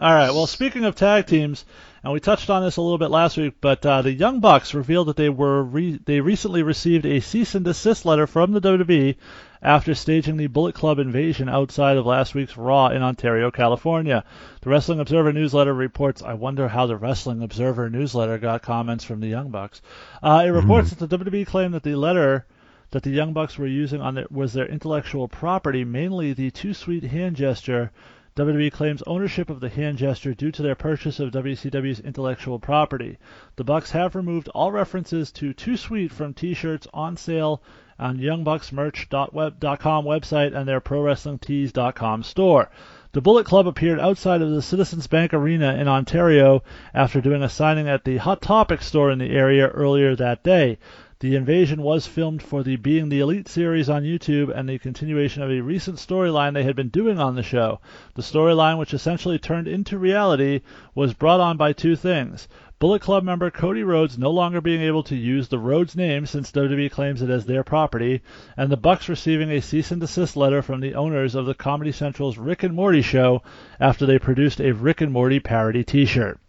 [0.00, 0.30] All right.
[0.30, 1.64] Well, speaking of tag teams,
[2.02, 4.74] and we touched on this a little bit last week, but uh, the Young Bucks
[4.74, 8.60] revealed that they were re- they recently received a cease and desist letter from the
[8.60, 9.16] WWE
[9.64, 14.22] after staging the Bullet Club invasion outside of last week's Raw in Ontario, California.
[14.60, 16.22] The Wrestling Observer newsletter reports.
[16.22, 19.80] I wonder how the Wrestling Observer newsletter got comments from the Young Bucks.
[20.22, 22.44] Uh, it reports that the WWE claimed that the letter
[22.90, 26.74] that the Young Bucks were using on their, was their intellectual property, mainly the Too
[26.74, 27.90] Sweet hand gesture.
[28.36, 33.16] WWE claims ownership of the hand gesture due to their purchase of WCW's intellectual property.
[33.56, 37.62] The Bucks have removed all references to Too Sweet from T-shirts on sale
[37.98, 42.70] on YoungBucksMerch.web.com website and their ProWrestlingTees.com store.
[43.12, 47.48] The Bullet Club appeared outside of the Citizens Bank Arena in Ontario after doing a
[47.48, 50.78] signing at the Hot Topic store in the area earlier that day.
[51.20, 55.42] The invasion was filmed for the Being the Elite series on YouTube and the continuation
[55.42, 57.80] of a recent storyline they had been doing on the show.
[58.14, 60.62] The storyline, which essentially turned into reality,
[60.94, 62.48] was brought on by two things.
[62.80, 66.50] Bullet Club member Cody Rhodes no longer being able to use the Rhodes name since
[66.50, 68.20] WWE claims it as their property,
[68.56, 71.92] and the Bucks receiving a cease and desist letter from the owners of the Comedy
[71.92, 73.42] Central's Rick and Morty show
[73.78, 76.40] after they produced a Rick and Morty parody t-shirt.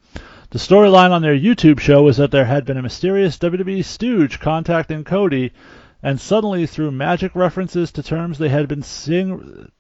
[0.50, 4.40] The storyline on their YouTube show was that there had been a mysterious WWE stooge
[4.40, 5.52] contacting Cody,
[6.02, 9.72] and suddenly, through magic references to terms they had been seeing,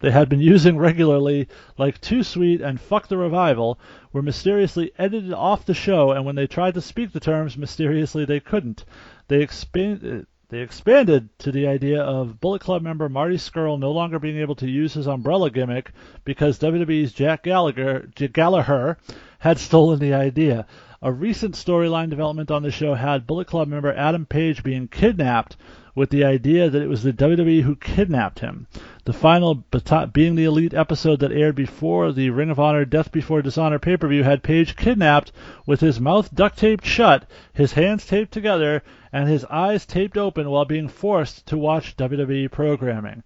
[0.00, 1.48] they had been using regularly,
[1.78, 3.78] like Too Sweet and Fuck the Revival,
[4.12, 8.24] were mysteriously edited off the show, and when they tried to speak the terms, mysteriously
[8.24, 8.84] they couldn't.
[9.28, 14.18] They expand, they expanded to the idea of Bullet Club member Marty Scurll no longer
[14.18, 15.92] being able to use his umbrella gimmick
[16.24, 18.98] because WWE's Jack Gallagher, Gallagher
[19.38, 20.66] had stolen the idea.
[21.02, 25.56] A recent storyline development on the show had Bullet Club member Adam Page being kidnapped
[25.96, 28.66] with the idea that it was the WWE who kidnapped him.
[29.06, 29.64] The final
[30.12, 33.96] being the Elite episode that aired before the Ring of Honor Death Before Dishonor pay
[33.96, 35.32] per view had Page kidnapped
[35.64, 37.24] with his mouth duct taped shut,
[37.54, 42.50] his hands taped together, and his eyes taped open while being forced to watch WWE
[42.50, 43.22] programming.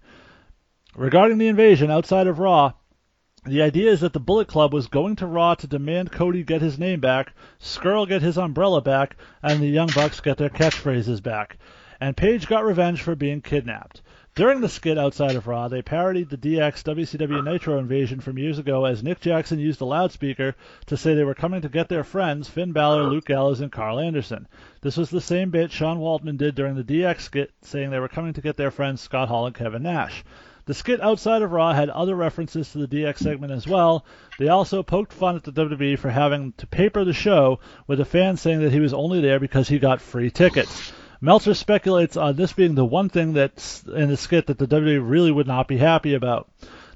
[0.95, 2.71] Regarding the invasion outside of Raw,
[3.43, 6.61] the idea is that the Bullet Club was going to Raw to demand Cody get
[6.61, 11.21] his name back, Scurll get his umbrella back, and the Young Bucks get their catchphrases
[11.21, 11.57] back.
[12.01, 14.01] And Page got revenge for being kidnapped.
[14.33, 18.57] During the skit outside of Raw, they parodied the DX WCW Nitro invasion from years
[18.57, 20.55] ago as Nick Jackson used a loudspeaker
[20.87, 23.99] to say they were coming to get their friends Finn Balor, Luke Gallows, and Karl
[23.99, 24.47] Anderson.
[24.81, 28.07] This was the same bit Sean Waltman did during the DX skit, saying they were
[28.07, 30.23] coming to get their friends Scott Hall and Kevin Nash.
[30.65, 34.05] The skit outside of Raw had other references to the DX segment as well.
[34.39, 38.05] They also poked fun at the WWE for having to paper the show, with a
[38.05, 40.91] fan saying that he was only there because he got free tickets.
[41.23, 45.07] Meltzer speculates on this being the one thing that's in the skit that the WWE
[45.07, 46.49] really would not be happy about.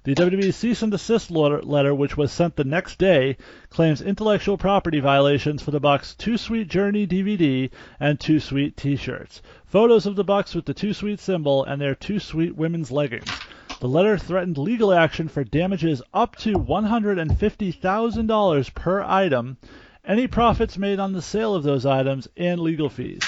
[0.03, 3.37] The WWE cease and desist letter, which was sent the next day,
[3.69, 7.69] claims intellectual property violations for the Bucks Too Sweet Journey DVD
[7.99, 9.43] and Too Sweet t-shirts.
[9.67, 13.29] Photos of the Bucks with the Too Sweet symbol and their Too Sweet women's leggings.
[13.79, 19.57] The letter threatened legal action for damages up to $150,000 per item,
[20.03, 23.21] any profits made on the sale of those items, and legal fees.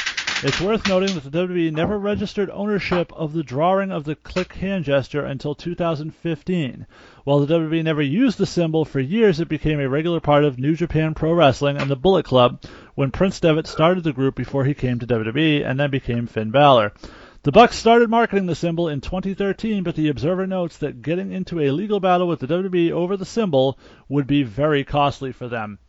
[0.44, 4.54] It's worth noting that the WWE never registered ownership of the drawing of the Kliq
[4.54, 6.86] hand gesture until 2015.
[7.24, 10.60] While the WWE never used the symbol for years, it became a regular part of
[10.60, 12.62] New Japan Pro Wrestling and the Bullet Club
[12.94, 16.52] when Prince Devitt started the group before he came to WWE and then became Finn
[16.52, 16.94] Balor.
[17.42, 21.62] The Bucks started marketing the symbol in 2013, but the Observer notes that getting into
[21.62, 25.80] a legal battle with the WWE over the symbol would be very costly for them.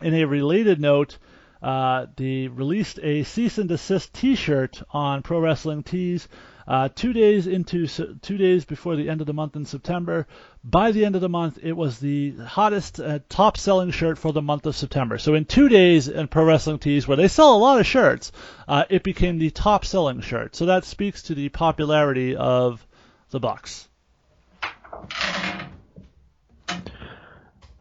[0.00, 1.18] In a related note,
[1.64, 6.28] uh, they released a cease and desist T-shirt on Pro Wrestling Tees
[6.68, 7.86] uh, two days into
[8.20, 10.26] two days before the end of the month in September.
[10.62, 14.42] By the end of the month, it was the hottest, uh, top-selling shirt for the
[14.42, 15.16] month of September.
[15.16, 18.30] So in two days in Pro Wrestling Tees, where they sell a lot of shirts,
[18.68, 20.54] uh, it became the top-selling shirt.
[20.54, 22.86] So that speaks to the popularity of
[23.30, 23.88] the Bucks.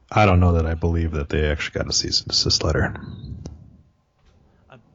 [0.10, 2.96] I don't know that I believe that they actually got a cease and desist letter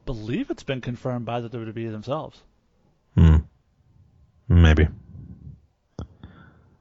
[0.09, 2.41] believe it's been confirmed by the WWE themselves.
[3.15, 3.35] Hmm.
[4.47, 4.87] Maybe.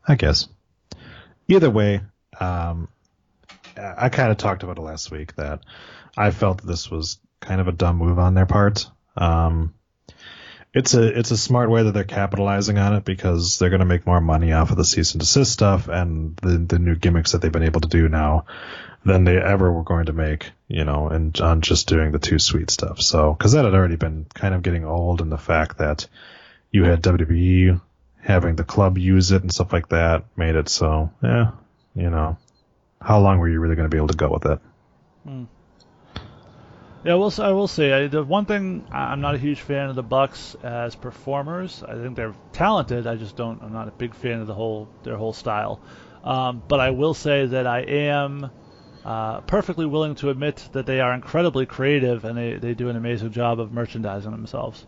[0.07, 0.49] I guess.
[1.47, 2.01] Either way,
[2.41, 2.89] um,
[3.77, 5.61] I kind of talked about it last week that
[6.17, 8.87] I felt this was kind of a dumb move on their part.
[9.15, 9.75] Um,
[10.75, 13.87] it's a it's a smart way that they're capitalizing on it because they're going to
[13.87, 17.33] make more money off of the cease and desist stuff and the the new gimmicks
[17.33, 18.45] that they've been able to do now
[19.05, 22.39] than they ever were going to make, you know, and on just doing the too
[22.39, 23.01] sweet stuff.
[23.01, 26.07] So, because that had already been kind of getting old, and the fact that
[26.71, 27.81] you had WWE
[28.21, 31.53] having the club use it and stuff like that made it so, yeah,
[31.95, 32.37] you know,
[33.01, 34.59] how long were you really going to be able to go with it?
[35.25, 35.45] Hmm.
[37.05, 40.03] Yeah, I will say I, the one thing I'm not a huge fan of the
[40.03, 41.83] Bucks as performers.
[41.83, 43.07] I think they're talented.
[43.07, 43.63] I just don't.
[43.63, 45.81] I'm not a big fan of the whole their whole style.
[46.25, 48.51] Um, but I will say that I am
[49.05, 52.97] uh, perfectly willing to admit that they are incredibly creative and they, they do an
[52.97, 54.85] amazing job of merchandising themselves.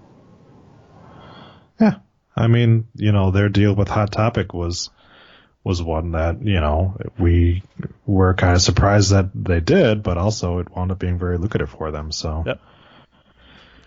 [1.81, 1.95] Yeah,
[2.37, 4.91] I mean, you know, their deal with Hot Topic was
[5.63, 7.63] was one that you know we
[8.07, 11.71] were kind of surprised that they did, but also it wound up being very lucrative
[11.71, 12.13] for them.
[12.13, 12.61] So, yep.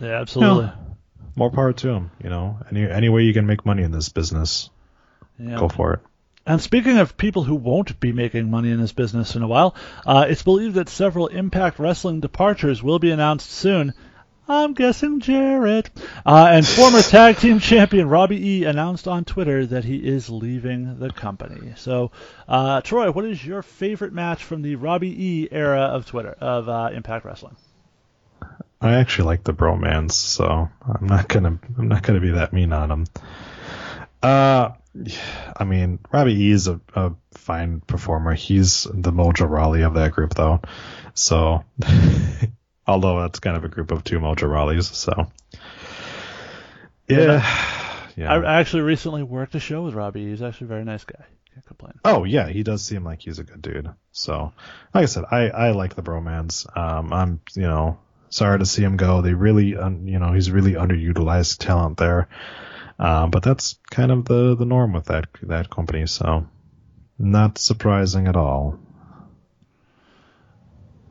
[0.00, 0.64] yeah, absolutely.
[0.64, 0.96] You know,
[1.36, 2.10] more power to them.
[2.22, 4.70] You know, any any way you can make money in this business,
[5.38, 6.00] go for it.
[6.46, 9.74] And speaking of people who won't be making money in this business in a while,
[10.04, 13.94] uh, it's believed that several Impact Wrestling departures will be announced soon.
[14.48, 15.90] I'm guessing Jarrett.
[16.26, 20.98] Uh, and former tag team champion Robbie E announced on Twitter that he is leaving
[20.98, 21.72] the company.
[21.76, 22.10] So,
[22.48, 26.68] uh, Troy, what is your favorite match from the Robbie E era of Twitter of
[26.68, 27.56] uh, Impact Wrestling?
[28.80, 32.72] I actually like the bromance, so I'm not gonna I'm not gonna be that mean
[32.72, 33.06] on him.
[34.22, 34.72] Uh,
[35.56, 38.34] I mean, Robbie E is a, a fine performer.
[38.34, 40.60] He's the Mojo Rawley of that group, though.
[41.14, 41.64] So,
[42.86, 45.30] although that's kind of a group of two Mojo Rawleys, so
[47.08, 48.32] yeah, yeah.
[48.32, 50.26] I actually recently worked a show with Robbie.
[50.26, 51.24] He's actually a very nice guy.
[51.52, 51.94] Can't complain.
[52.04, 53.90] Oh yeah, he does seem like he's a good dude.
[54.12, 54.52] So,
[54.92, 56.66] like I said, I I like the bromance.
[56.76, 57.98] Um, I'm you know
[58.34, 59.22] sorry to see him go.
[59.22, 62.28] They really, un, you know, he's really underutilized talent there.
[62.98, 66.06] Um, but that's kind of the the norm with that that company.
[66.06, 66.46] So,
[67.18, 68.78] not surprising at all.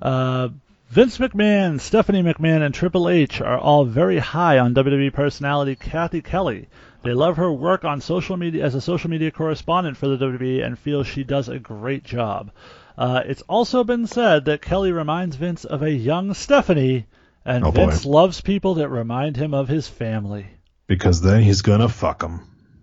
[0.02, 0.50] Uh,
[0.94, 6.22] Vince McMahon, Stephanie McMahon, and Triple H are all very high on WWE personality Kathy
[6.22, 6.68] Kelly.
[7.02, 10.64] They love her work on social media as a social media correspondent for the WWE
[10.64, 12.52] and feel she does a great job.
[12.96, 17.08] Uh, it's also been said that Kelly reminds Vince of a young Stephanie,
[17.44, 17.88] and Oh, boy.
[17.88, 20.46] Vince loves people that remind him of his family.
[20.86, 22.42] Because then he's gonna fuck them.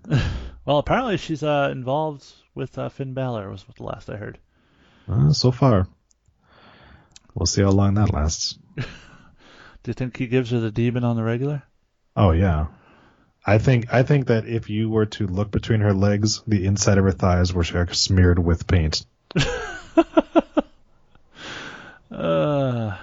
[0.66, 2.24] Well, apparently she's uh, involved
[2.54, 4.38] with uh, Finn Balor, was the last I heard.
[5.08, 5.88] Uh, so far,
[7.34, 8.58] we'll see how long that lasts.
[8.76, 8.84] Do
[9.86, 11.62] you think he gives her the demon on the regular?
[12.16, 12.66] Oh yeah.
[13.46, 16.98] I think I think that if you were to look between her legs, the inside
[16.98, 19.06] of her thighs were smeared with paint.
[22.10, 22.96] Uh,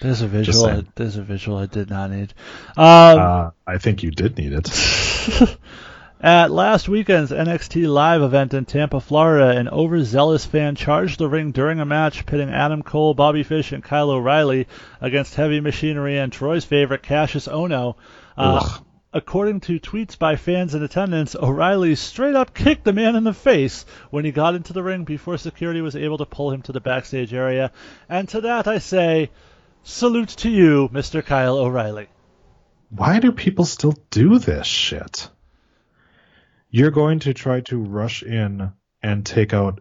[0.00, 0.64] there's a visual.
[0.66, 0.86] saying.
[0.94, 2.32] There's a visual I did not need.
[2.76, 4.66] Um, Uh, I think you did need it.
[6.24, 11.52] At last weekend's NXT Live event in Tampa, Florida, an overzealous fan charged the ring
[11.52, 14.66] during a match pitting Adam Cole, Bobby Fish, and Kyle O'Reilly
[15.02, 17.96] against Heavy Machinery and Troy's favorite Kassius Ohno.
[18.38, 18.78] Uh,
[19.12, 23.34] according to tweets by fans in attendance, O'Reilly straight up kicked the man in the
[23.34, 26.72] face when he got into the ring before security was able to pull him to
[26.72, 27.70] the backstage area.
[28.08, 29.30] And to that I say,
[29.82, 31.22] salute to you, Mr.
[31.22, 32.08] Kyle O'Reilly.
[32.88, 35.28] Why do people still do this shit?
[36.74, 39.80] You're going to try to rush in and take out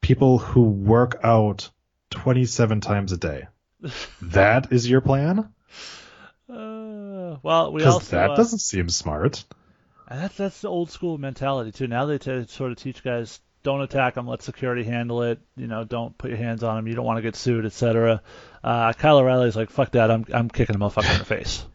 [0.00, 1.68] people who work out
[2.12, 3.48] 27 times a day.
[4.22, 5.52] That is your plan?
[6.48, 9.44] Uh, well, we Because also that uh, doesn't seem smart.
[10.08, 11.88] And that's that's the old school mentality too.
[11.88, 15.40] Now they t- sort of teach guys don't attack them, let security handle it.
[15.56, 16.86] You know, don't put your hands on them.
[16.88, 18.22] You don't want to get sued, etc.
[18.62, 20.10] Uh, Kyle O'Reilly's like, fuck that.
[20.10, 21.66] I'm I'm kicking a motherfucker in the face.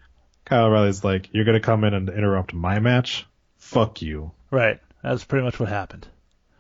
[0.45, 3.27] Kyle O'Reilly's like, you're going to come in and interrupt my match?
[3.59, 4.31] Fuck you.
[4.51, 4.79] Right.
[5.03, 6.07] That's pretty much what happened.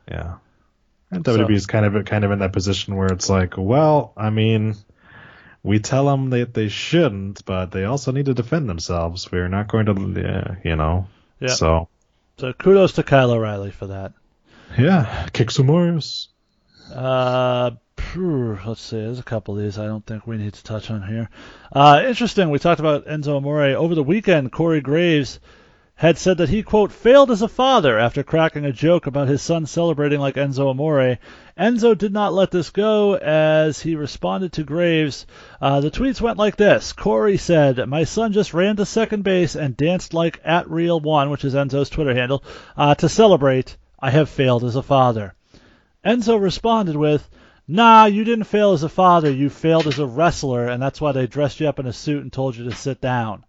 [0.09, 0.35] Yeah.
[1.11, 4.13] And So- WWE is kind of kind of in that position where it's like, well,
[4.15, 4.75] I mean,
[5.63, 9.31] we tell them that they shouldn't, but they also need to defend themselves.
[9.31, 11.07] We're not going to, yeah, you know.
[11.39, 11.49] Yeah.
[11.49, 11.89] So
[12.37, 14.13] So kudos to Kyle O'Reilly for that.
[14.77, 16.27] yeah, kick some Morris.
[16.93, 17.71] Uh,
[18.15, 18.97] let's see.
[18.97, 21.29] There's a couple of these I don't think we need to touch on here.
[21.71, 22.49] Uh, interesting.
[22.49, 24.51] We talked about Enzo Amore over the weekend.
[24.51, 25.39] Corey Graves
[25.99, 29.41] had said that he quote failed as a father after cracking a joke about his
[29.41, 31.17] son celebrating like Enzo Amore.
[31.59, 35.25] Enzo did not let this go as he responded to Graves.
[35.61, 39.57] Uh, the tweets went like this: Corey said, "My son just ran to second base
[39.57, 42.45] and danced like at real one, which is Enzo's Twitter handle,
[42.77, 43.75] uh, to celebrate.
[43.99, 45.35] I have failed as a father."
[46.05, 47.29] Enzo responded with,
[47.67, 51.11] Nah, you didn't fail as a father, you failed as a wrestler, and that's why
[51.11, 53.43] they dressed you up in a suit and told you to sit down.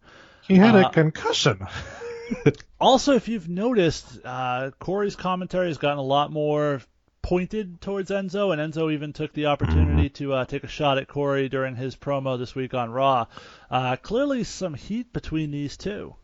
[0.48, 1.64] He had Uh, a concussion.
[2.80, 6.80] Also, if you've noticed, uh, Corey's commentary has gotten a lot more
[7.22, 11.06] pointed towards Enzo, and Enzo even took the opportunity to uh, take a shot at
[11.06, 13.26] Corey during his promo this week on Raw.
[13.70, 16.14] Uh, clearly, some heat between these two.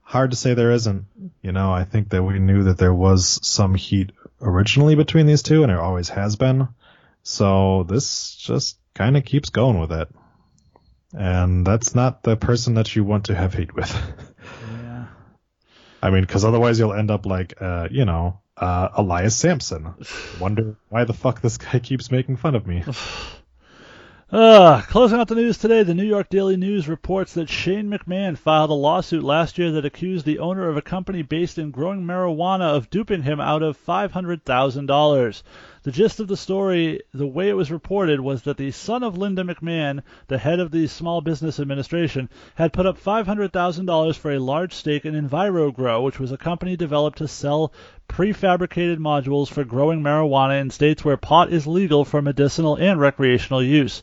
[0.00, 1.04] Hard to say there isn't.
[1.42, 5.42] You know, I think that we knew that there was some heat originally between these
[5.42, 6.68] two, and there always has been.
[7.22, 10.08] So this just kind of keeps going with it.
[11.12, 13.90] And that's not the person that you want to have heat with.
[16.06, 19.92] I mean, because otherwise you'll end up like, uh, you know, uh, Elias Samson.
[20.40, 22.84] Wonder why the fuck this guy keeps making fun of me.
[24.30, 28.38] Uh, closing out the news today, the New York Daily News reports that Shane McMahon
[28.38, 32.02] filed a lawsuit last year that accused the owner of a company based in growing
[32.02, 35.42] marijuana of duping him out of $500,000.
[35.86, 39.16] The gist of the story, the way it was reported, was that the son of
[39.16, 44.40] Linda McMahon, the head of the Small Business Administration, had put up $500,000 for a
[44.40, 47.72] large stake in EnviroGrow, which was a company developed to sell
[48.08, 53.62] prefabricated modules for growing marijuana in states where pot is legal for medicinal and recreational
[53.62, 54.02] use.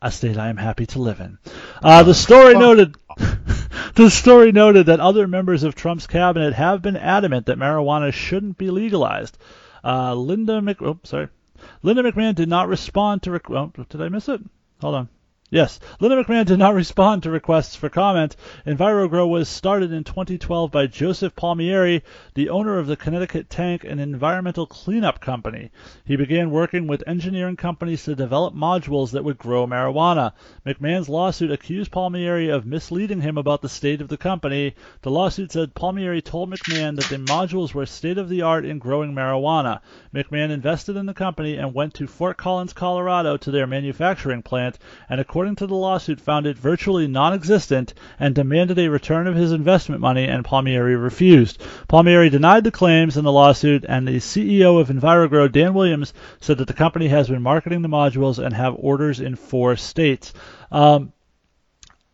[0.00, 1.38] A state I am happy to live in.
[1.82, 2.94] Uh, the story noted.
[3.96, 8.58] the story noted that other members of Trump's cabinet have been adamant that marijuana shouldn't
[8.58, 9.36] be legalized.
[9.84, 10.80] Uh, Linda Mc.
[10.82, 11.28] Oh, sorry.
[11.82, 13.30] Linda McMahon did not respond to.
[13.30, 14.40] Requ- oh, did I miss it?
[14.80, 15.08] Hold on.
[15.54, 18.34] Yes, Linda McMahon did not respond to requests for comment.
[18.66, 22.02] EnviroGrow was started in 2012 by Joseph Palmieri,
[22.34, 25.70] the owner of the Connecticut Tank, an environmental cleanup company.
[26.04, 30.32] He began working with engineering companies to develop modules that would grow marijuana.
[30.66, 34.74] McMahon's lawsuit accused Palmieri of misleading him about the state of the company.
[35.02, 38.80] The lawsuit said Palmieri told McMahon that the modules were state of the art in
[38.80, 39.82] growing marijuana.
[40.12, 44.80] McMahon invested in the company and went to Fort Collins, Colorado to their manufacturing plant
[45.08, 49.52] and according to the lawsuit found it virtually non-existent and demanded a return of his
[49.52, 51.62] investment money and Palmieri refused.
[51.86, 56.56] Palmieri denied the claims in the lawsuit and the CEO of EnviroGrow, Dan Williams, said
[56.56, 60.32] that the company has been marketing the modules and have orders in four states.
[60.72, 61.12] Um,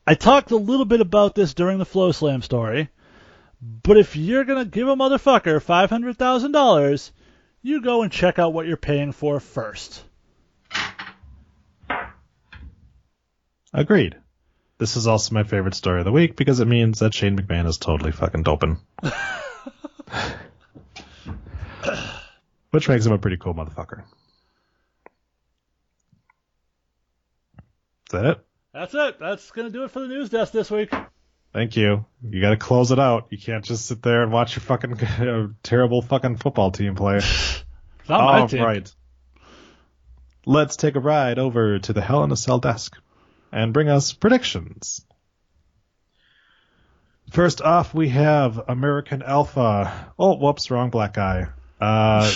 [0.04, 2.88] I talked a little bit about this during the Flow Slam story,
[3.62, 7.10] but if you're going to give a motherfucker $500,000,
[7.62, 10.02] you go and check out what you're paying for first.
[13.72, 14.16] Agreed.
[14.78, 17.66] This is also my favorite story of the week because it means that Shane McMahon
[17.66, 18.78] is totally fucking doping.
[22.70, 24.04] Which makes him a pretty cool motherfucker.
[28.06, 28.46] Is that it?
[28.72, 29.18] That's it.
[29.20, 30.92] That's going to do it for the news desk this week.
[31.52, 32.06] Thank you.
[32.22, 33.26] You gotta close it out.
[33.30, 37.20] You can't just sit there and watch your fucking uh, terrible fucking football team play.
[38.08, 38.62] Not team.
[38.62, 38.92] right.
[40.46, 42.96] Let's take a ride over to the Hell in a Cell desk
[43.52, 45.04] and bring us predictions.
[47.30, 50.12] First off, we have American Alpha.
[50.18, 51.46] Oh, whoops, wrong black guy.
[51.80, 52.30] Uh,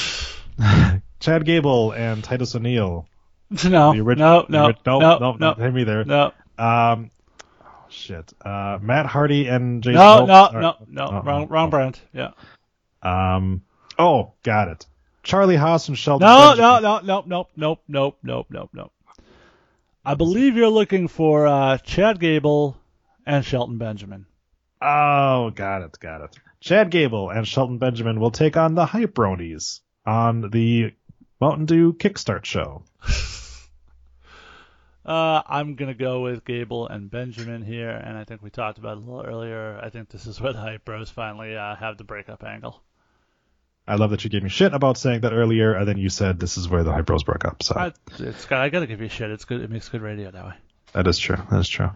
[1.20, 3.08] Chad Gable and Titus O'Neil.
[3.64, 6.04] No, The orig- no, the no, ori- no, no, no, no, not him either.
[6.04, 7.10] no, Um,
[7.62, 8.32] oh, shit.
[8.44, 9.94] Uh, Matt Hardy and Jason.
[9.96, 11.70] no, Holt- no, or- no, no, wrong, oh, wrong oh.
[11.70, 12.00] brand.
[12.12, 12.30] Yeah.
[13.02, 13.62] Um,
[13.98, 14.86] oh, got it.
[15.24, 16.26] Charlie Haas and Sheldon.
[16.26, 16.62] No, Benjamin.
[16.62, 18.92] no, no, no, nope, nope, nope, nope, nope, nope.
[20.06, 22.76] I believe you're looking for uh, Chad Gable
[23.24, 24.26] and Shelton Benjamin.
[24.82, 26.36] Oh, got it, got it.
[26.60, 30.92] Chad Gable and Shelton Benjamin will take on the Hype Bronies on the
[31.40, 32.84] Mountain Dew Kickstart show.
[35.06, 38.96] Uh, I'm gonna go with Gable and Benjamin here, and I think we talked about
[38.96, 39.78] it a little earlier.
[39.82, 42.82] I think this is where the Hype Bros finally uh, have the breakup angle.
[43.86, 46.40] I love that you gave me shit about saying that earlier, and then you said
[46.40, 47.62] this is where the Hype Bros broke up.
[47.62, 49.30] So I, it's got, I gotta give you shit.
[49.30, 49.60] It's good.
[49.60, 50.54] It makes good radio that way.
[50.92, 51.36] that is true.
[51.50, 51.90] That is true.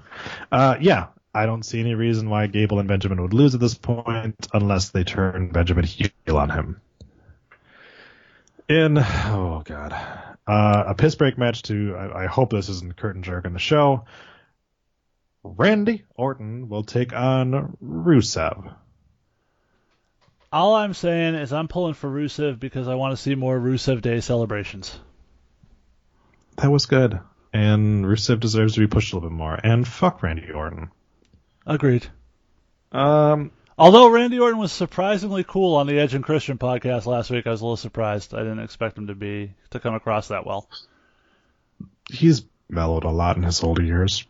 [0.53, 3.75] Uh, yeah, I don't see any reason why Gable and Benjamin would lose at this
[3.75, 6.81] point unless they turn Benjamin heel on him.
[8.69, 9.95] In oh god,
[10.47, 13.59] uh, a piss break match to I, I hope this isn't curtain jerk in the
[13.59, 14.05] show.
[15.43, 18.75] Randy Orton will take on Rusev.
[20.53, 24.01] All I'm saying is I'm pulling for Rusev because I want to see more Rusev
[24.01, 24.99] Day celebrations.
[26.57, 27.21] That was good,
[27.53, 29.55] and Rusev deserves to be pushed a little bit more.
[29.55, 30.91] And fuck Randy Orton.
[31.67, 32.07] Agreed.
[32.93, 37.47] Um, Although Randy Orton was surprisingly cool on the Edge and Christian podcast last week,
[37.47, 38.35] I was a little surprised.
[38.35, 40.69] I didn't expect him to be to come across that well.
[42.11, 44.27] he's mellowed a lot in his older years.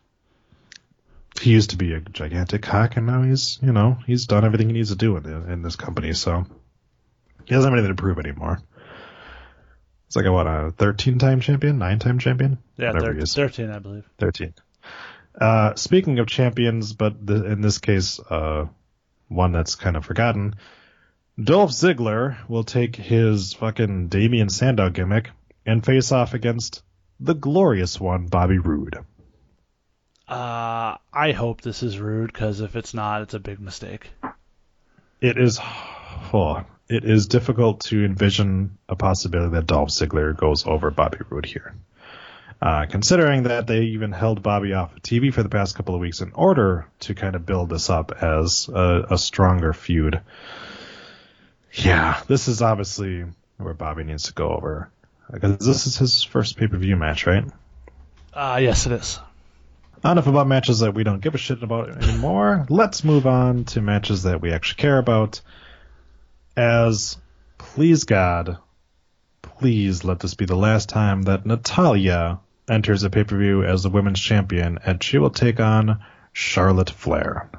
[1.41, 4.67] He used to be a gigantic cock, and now he's, you know, he's done everything
[4.67, 6.45] he needs to do in, the, in this company, so
[7.45, 8.61] he doesn't have anything to prove anymore.
[10.07, 11.77] It's like a, what, a 13-time champion?
[11.79, 12.57] 9-time champion?
[12.77, 13.33] Yeah, thir- he is.
[13.35, 14.09] 13, I believe.
[14.17, 14.53] 13.
[15.39, 18.65] Uh, speaking of champions, but th- in this case, uh,
[19.27, 20.55] one that's kind of forgotten,
[21.41, 25.29] Dolph Ziggler will take his fucking Damien Sandow gimmick
[25.65, 26.81] and face off against
[27.19, 28.97] the glorious one, Bobby Roode.
[30.29, 34.11] Uh, I hope this is rude because if it's not, it's a big mistake.
[35.19, 35.59] It is,
[36.31, 41.47] oh, it is difficult to envision a possibility that Dolph Ziggler goes over Bobby Roode
[41.47, 41.73] here.
[42.61, 46.01] Uh, considering that they even held Bobby off of TV for the past couple of
[46.01, 50.21] weeks in order to kind of build this up as a, a stronger feud.
[51.73, 53.25] Yeah, this is obviously
[53.57, 54.91] where Bobby needs to go over.
[55.31, 57.45] Because this is his first pay per view match, right?
[58.33, 59.19] Uh, yes, it is.
[60.03, 62.65] Enough about matches that we don't give a shit about anymore.
[62.69, 65.41] Let's move on to matches that we actually care about.
[66.55, 67.17] As,
[67.57, 68.57] please God,
[69.41, 72.39] please let this be the last time that Natalya
[72.69, 75.99] enters a pay per view as the women's champion, and she will take on
[76.31, 77.49] Charlotte Flair.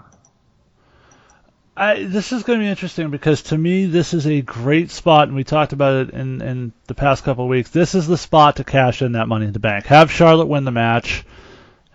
[1.77, 5.29] I, this is going to be interesting because to me this is a great spot,
[5.29, 7.71] and we talked about it in, in the past couple of weeks.
[7.71, 9.87] This is the spot to cash in that Money in the Bank.
[9.87, 11.25] Have Charlotte win the match,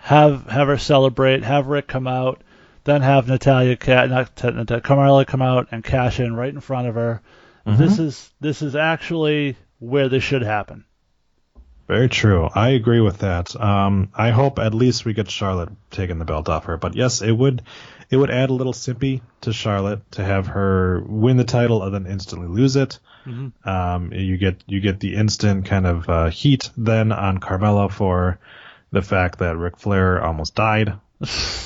[0.06, 2.44] have have her celebrate, have Rick come out,
[2.84, 3.76] then have Natalya,
[4.08, 7.22] not T- Nat- Carmella come out and cash in right in front of her.
[7.66, 10.86] This is this is actually where this should happen.
[11.88, 12.48] Very true.
[12.54, 13.60] I agree with that.
[13.60, 16.78] Um, I hope at least we get Charlotte taking the belt off her.
[16.78, 17.64] But yes, it would
[18.12, 21.94] it would add a little simpy to Charlotte to have her win the title and
[21.94, 23.00] then instantly lose it.
[23.26, 23.68] Mm-hmm.
[23.68, 28.38] Um, you get you get the instant kind of uh, heat then on Carmella for
[28.96, 30.94] the fact that Ric Flair almost died.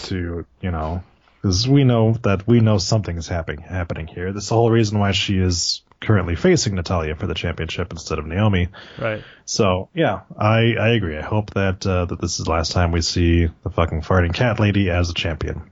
[0.04, 1.04] to you know,
[1.42, 4.34] because we know that we know something is happening happening here.
[4.34, 8.20] This is the whole reason why she is currently facing Natalya for the championship instead
[8.20, 8.70] of Naomi.
[9.00, 9.24] Right.
[9.46, 11.18] So yeah, I I agree.
[11.18, 14.34] I hope that uh, that this is the last time we see the fucking farting
[14.34, 15.70] cat lady as a champion.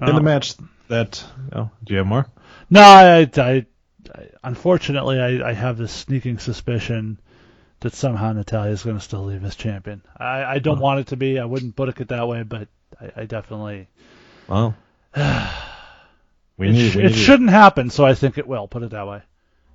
[0.00, 0.20] In the oh.
[0.20, 0.54] match
[0.88, 1.22] that,
[1.52, 2.26] oh, do you have more?
[2.70, 3.66] No, I, I, I
[4.42, 7.18] unfortunately I, I have this sneaking suspicion
[7.82, 10.02] that somehow Natalya is going to still leave as champion.
[10.16, 11.38] I, I don't want it to be.
[11.38, 12.68] I wouldn't put it that way, but
[13.00, 13.88] I, I definitely.
[14.48, 14.74] Well.
[15.16, 15.22] we
[16.68, 18.66] it, need, we it shouldn't happen, so I think it will.
[18.66, 19.22] Put it that way.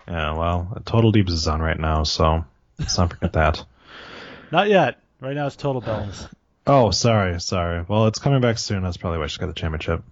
[0.07, 2.45] Yeah, well, Total Deeps is on right now, so
[2.79, 3.63] let's not forget that.
[4.51, 4.99] Not yet.
[5.19, 6.29] Right now it's Total Bellas.
[6.65, 7.85] Oh, sorry, sorry.
[7.87, 8.83] Well, it's coming back soon.
[8.83, 10.03] That's probably why she got the championship.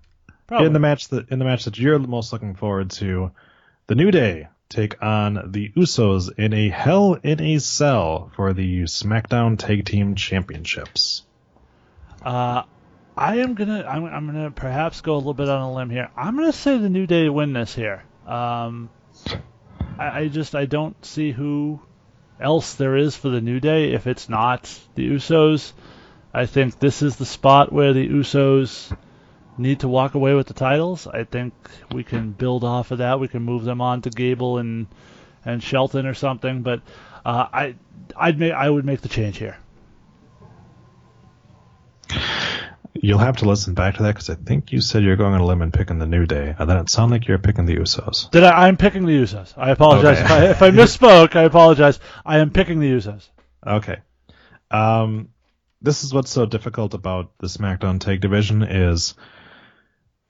[0.48, 0.68] Probably.
[0.68, 3.32] In the match that in the match that you're most looking forward to,
[3.88, 8.84] the New Day take on the Usos in a Hell in a Cell for the
[8.84, 11.24] SmackDown Tag Team Championships.
[12.24, 12.64] Uh,
[13.18, 16.10] I am gonna I'm, I'm gonna perhaps go a little bit on a limb here.
[16.18, 18.04] I'm gonna say the New Day win this here.
[18.28, 18.90] Um,
[19.98, 21.80] I, I just I don't see who
[22.40, 24.64] else there is for the New Day if it's not
[24.96, 25.72] the Usos.
[26.34, 28.96] I think this is the spot where the Usos
[29.58, 31.08] need to walk away with the titles.
[31.08, 31.54] I think
[31.92, 33.20] we can build off of that.
[33.20, 34.88] We can move them on to Gable and
[35.44, 36.62] and Shelton or something.
[36.62, 36.82] But
[37.26, 37.76] uh, I
[38.16, 39.58] I'd make I would make the change here.
[42.94, 45.42] You'll have to listen back to that because I think you said you're going on
[45.42, 47.76] a limb and picking the New Day, and then it sounded like you're picking the
[47.76, 48.32] Usos.
[48.32, 48.68] Did I?
[48.68, 49.54] I'm picking the Usos.
[49.58, 50.26] I apologize okay.
[50.26, 51.36] if, I, if I misspoke.
[51.36, 52.00] I apologize.
[52.26, 53.28] I am picking the Usos.
[53.68, 53.98] Okay.
[54.72, 55.30] Um,
[55.82, 59.14] this is what's so difficult about the SmackDown Tag Division is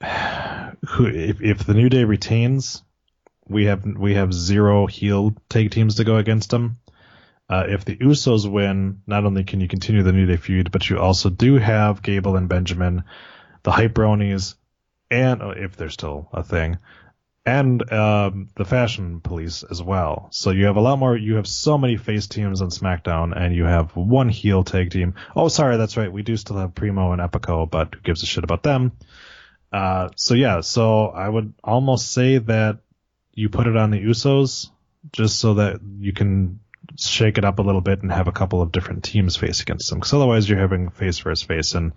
[0.02, 2.82] if, if the New Day retains,
[3.48, 6.78] we have we have zero heel tag teams to go against them.
[7.48, 10.90] Uh, if the Usos win, not only can you continue the New Day feud, but
[10.90, 13.04] you also do have Gable and Benjamin,
[13.62, 14.56] the Hype Bronies,
[15.10, 16.78] and oh, if they're still a thing,
[17.44, 20.26] and um, the Fashion Police as well.
[20.32, 21.16] So you have a lot more.
[21.16, 25.14] You have so many face teams on SmackDown, and you have one heel tag team.
[25.36, 26.12] Oh, sorry, that's right.
[26.12, 28.90] We do still have Primo and Epico, but who gives a shit about them?
[29.72, 32.78] Uh, so yeah, so I would almost say that
[33.34, 34.70] you put it on the Usos
[35.12, 36.60] just so that you can
[36.98, 39.90] shake it up a little bit and have a couple of different teams face against
[39.90, 39.98] them.
[39.98, 41.92] Because otherwise, you're having face versus face, and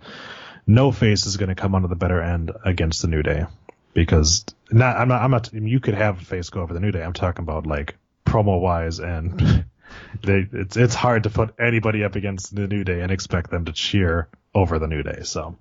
[0.66, 3.46] no face is going to come onto the better end against the New Day
[3.92, 6.92] because not I'm not I'm not you could have a face go over the New
[6.92, 7.02] Day.
[7.02, 9.64] I'm talking about like promo wise and
[10.22, 13.64] they it's it's hard to put anybody up against the New Day and expect them
[13.64, 15.20] to cheer over the New Day.
[15.22, 15.56] So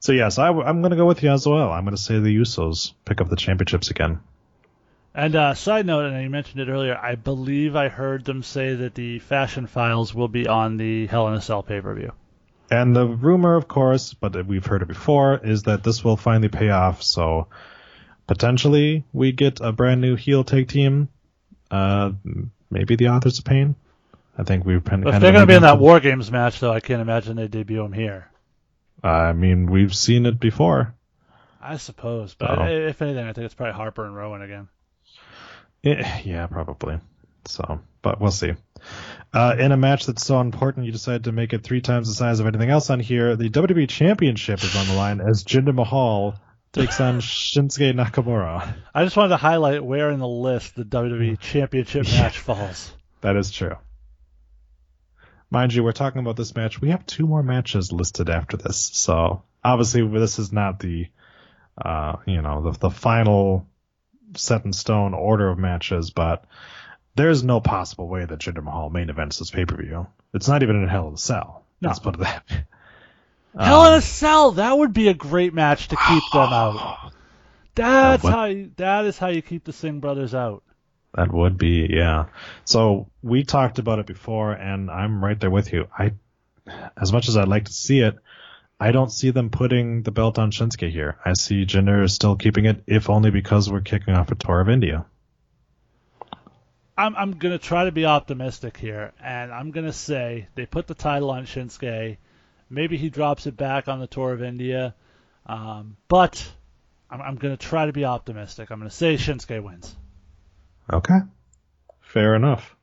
[0.00, 1.70] so yes, I, am going to go with you as well.
[1.70, 4.20] I'm going to say the Usos pick up the championships again.
[5.14, 8.74] And uh, side note, and you mentioned it earlier, I believe I heard them say
[8.74, 12.12] that the Fashion Files will be on the Hell in a Cell pay per view.
[12.70, 16.48] And the rumor, of course, but we've heard it before, is that this will finally
[16.48, 17.02] pay off.
[17.02, 17.48] So
[18.26, 21.08] potentially we get a brand new heel tag team.
[21.70, 22.12] Uh,
[22.70, 23.74] maybe the Authors of Pain.
[24.36, 25.06] I think we've been.
[25.06, 27.48] If they're going to be in that War Games match, though, I can't imagine they
[27.48, 28.30] debut them here.
[29.02, 30.94] I mean, we've seen it before.
[31.60, 32.66] I suppose, but oh.
[32.66, 34.68] if anything, I think it's probably Harper and Rowan again.
[35.82, 36.98] Yeah, yeah, probably.
[37.46, 38.54] So, but we'll see.
[39.32, 42.14] Uh, in a match that's so important, you decided to make it three times the
[42.14, 43.36] size of anything else on here.
[43.36, 46.36] The WWE Championship is on the line as Jinder Mahal
[46.72, 48.74] takes on Shinsuke Nakamura.
[48.94, 52.92] I just wanted to highlight where in the list the WWE Championship match falls.
[53.20, 53.76] That is true.
[55.50, 56.80] Mind you, we're talking about this match.
[56.80, 61.08] We have two more matches listed after this, so obviously this is not the,
[61.80, 63.66] uh, you know, the, the final
[64.36, 66.44] set in stone order of matches, but
[67.14, 70.06] there's no possible way that Jinder Mahal main events this pay per view.
[70.34, 71.64] It's not even in Hell in a Cell.
[71.80, 71.88] No.
[71.88, 72.44] Let's put it that.
[73.58, 74.52] Hell in a um, Cell.
[74.52, 77.12] That would be a great match to keep them out.
[77.74, 78.44] That's how.
[78.44, 80.62] You, that is how you keep the Singh brothers out.
[81.14, 82.26] That would be yeah.
[82.64, 85.88] So we talked about it before, and I'm right there with you.
[85.96, 86.12] I,
[87.00, 88.16] as much as I'd like to see it,
[88.78, 91.18] I don't see them putting the belt on Shinsuke here.
[91.24, 94.68] I see Jinder still keeping it, if only because we're kicking off a tour of
[94.68, 95.06] India.
[96.96, 100.94] I'm I'm gonna try to be optimistic here, and I'm gonna say they put the
[100.94, 102.18] title on Shinsuke.
[102.68, 104.94] Maybe he drops it back on the tour of India,
[105.46, 106.46] um, but
[107.08, 108.70] I'm, I'm gonna try to be optimistic.
[108.70, 109.96] I'm gonna say Shinsuke wins.
[110.92, 111.18] Okay,
[112.00, 112.74] fair enough.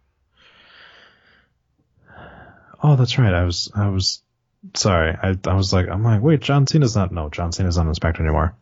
[2.83, 3.33] Oh, that's right.
[3.33, 4.21] I was I was
[4.75, 5.17] sorry.
[5.21, 7.95] I I was like I'm like wait, John Cena's not no John Cena's not on
[7.95, 8.55] Spectre anymore.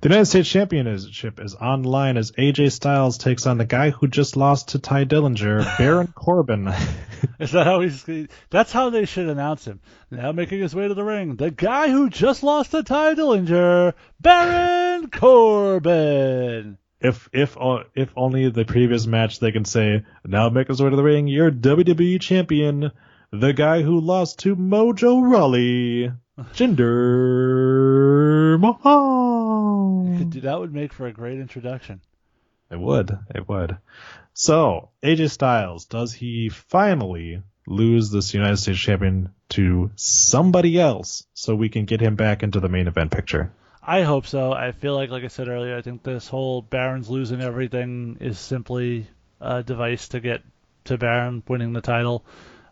[0.00, 4.36] The United States Championship is online as AJ Styles takes on the guy who just
[4.36, 6.70] lost to Tye Dillinger, Baron Corbin.
[7.40, 8.04] Is that how he's?
[8.50, 9.80] That's how they should announce him.
[10.10, 13.94] Now making his way to the ring, the guy who just lost to Tye Dillinger,
[14.20, 16.78] Baron Corbin.
[17.04, 20.90] If if o- if only the previous match they can say now make his way
[20.90, 22.90] to the ring, your WWE champion,
[23.30, 26.10] the guy who lost to Mojo Rawley,
[26.54, 29.34] Jinder Mahal.
[30.44, 32.00] That would make for a great introduction.
[32.70, 33.10] It would.
[33.34, 33.76] It would.
[34.32, 41.54] So, AJ Styles, does he finally lose this United States champion to somebody else so
[41.54, 43.52] we can get him back into the main event picture?
[43.86, 44.52] I hope so.
[44.52, 48.38] I feel like, like I said earlier, I think this whole Baron's losing everything is
[48.38, 49.06] simply
[49.40, 50.42] a device to get
[50.84, 52.24] to Baron winning the title.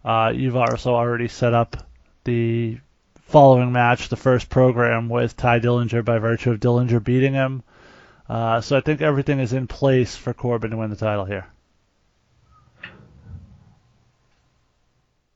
[0.03, 1.87] Uh, you've also already set up
[2.25, 2.79] the
[3.27, 7.63] following match, the first program with Tye Dillinger by virtue of Dillinger beating him.
[8.29, 11.47] Uh, so I think everything is in place for Corbin to win the title here.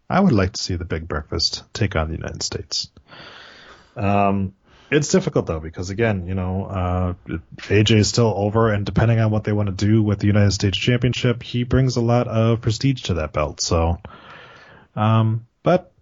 [0.09, 2.91] I would like to see the Big Breakfast take on the United States.
[3.97, 4.55] Um,
[4.91, 7.15] it's difficult though because again, you know, uh,
[7.57, 10.53] AJ is still over, and depending on what they want to do with the United
[10.53, 13.61] States Championship, he brings a lot of prestige to that belt.
[13.61, 13.99] So,
[14.95, 15.93] um, but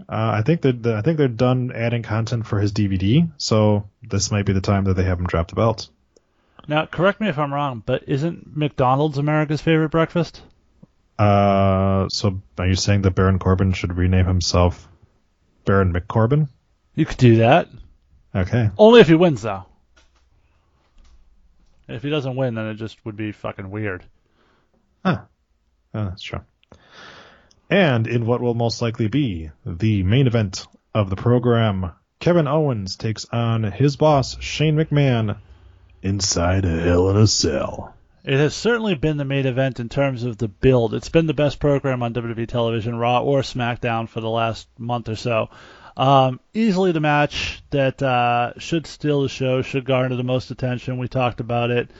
[0.00, 4.30] uh, I think that I think they're done adding content for his DVD, so this
[4.30, 5.88] might be the time that they have him drop the belt.
[6.66, 10.42] Now, correct me if I'm wrong, but isn't McDonald's America's favorite breakfast?
[11.18, 14.88] Uh, so are you saying that Baron Corbin should rename himself
[15.64, 16.48] Baron McCorbin?
[16.94, 17.68] You could do that.
[18.34, 18.70] Okay.
[18.76, 19.64] Only if he wins, though.
[21.86, 24.04] If he doesn't win, then it just would be fucking weird.
[25.04, 25.22] Huh.
[25.92, 26.40] Oh, that's true.
[27.70, 32.96] And in what will most likely be the main event of the program, Kevin Owens
[32.96, 35.38] takes on his boss, Shane McMahon,
[36.02, 37.94] inside a Hell in a Cell.
[38.24, 40.94] It has certainly been the main event in terms of the build.
[40.94, 45.10] It's been the best program on WWE television, Raw or SmackDown, for the last month
[45.10, 45.50] or so.
[45.96, 50.98] Um, easily the match that uh, should steal the show, should garner the most attention.
[50.98, 51.90] We talked about it.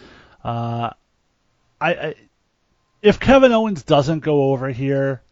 [0.42, 0.90] Uh,
[1.80, 2.14] I, I
[3.02, 5.22] if Kevin Owens doesn't go over here,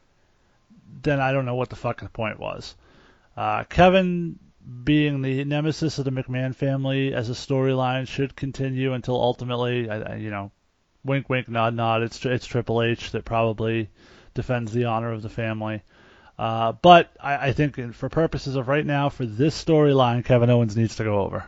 [1.03, 2.77] then I don't know what the fucking point was.
[3.37, 4.39] Uh, Kevin
[4.85, 10.01] being the nemesis of the McMahon family as a storyline should continue until ultimately, I,
[10.01, 10.53] I, you know,
[11.05, 12.03] wink, wink, nod, nod.
[12.03, 13.89] It's it's Triple H that probably
[14.35, 15.83] defends the honor of the family.
[16.39, 20.77] Uh, but I, I think for purposes of right now, for this storyline, Kevin Owens
[20.77, 21.45] needs to go over.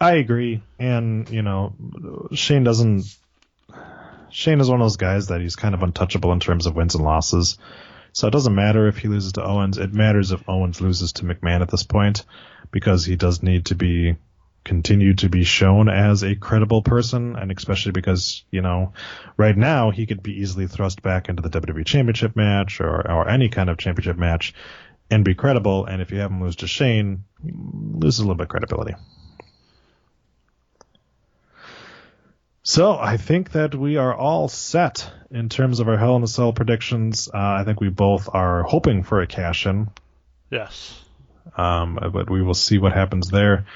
[0.00, 1.72] I agree, and you know,
[2.34, 3.04] Shane doesn't.
[4.30, 6.94] Shane is one of those guys that he's kind of untouchable in terms of wins
[6.94, 7.56] and losses.
[8.12, 9.78] So it doesn't matter if he loses to Owens.
[9.78, 12.24] It matters if Owens loses to McMahon at this point,
[12.70, 14.16] because he does need to be
[14.66, 18.92] continue to be shown as a credible person, and especially because you know,
[19.38, 23.28] right now he could be easily thrust back into the WWE Championship match or or
[23.28, 24.52] any kind of championship match,
[25.10, 25.86] and be credible.
[25.86, 28.94] And if you have him lose to Shane, he loses a little bit of credibility.
[32.62, 36.26] So I think that we are all set in terms of our Hell in a
[36.26, 37.28] Cell predictions.
[37.32, 39.88] Uh, I think we both are hoping for a cash in,
[40.50, 40.98] Yes.
[41.56, 43.66] um, but we will see what happens there.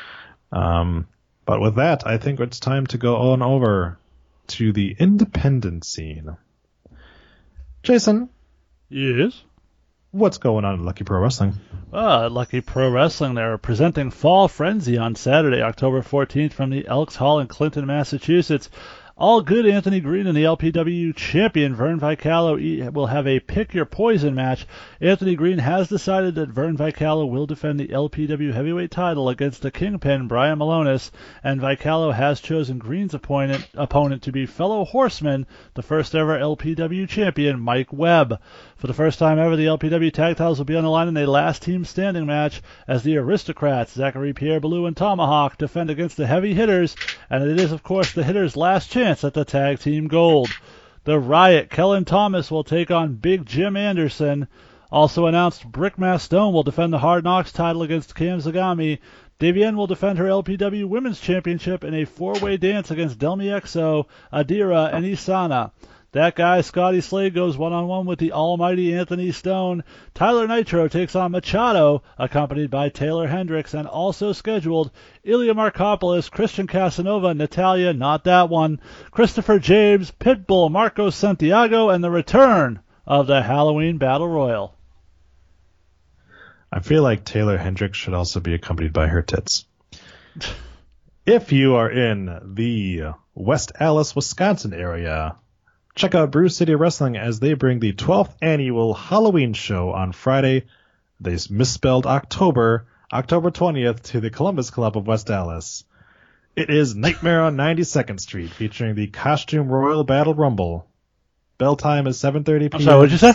[0.52, 1.06] Um,
[1.46, 3.98] but with that, I think it's time to go on over
[4.48, 6.36] to the independent scene.
[7.82, 8.28] Jason,
[8.88, 9.42] Yes.
[10.10, 11.54] what's going on in Lucky Pro Wrestling?
[11.92, 17.16] Uh, Lucky Pro Wrestling, they're presenting Fall Frenzy on Saturday, October 14th from the Elks
[17.16, 18.68] Hall in Clinton, Massachusetts.
[19.20, 22.56] All good Anthony Green and the LPW champion Vern Vicallo
[22.90, 24.66] will have a pick your poison match.
[24.98, 29.70] Anthony Green has decided that Vern Vicallo will defend the LPW heavyweight title against the
[29.70, 31.10] kingpin Brian Milonas,
[31.44, 37.06] and Vicallo has chosen Green's opponent, opponent to be fellow horseman, the first ever LPW
[37.06, 38.40] champion Mike Webb.
[38.80, 41.16] For the first time ever, the LPW tag titles will be on the line in
[41.18, 46.16] a last team standing match as the Aristocrats, Zachary Pierre Ballou and Tomahawk, defend against
[46.16, 46.96] the heavy hitters,
[47.28, 50.48] and it is, of course, the hitters' last chance at the tag team gold.
[51.04, 54.48] The Riot, Kellen Thomas will take on Big Jim Anderson.
[54.90, 59.00] Also announced, Brickmass Stone will defend the Hard Knocks title against Cam Zagami.
[59.38, 64.90] Davienne will defend her LPW Women's Championship in a four-way dance against Delmi Exo, Adira,
[64.90, 65.70] and Isana.
[66.12, 69.84] That guy, Scotty Slade, goes one-on-one with the almighty Anthony Stone.
[70.12, 74.90] Tyler Nitro takes on Machado, accompanied by Taylor Hendricks, and also scheduled
[75.22, 78.80] Ilya Markopoulos, Christian Casanova, Natalia, not that one,
[79.12, 84.74] Christopher James, Pitbull, Marcos Santiago, and the return of the Halloween Battle Royal.
[86.72, 89.64] I feel like Taylor Hendricks should also be accompanied by her tits.
[91.24, 95.36] if you are in the West Allis, Wisconsin area,
[95.94, 100.66] check out Brew City Wrestling as they bring the 12th annual Halloween show on Friday.
[101.20, 105.84] They misspelled October, October 20th, to the Columbus Club of West Allis.
[106.56, 110.86] It is Nightmare on 92nd Street, featuring the Costume Royal Battle Rumble.
[111.58, 112.70] Bell time is 7:30 p.m.
[112.72, 113.34] I'm sorry, what'd you say?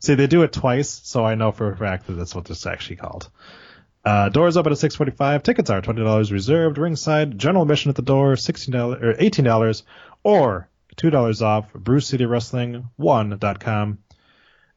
[0.00, 2.58] See, they do it twice, so I know for a fact that that's what this
[2.58, 3.30] is actually called.
[4.04, 5.42] Uh, doors open at 6:45.
[5.42, 6.78] Tickets are twenty dollars reserved.
[6.78, 9.82] Ringside general admission at the door sixteen dollars or eighteen dollars,
[10.22, 10.69] or
[11.00, 11.72] two dollars off.
[11.72, 13.98] BrewCityWrestling1.com,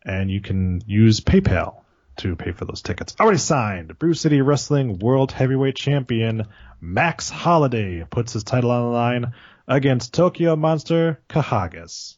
[0.06, 1.82] and you can use PayPal
[2.18, 3.16] to pay for those tickets.
[3.20, 3.98] Already signed.
[4.00, 6.44] Brew City Wrestling World Heavyweight Champion
[6.80, 9.34] Max Holiday puts his title on the line
[9.68, 12.18] against Tokyo Monster Kahagas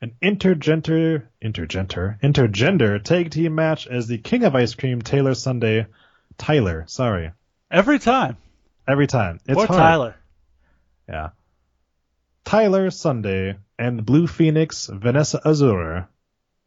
[0.00, 5.86] an intergender, intergender, intergender tag team match as the King of Ice Cream Taylor Sunday,
[6.36, 7.32] Tyler, sorry,
[7.70, 8.36] Every time.
[8.86, 9.40] every time.
[9.46, 9.68] It's hard.
[9.68, 10.14] Tyler.
[11.08, 11.30] Yeah.
[12.44, 16.08] Tyler Sunday and Blue Phoenix Vanessa Azura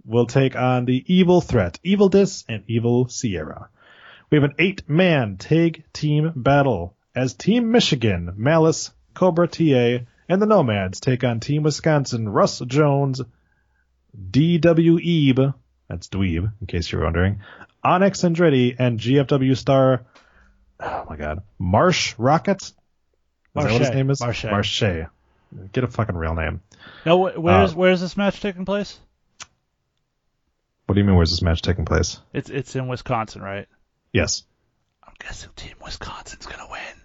[0.05, 3.69] will take on the Evil Threat, Evil Dis, and Evil Sierra.
[4.29, 10.45] We have an eight-man tag team battle as Team Michigan, Malice, Cobra TA, and the
[10.45, 13.21] Nomads take on Team Wisconsin, Russ Jones,
[14.31, 15.53] DW Ebe,
[15.89, 17.41] that's Dweeb, in case you're wondering,
[17.83, 20.05] Onyx Andretti, and GFW star,
[20.79, 22.61] oh my god, Marsh Rocket?
[22.61, 22.73] Is
[23.55, 24.21] that what his name is?
[24.21, 24.45] Marche.
[24.45, 25.07] Marche.
[25.73, 26.61] Get a fucking real name.
[27.05, 28.99] Now, wh- where's Uh, where's this match taking place?
[30.85, 32.19] What do you mean, where's this match taking place?
[32.33, 33.67] It's it's in Wisconsin, right?
[34.11, 34.43] Yes.
[35.03, 37.01] I'm guessing Team Wisconsin's gonna win.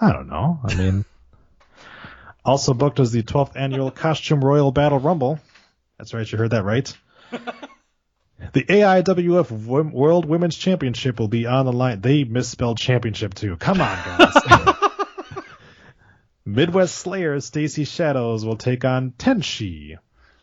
[0.00, 0.60] I don't know.
[0.64, 1.04] I mean,
[2.44, 5.40] also booked as the 12th annual Costume Royal Battle Rumble.
[5.98, 6.92] That's right, you heard that right.
[8.52, 9.50] the AIWF
[9.92, 12.00] World Women's Championship will be on the line.
[12.00, 13.56] They misspelled championship too.
[13.56, 14.73] Come on, guys.
[16.44, 19.96] Midwest Slayer Stacy Shadows will take on Tenshi.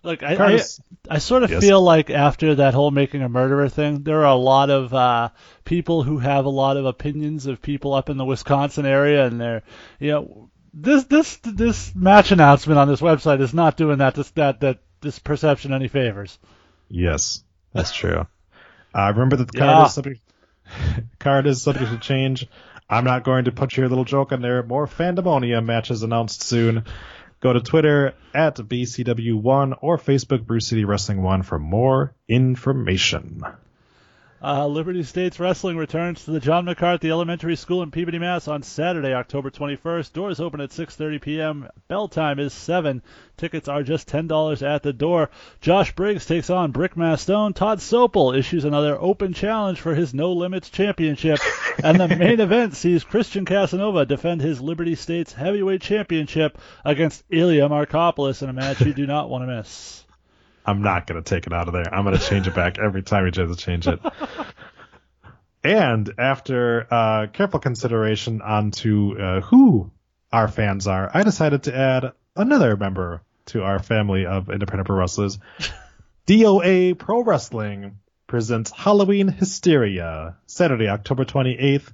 [0.04, 1.62] Look, I, I, Curtis- I sort of Yes.
[1.62, 5.30] feel like after that whole making a murderer thing, there are a lot of uh,
[5.64, 9.40] people who have a lot of opinions of people up in the Wisconsin area, and
[9.40, 9.62] they're,
[10.00, 14.32] you know, this this this match announcement on this website is not doing that this
[14.32, 16.40] that that this perception any favors.
[16.90, 18.26] Yes, that's true.
[18.94, 19.86] Uh, remember that the card Yeah.
[19.86, 20.22] is subject
[21.20, 22.46] card is subject to change.
[22.92, 24.64] I'm not going to put your little joke in there.
[24.64, 26.84] More Fandemonia matches announced soon.
[27.40, 33.44] Go to Twitter at BCW1 or Facebook Brew City Wrestling 1 for more information.
[34.44, 38.48] Uh, Liberty States Wrestling returns to the John McCarthy Elementary School in Peabody, Mass.
[38.48, 40.14] on Saturday, October 21st.
[40.14, 41.70] Doors open at 6:30 p.m.
[41.88, 43.04] Bell time is 7.
[43.38, 45.30] Tickets are just $10 at the door.
[45.60, 47.54] Josh Briggs takes on Brick Mastone.
[47.54, 51.38] Todd Sople issues another open challenge for his No Limits Championship.
[51.84, 57.70] and the main event sees Christian Casanova defend his Liberty States Heavyweight Championship against Ilya
[57.70, 60.04] Markopoulos in a match you do not want to miss.
[60.66, 61.94] I'm not going to take it out of there.
[61.94, 64.00] I'm going to change it back every time he tries to change it.
[65.64, 69.92] and after uh, careful consideration onto uh, who
[70.32, 74.98] our fans are, I decided to add another member to our family of independent pro
[74.98, 75.40] wrestlers.
[76.28, 77.98] DOA Pro Wrestling
[78.28, 81.92] presents Halloween Hysteria, Saturday, October 28th,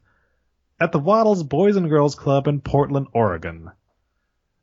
[0.80, 3.72] at the Waddles Boys and Girls Club in Portland, Oregon.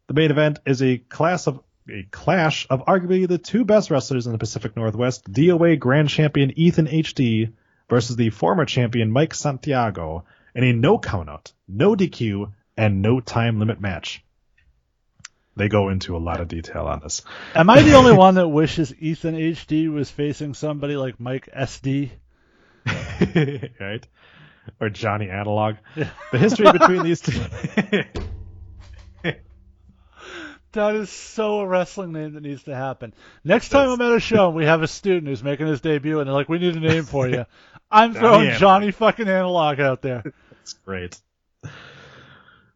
[0.07, 1.61] The main event is a class of
[1.91, 6.53] a clash of arguably the two best wrestlers in the Pacific Northwest, DOA Grand Champion
[6.59, 7.53] Ethan HD
[7.89, 10.25] versus the former champion Mike Santiago
[10.55, 14.25] in a no countout, no DQ, and no time limit match.
[15.57, 17.23] They go into a lot of detail on this.
[17.55, 22.11] Am I the only one that wishes Ethan HD was facing somebody like Mike SD?
[23.81, 24.07] right?
[24.81, 25.77] Or Johnny Analog.
[26.33, 27.41] The history between these two.
[30.75, 33.15] That is so a wrestling name that needs to happen.
[33.45, 36.19] Next time I'm at a show and we have a student who's making his debut
[36.19, 37.47] and they're like, we need a name for you.
[37.91, 38.59] I'm throwing Analog.
[38.59, 40.25] Johnny fucking Analog out there.
[40.51, 41.21] That's great.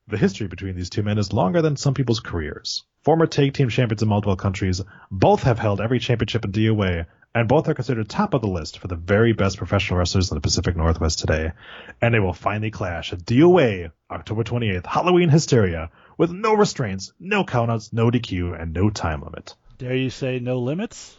[0.06, 2.84] The history between these two men is longer than some people's careers.
[3.02, 4.80] Former tag team champions in multiple countries,
[5.10, 8.78] both have held every championship in DOA, and both are considered top of the list
[8.78, 11.52] for the very best professional wrestlers in the Pacific Northwest today.
[12.00, 17.44] And they will finally clash at DOA October 28th, Halloween Hysteria, with no restraints, no
[17.44, 19.54] countouts, no DQ, and no time limit.
[19.76, 21.16] Dare you say no limits?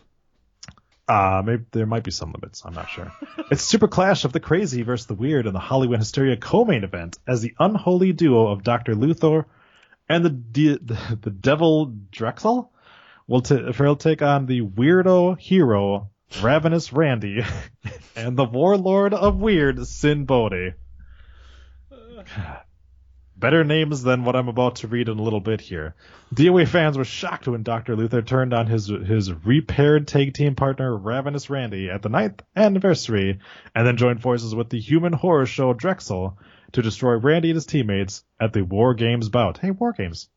[1.08, 2.64] Uh, maybe there might be some limits.
[2.66, 3.12] I'm not sure.
[3.52, 7.18] it's Super Clash of the Crazy versus the Weird in the Hollywood Hysteria co-main event
[7.28, 8.94] as the unholy duo of Dr.
[8.94, 9.48] Luther
[10.08, 12.72] and the de- the, the Devil Drexel
[13.30, 16.10] will t- will take on the weirdo hero
[16.42, 17.44] Ravenous Randy
[18.16, 20.74] and the warlord of weird, Sinn Bodhi.
[23.38, 25.96] Better names than what I'm about to read in a little bit here.
[26.34, 27.96] DOA fans were shocked when Dr.
[27.96, 33.40] Luther turned on his his repaired tag team partner Ravenous Randy at the ninth anniversary,
[33.74, 36.38] and then joined forces with the human horror show Drexel
[36.74, 39.58] to destroy Randy and his teammates at the War Games bout.
[39.60, 40.30] Hey, War Games.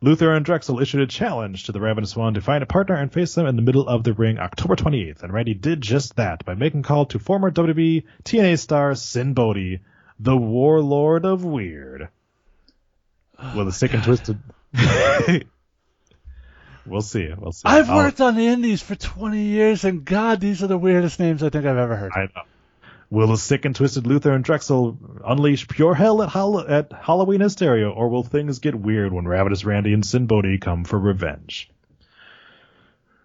[0.00, 3.12] Luther and Drexel issued a challenge to the Ravenous One to find a partner and
[3.12, 6.44] face them in the middle of the ring October 28th, and Randy did just that
[6.44, 9.80] by making call to former WWE TNA star Sinn Bodhi,
[10.20, 12.08] the Warlord of Weird.
[13.40, 14.38] Oh Will the sick and twisted.
[16.86, 17.32] we'll see.
[17.36, 17.62] We'll see.
[17.64, 21.18] I've I'll- worked on the indies for 20 years, and God, these are the weirdest
[21.18, 22.12] names I think I've ever heard.
[22.14, 22.42] I know.
[23.10, 27.88] Will the sick and twisted Luther and Drexel unleash pure hell at, at Halloween hysteria,
[27.88, 31.70] or will things get weird when Ravenous Randy and Sinn Bodhi come for revenge?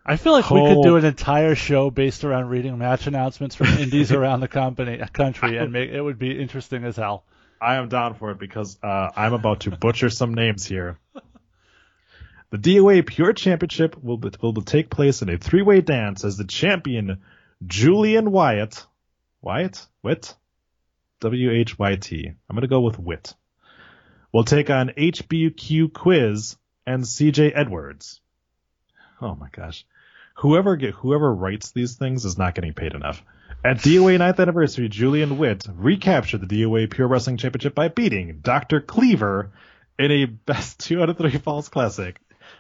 [0.06, 3.68] I feel like we could do an entire show based around reading match announcements from
[3.68, 7.24] indies around the company, country, and make it would be interesting as hell.
[7.62, 11.00] I am down for it because uh, I'm about to butcher some names here.
[12.50, 16.44] The DOA Pure Championship will, be, will take place in a three-way dance as the
[16.44, 17.22] champion
[17.66, 18.86] Julian Wyatt,
[19.44, 20.36] Wyatt, Witt,
[21.20, 22.32] W H Y T.
[22.50, 23.36] I'm gonna go with Wit.
[24.32, 26.56] We'll take on HBQ Quiz
[26.88, 28.22] and CJ Edwards.
[29.22, 29.86] Oh my gosh,
[30.36, 33.22] whoever get whoever writes these things is not getting paid enough.
[33.66, 38.80] At DOA 9th anniversary, Julian Witt recaptured the DOA Pure Wrestling Championship by beating Dr.
[38.80, 39.52] Cleaver
[40.00, 42.20] in a best two out of three falls classic.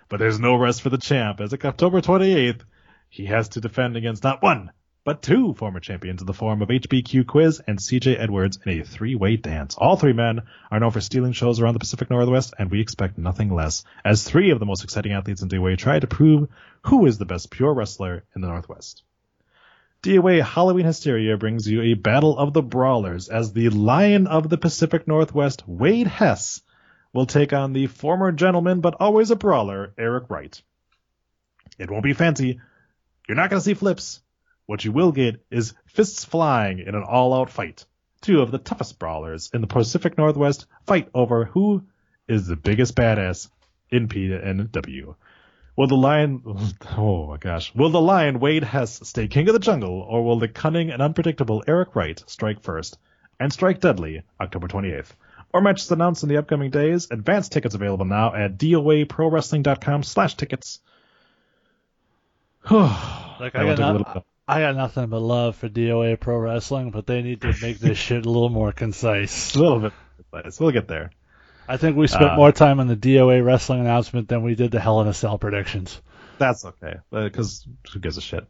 [0.09, 2.61] But there's no rest for the champ, as of October 28th,
[3.07, 4.71] he has to defend against not one,
[5.05, 8.85] but two former champions in the form of HBQ Quiz and CJ Edwards in a
[8.85, 9.75] three-way dance.
[9.77, 13.17] All three men are known for stealing shows around the Pacific Northwest, and we expect
[13.17, 16.47] nothing less, as three of the most exciting athletes in DOA try to prove
[16.83, 19.03] who is the best pure wrestler in the Northwest.
[20.03, 24.57] DOA Halloween Hysteria brings you a battle of the brawlers as the Lion of the
[24.57, 26.61] Pacific Northwest, Wade Hess,
[27.11, 30.61] will take on the former gentleman but always a brawler, Eric Wright.
[31.77, 32.59] It won't be fancy.
[33.27, 34.21] You're not going to see flips.
[34.65, 37.85] What you will get is fists flying in an all-out fight.
[38.21, 41.83] Two of the toughest brawlers in the Pacific Northwest fight over who
[42.27, 43.49] is the biggest badass
[43.89, 45.15] in PNW.
[45.75, 46.41] Will the lion,
[46.97, 50.39] oh my gosh, will the lion Wade Hess stay king of the jungle, or will
[50.39, 52.97] the cunning and unpredictable Eric Wright strike first
[53.39, 55.11] and strike deadly October 28th?
[55.53, 57.09] More matches announced in the upcoming days.
[57.11, 60.79] Advance tickets available now at doaprowrestling.com slash tickets.
[63.39, 64.69] Like I one got, a no- little bit.
[64.69, 67.97] I got nothing but love for DOA Pro Wrestling, but they need to make this
[67.97, 69.55] shit a little more concise.
[69.55, 69.93] a little bit.
[70.31, 71.11] but We'll get there.
[71.67, 74.71] I think we spent Uh, more time on the DOA wrestling announcement than we did
[74.71, 76.01] the Hell in a Cell predictions.
[76.39, 78.45] That's okay, because who gives a shit?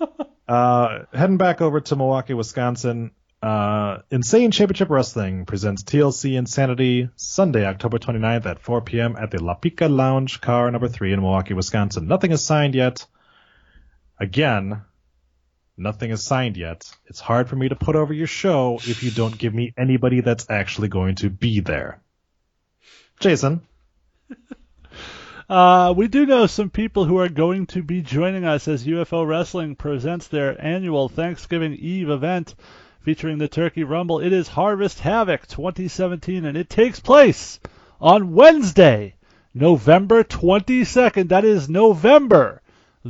[0.48, 3.10] uh, heading back over to Milwaukee, Wisconsin.
[3.42, 9.16] Uh, Insane Championship Wrestling presents TLC Insanity Sunday, October 29th at 4 p.m.
[9.16, 12.08] at the La Pica Lounge, car number three in Milwaukee, Wisconsin.
[12.08, 13.06] Nothing is signed yet.
[14.20, 14.82] Again,
[15.76, 16.90] nothing is signed yet.
[17.06, 20.20] It's hard for me to put over your show if you don't give me anybody
[20.20, 22.00] that's actually going to be there.
[23.20, 23.62] Jason.
[25.48, 29.26] Uh, we do know some people who are going to be joining us as UFO
[29.26, 32.54] Wrestling presents their annual Thanksgiving Eve event
[33.00, 34.20] featuring the Turkey Rumble.
[34.20, 37.60] It is Harvest Havoc 2017, and it takes place
[37.98, 39.14] on Wednesday,
[39.54, 41.30] November 22nd.
[41.30, 42.60] That is November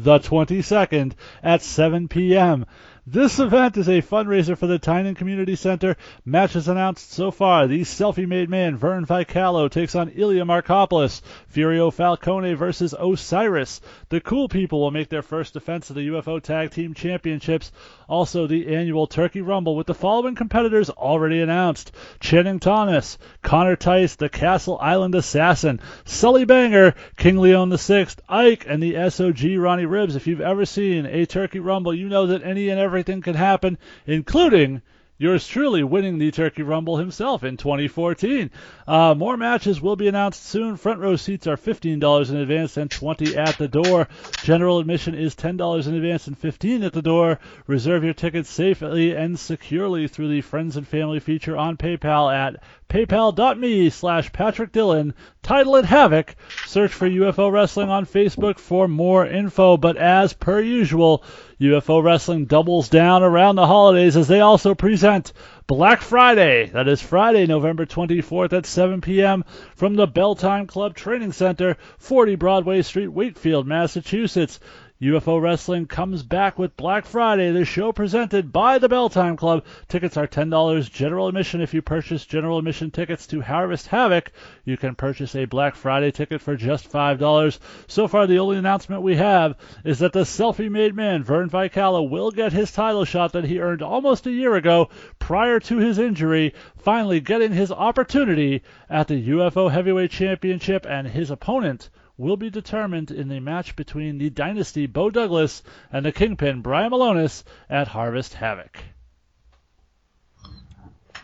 [0.03, 1.13] the 22nd
[1.43, 2.67] at 7 p.m.
[3.11, 5.97] This event is a fundraiser for the Tynan Community Center.
[6.27, 7.67] Matches announced so far.
[7.67, 11.23] The selfie-made man Vern Vicallo takes on Ilya Markopoulos.
[11.51, 13.81] Furio Falcone versus Osiris.
[14.11, 17.73] The Cool People will make their first defense of the UFO Tag Team Championships.
[18.11, 21.93] Also, the annual Turkey Rumble with the following competitors already announced.
[22.21, 28.83] Channing Thomas, Connor Tice, the Castle Island Assassin, Sully Banger, King Leon VI, Ike, and
[28.83, 30.15] the SOG Ronnie Ribs.
[30.15, 33.79] If you've ever seen a Turkey Rumble, you know that any and everything can happen,
[34.09, 34.83] including
[35.19, 38.51] yours truly winning the Turkey Rumble himself in 2014.
[38.89, 40.77] Uh, more matches will be announced soon.
[40.77, 44.09] Front row seats are $15 in advance and 20 at the door.
[44.43, 47.39] General admission is $10 in advance and 15 at the door.
[47.69, 52.61] Reserve your tickets safely and securely through the Friends and Family feature on PayPal at
[52.89, 55.15] paypal.me slash Patrick Dillon.
[55.43, 56.35] Title it Havoc.
[56.67, 59.77] Search for UFO Wrestling on Facebook for more info.
[59.77, 61.23] But as per usual,
[61.61, 65.33] UFO Wrestling doubles down around the holidays as they also present
[65.67, 66.67] Black Friday.
[66.67, 69.45] That is Friday, November 24th at 7 p.m.
[69.77, 74.61] from the Belltime Club Training Center, 40 Broadway Street, Wakefield, Massachusetts.
[75.01, 79.65] UFO Wrestling comes back with Black Friday, the show presented by the Belltime Club.
[79.87, 81.61] Tickets are $10 general admission.
[81.61, 84.33] If you purchase general admission tickets to Harvest Havoc,
[84.65, 87.61] you can purchase a Black Friday ticket for just $5.
[87.87, 89.55] So far, the only announcement we have
[89.85, 93.61] is that the selfie made man, Vern Vicallo, will get his title shot that he
[93.61, 94.89] earned almost a year ago
[95.21, 101.31] prior to his injury, finally getting his opportunity at the UFO Heavyweight Championship, and his
[101.31, 101.89] opponent
[102.19, 105.63] will be determined in the match between the Dynasty Bo Douglas
[105.93, 108.77] and the Kingpin Brian Milonas at Harvest Havoc.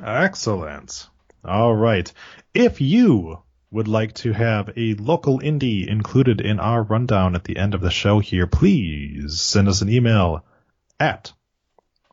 [0.03, 1.09] Excellent.
[1.45, 2.11] All right.
[2.55, 7.57] If you would like to have a local indie included in our rundown at the
[7.57, 10.45] end of the show here, please send us an email
[11.01, 11.33] at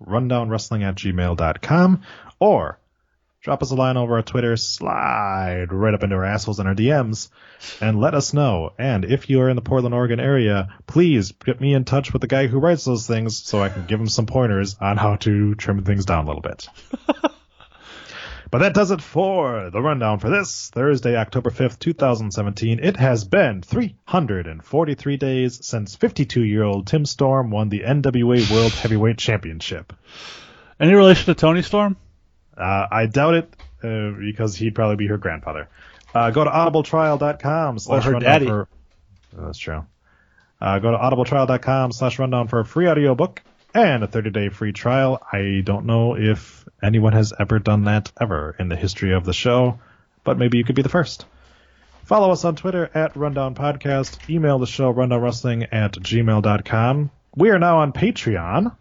[0.02, 2.02] rundownwrestling at gmail.com
[2.40, 2.80] or
[3.42, 6.76] drop us a line over our Twitter, slide right up into our assholes and our
[6.76, 7.30] DMs,
[7.82, 8.72] and let us know.
[8.78, 12.22] And if you are in the Portland, Oregon area, please get me in touch with
[12.22, 15.16] the guy who writes those things so I can give him some pointers on how
[15.18, 16.68] to trim things down a little bit.
[18.52, 22.80] But that does it for the rundown for this Thursday, October 5th, 2017.
[22.84, 28.74] It has been 343 days since 52 year old Tim Storm won the NWA World
[28.74, 29.94] Heavyweight Championship.
[30.82, 31.96] Any relation to Toni Storm?
[32.62, 35.68] Uh, I doubt it uh, because he'd probably be her grandfather.
[36.14, 38.46] Uh, go to audibletrial.com slash her rundown daddy.
[38.46, 38.68] for.
[39.38, 39.86] Oh, that's true.
[40.60, 43.42] Uh, go to audibletrial.com slash rundown for a free audiobook
[43.74, 45.22] and a 30 day free trial.
[45.32, 49.34] I don't know if anyone has ever done that ever in the history of the
[49.34, 49.80] show,
[50.24, 51.26] but maybe you could be the first.
[52.04, 54.30] Follow us on Twitter at Rundown Podcast.
[54.30, 57.10] Email the show rundownwrestling at gmail.com.
[57.36, 58.76] We are now on Patreon.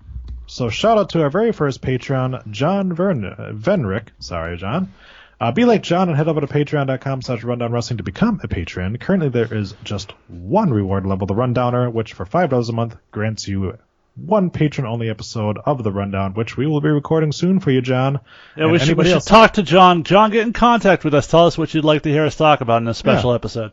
[0.50, 4.08] So shout out to our very first Patreon, John Vern- Venrick.
[4.18, 4.92] Sorry, John.
[5.40, 8.48] Uh, be like John and head over to patreon.com slash rundown wrestling to become a
[8.48, 8.98] patron.
[8.98, 13.48] Currently there is just one reward level, the Rundowner, which for $5 a month grants
[13.48, 13.78] you
[14.16, 17.80] one patron only episode of the Rundown, which we will be recording soon for you,
[17.80, 18.20] John.
[18.56, 20.02] Yeah, And we should, we should else- talk to John.
[20.02, 21.26] John, get in contact with us.
[21.28, 23.36] Tell us what you'd like to hear us talk about in a special Yeah.
[23.36, 23.72] episode.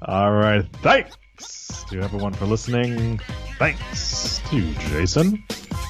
[0.02, 0.64] All right.
[0.82, 3.18] Thanks to everyone for listening.
[3.58, 5.42] Thanks to Jason.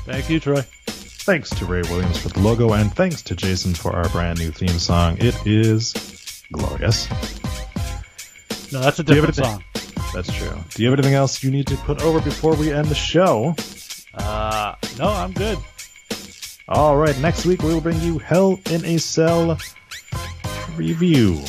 [0.07, 0.63] Thank you, Troy.
[0.87, 4.51] Thanks to Ray Williams for the logo, and thanks to Jason for our brand new
[4.51, 5.17] theme song.
[5.19, 7.11] It is glorious.
[8.71, 9.65] No, that's a different song.
[10.13, 10.57] That's true.
[10.71, 13.57] Do you have anything else you need to put over before we end the show?
[14.15, 15.59] Uh, no, I'm good.
[16.69, 17.19] All right.
[17.21, 19.59] Next week we will bring you Hell in a Cell
[20.77, 21.43] review.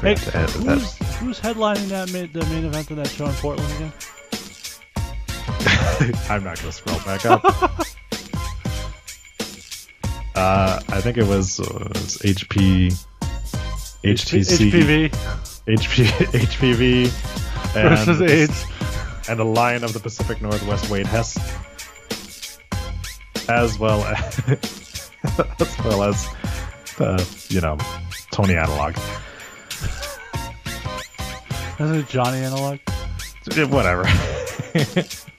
[0.00, 0.78] Hey, forgot to add that.
[0.78, 3.92] who's, who's headlining that main, the main event of that show in Portland again?
[6.30, 7.44] I'm not going to scroll back up.
[10.34, 12.92] uh, I think it was, uh, it was HP,
[14.04, 17.04] HTC, HPV HP, HPV,
[17.76, 18.64] and versus AIDS.
[19.28, 21.38] and the Lion of the Pacific Northwest, Wade Hess,
[23.50, 25.10] as well as,
[25.60, 27.76] as well as you know
[28.32, 28.96] Tony Analog.
[31.78, 32.78] Isn't it Johnny Analog?
[33.68, 34.04] Whatever.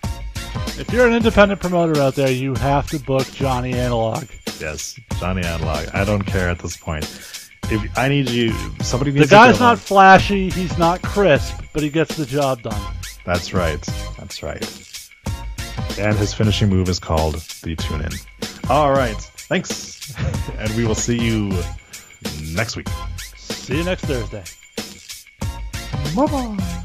[0.77, 4.23] If you're an independent promoter out there, you have to book Johnny Analog.
[4.59, 5.89] yes, Johnny Analog.
[5.93, 7.03] I don't care at this point.
[7.69, 8.51] If I need you,
[8.81, 12.81] somebody The guy's not flashy, he's not crisp, but he gets the job done.
[13.25, 13.81] That's right.
[14.17, 14.90] That's right.
[15.99, 18.11] And his finishing move is called the tune in.
[18.69, 19.19] All right.
[19.49, 20.13] Thanks.
[20.57, 21.51] and we will see you
[22.53, 22.88] next week.
[23.35, 24.43] See you next Thursday.
[26.15, 26.81] Bye bye.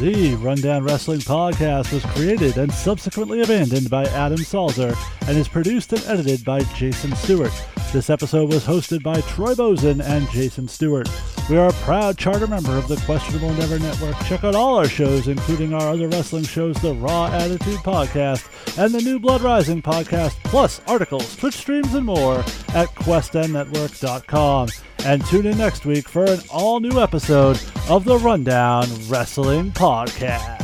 [0.00, 4.96] The Rundown Wrestling Podcast was created and subsequently abandoned by Adam Salzer
[5.28, 7.52] and is produced and edited by Jason Stewart.
[7.94, 11.08] This episode was hosted by Troy Bozen and Jason Stewart.
[11.48, 14.18] We are a proud charter member of the Questionable Endeavor Network.
[14.24, 18.48] Check out all our shows, including our other wrestling shows, the Raw Attitude Podcast
[18.82, 22.40] and the New Blood Rising Podcast, plus articles, Twitch streams, and more
[22.74, 24.70] at questendnetwork.com.
[25.04, 30.63] And tune in next week for an all new episode of the Rundown Wrestling Podcast.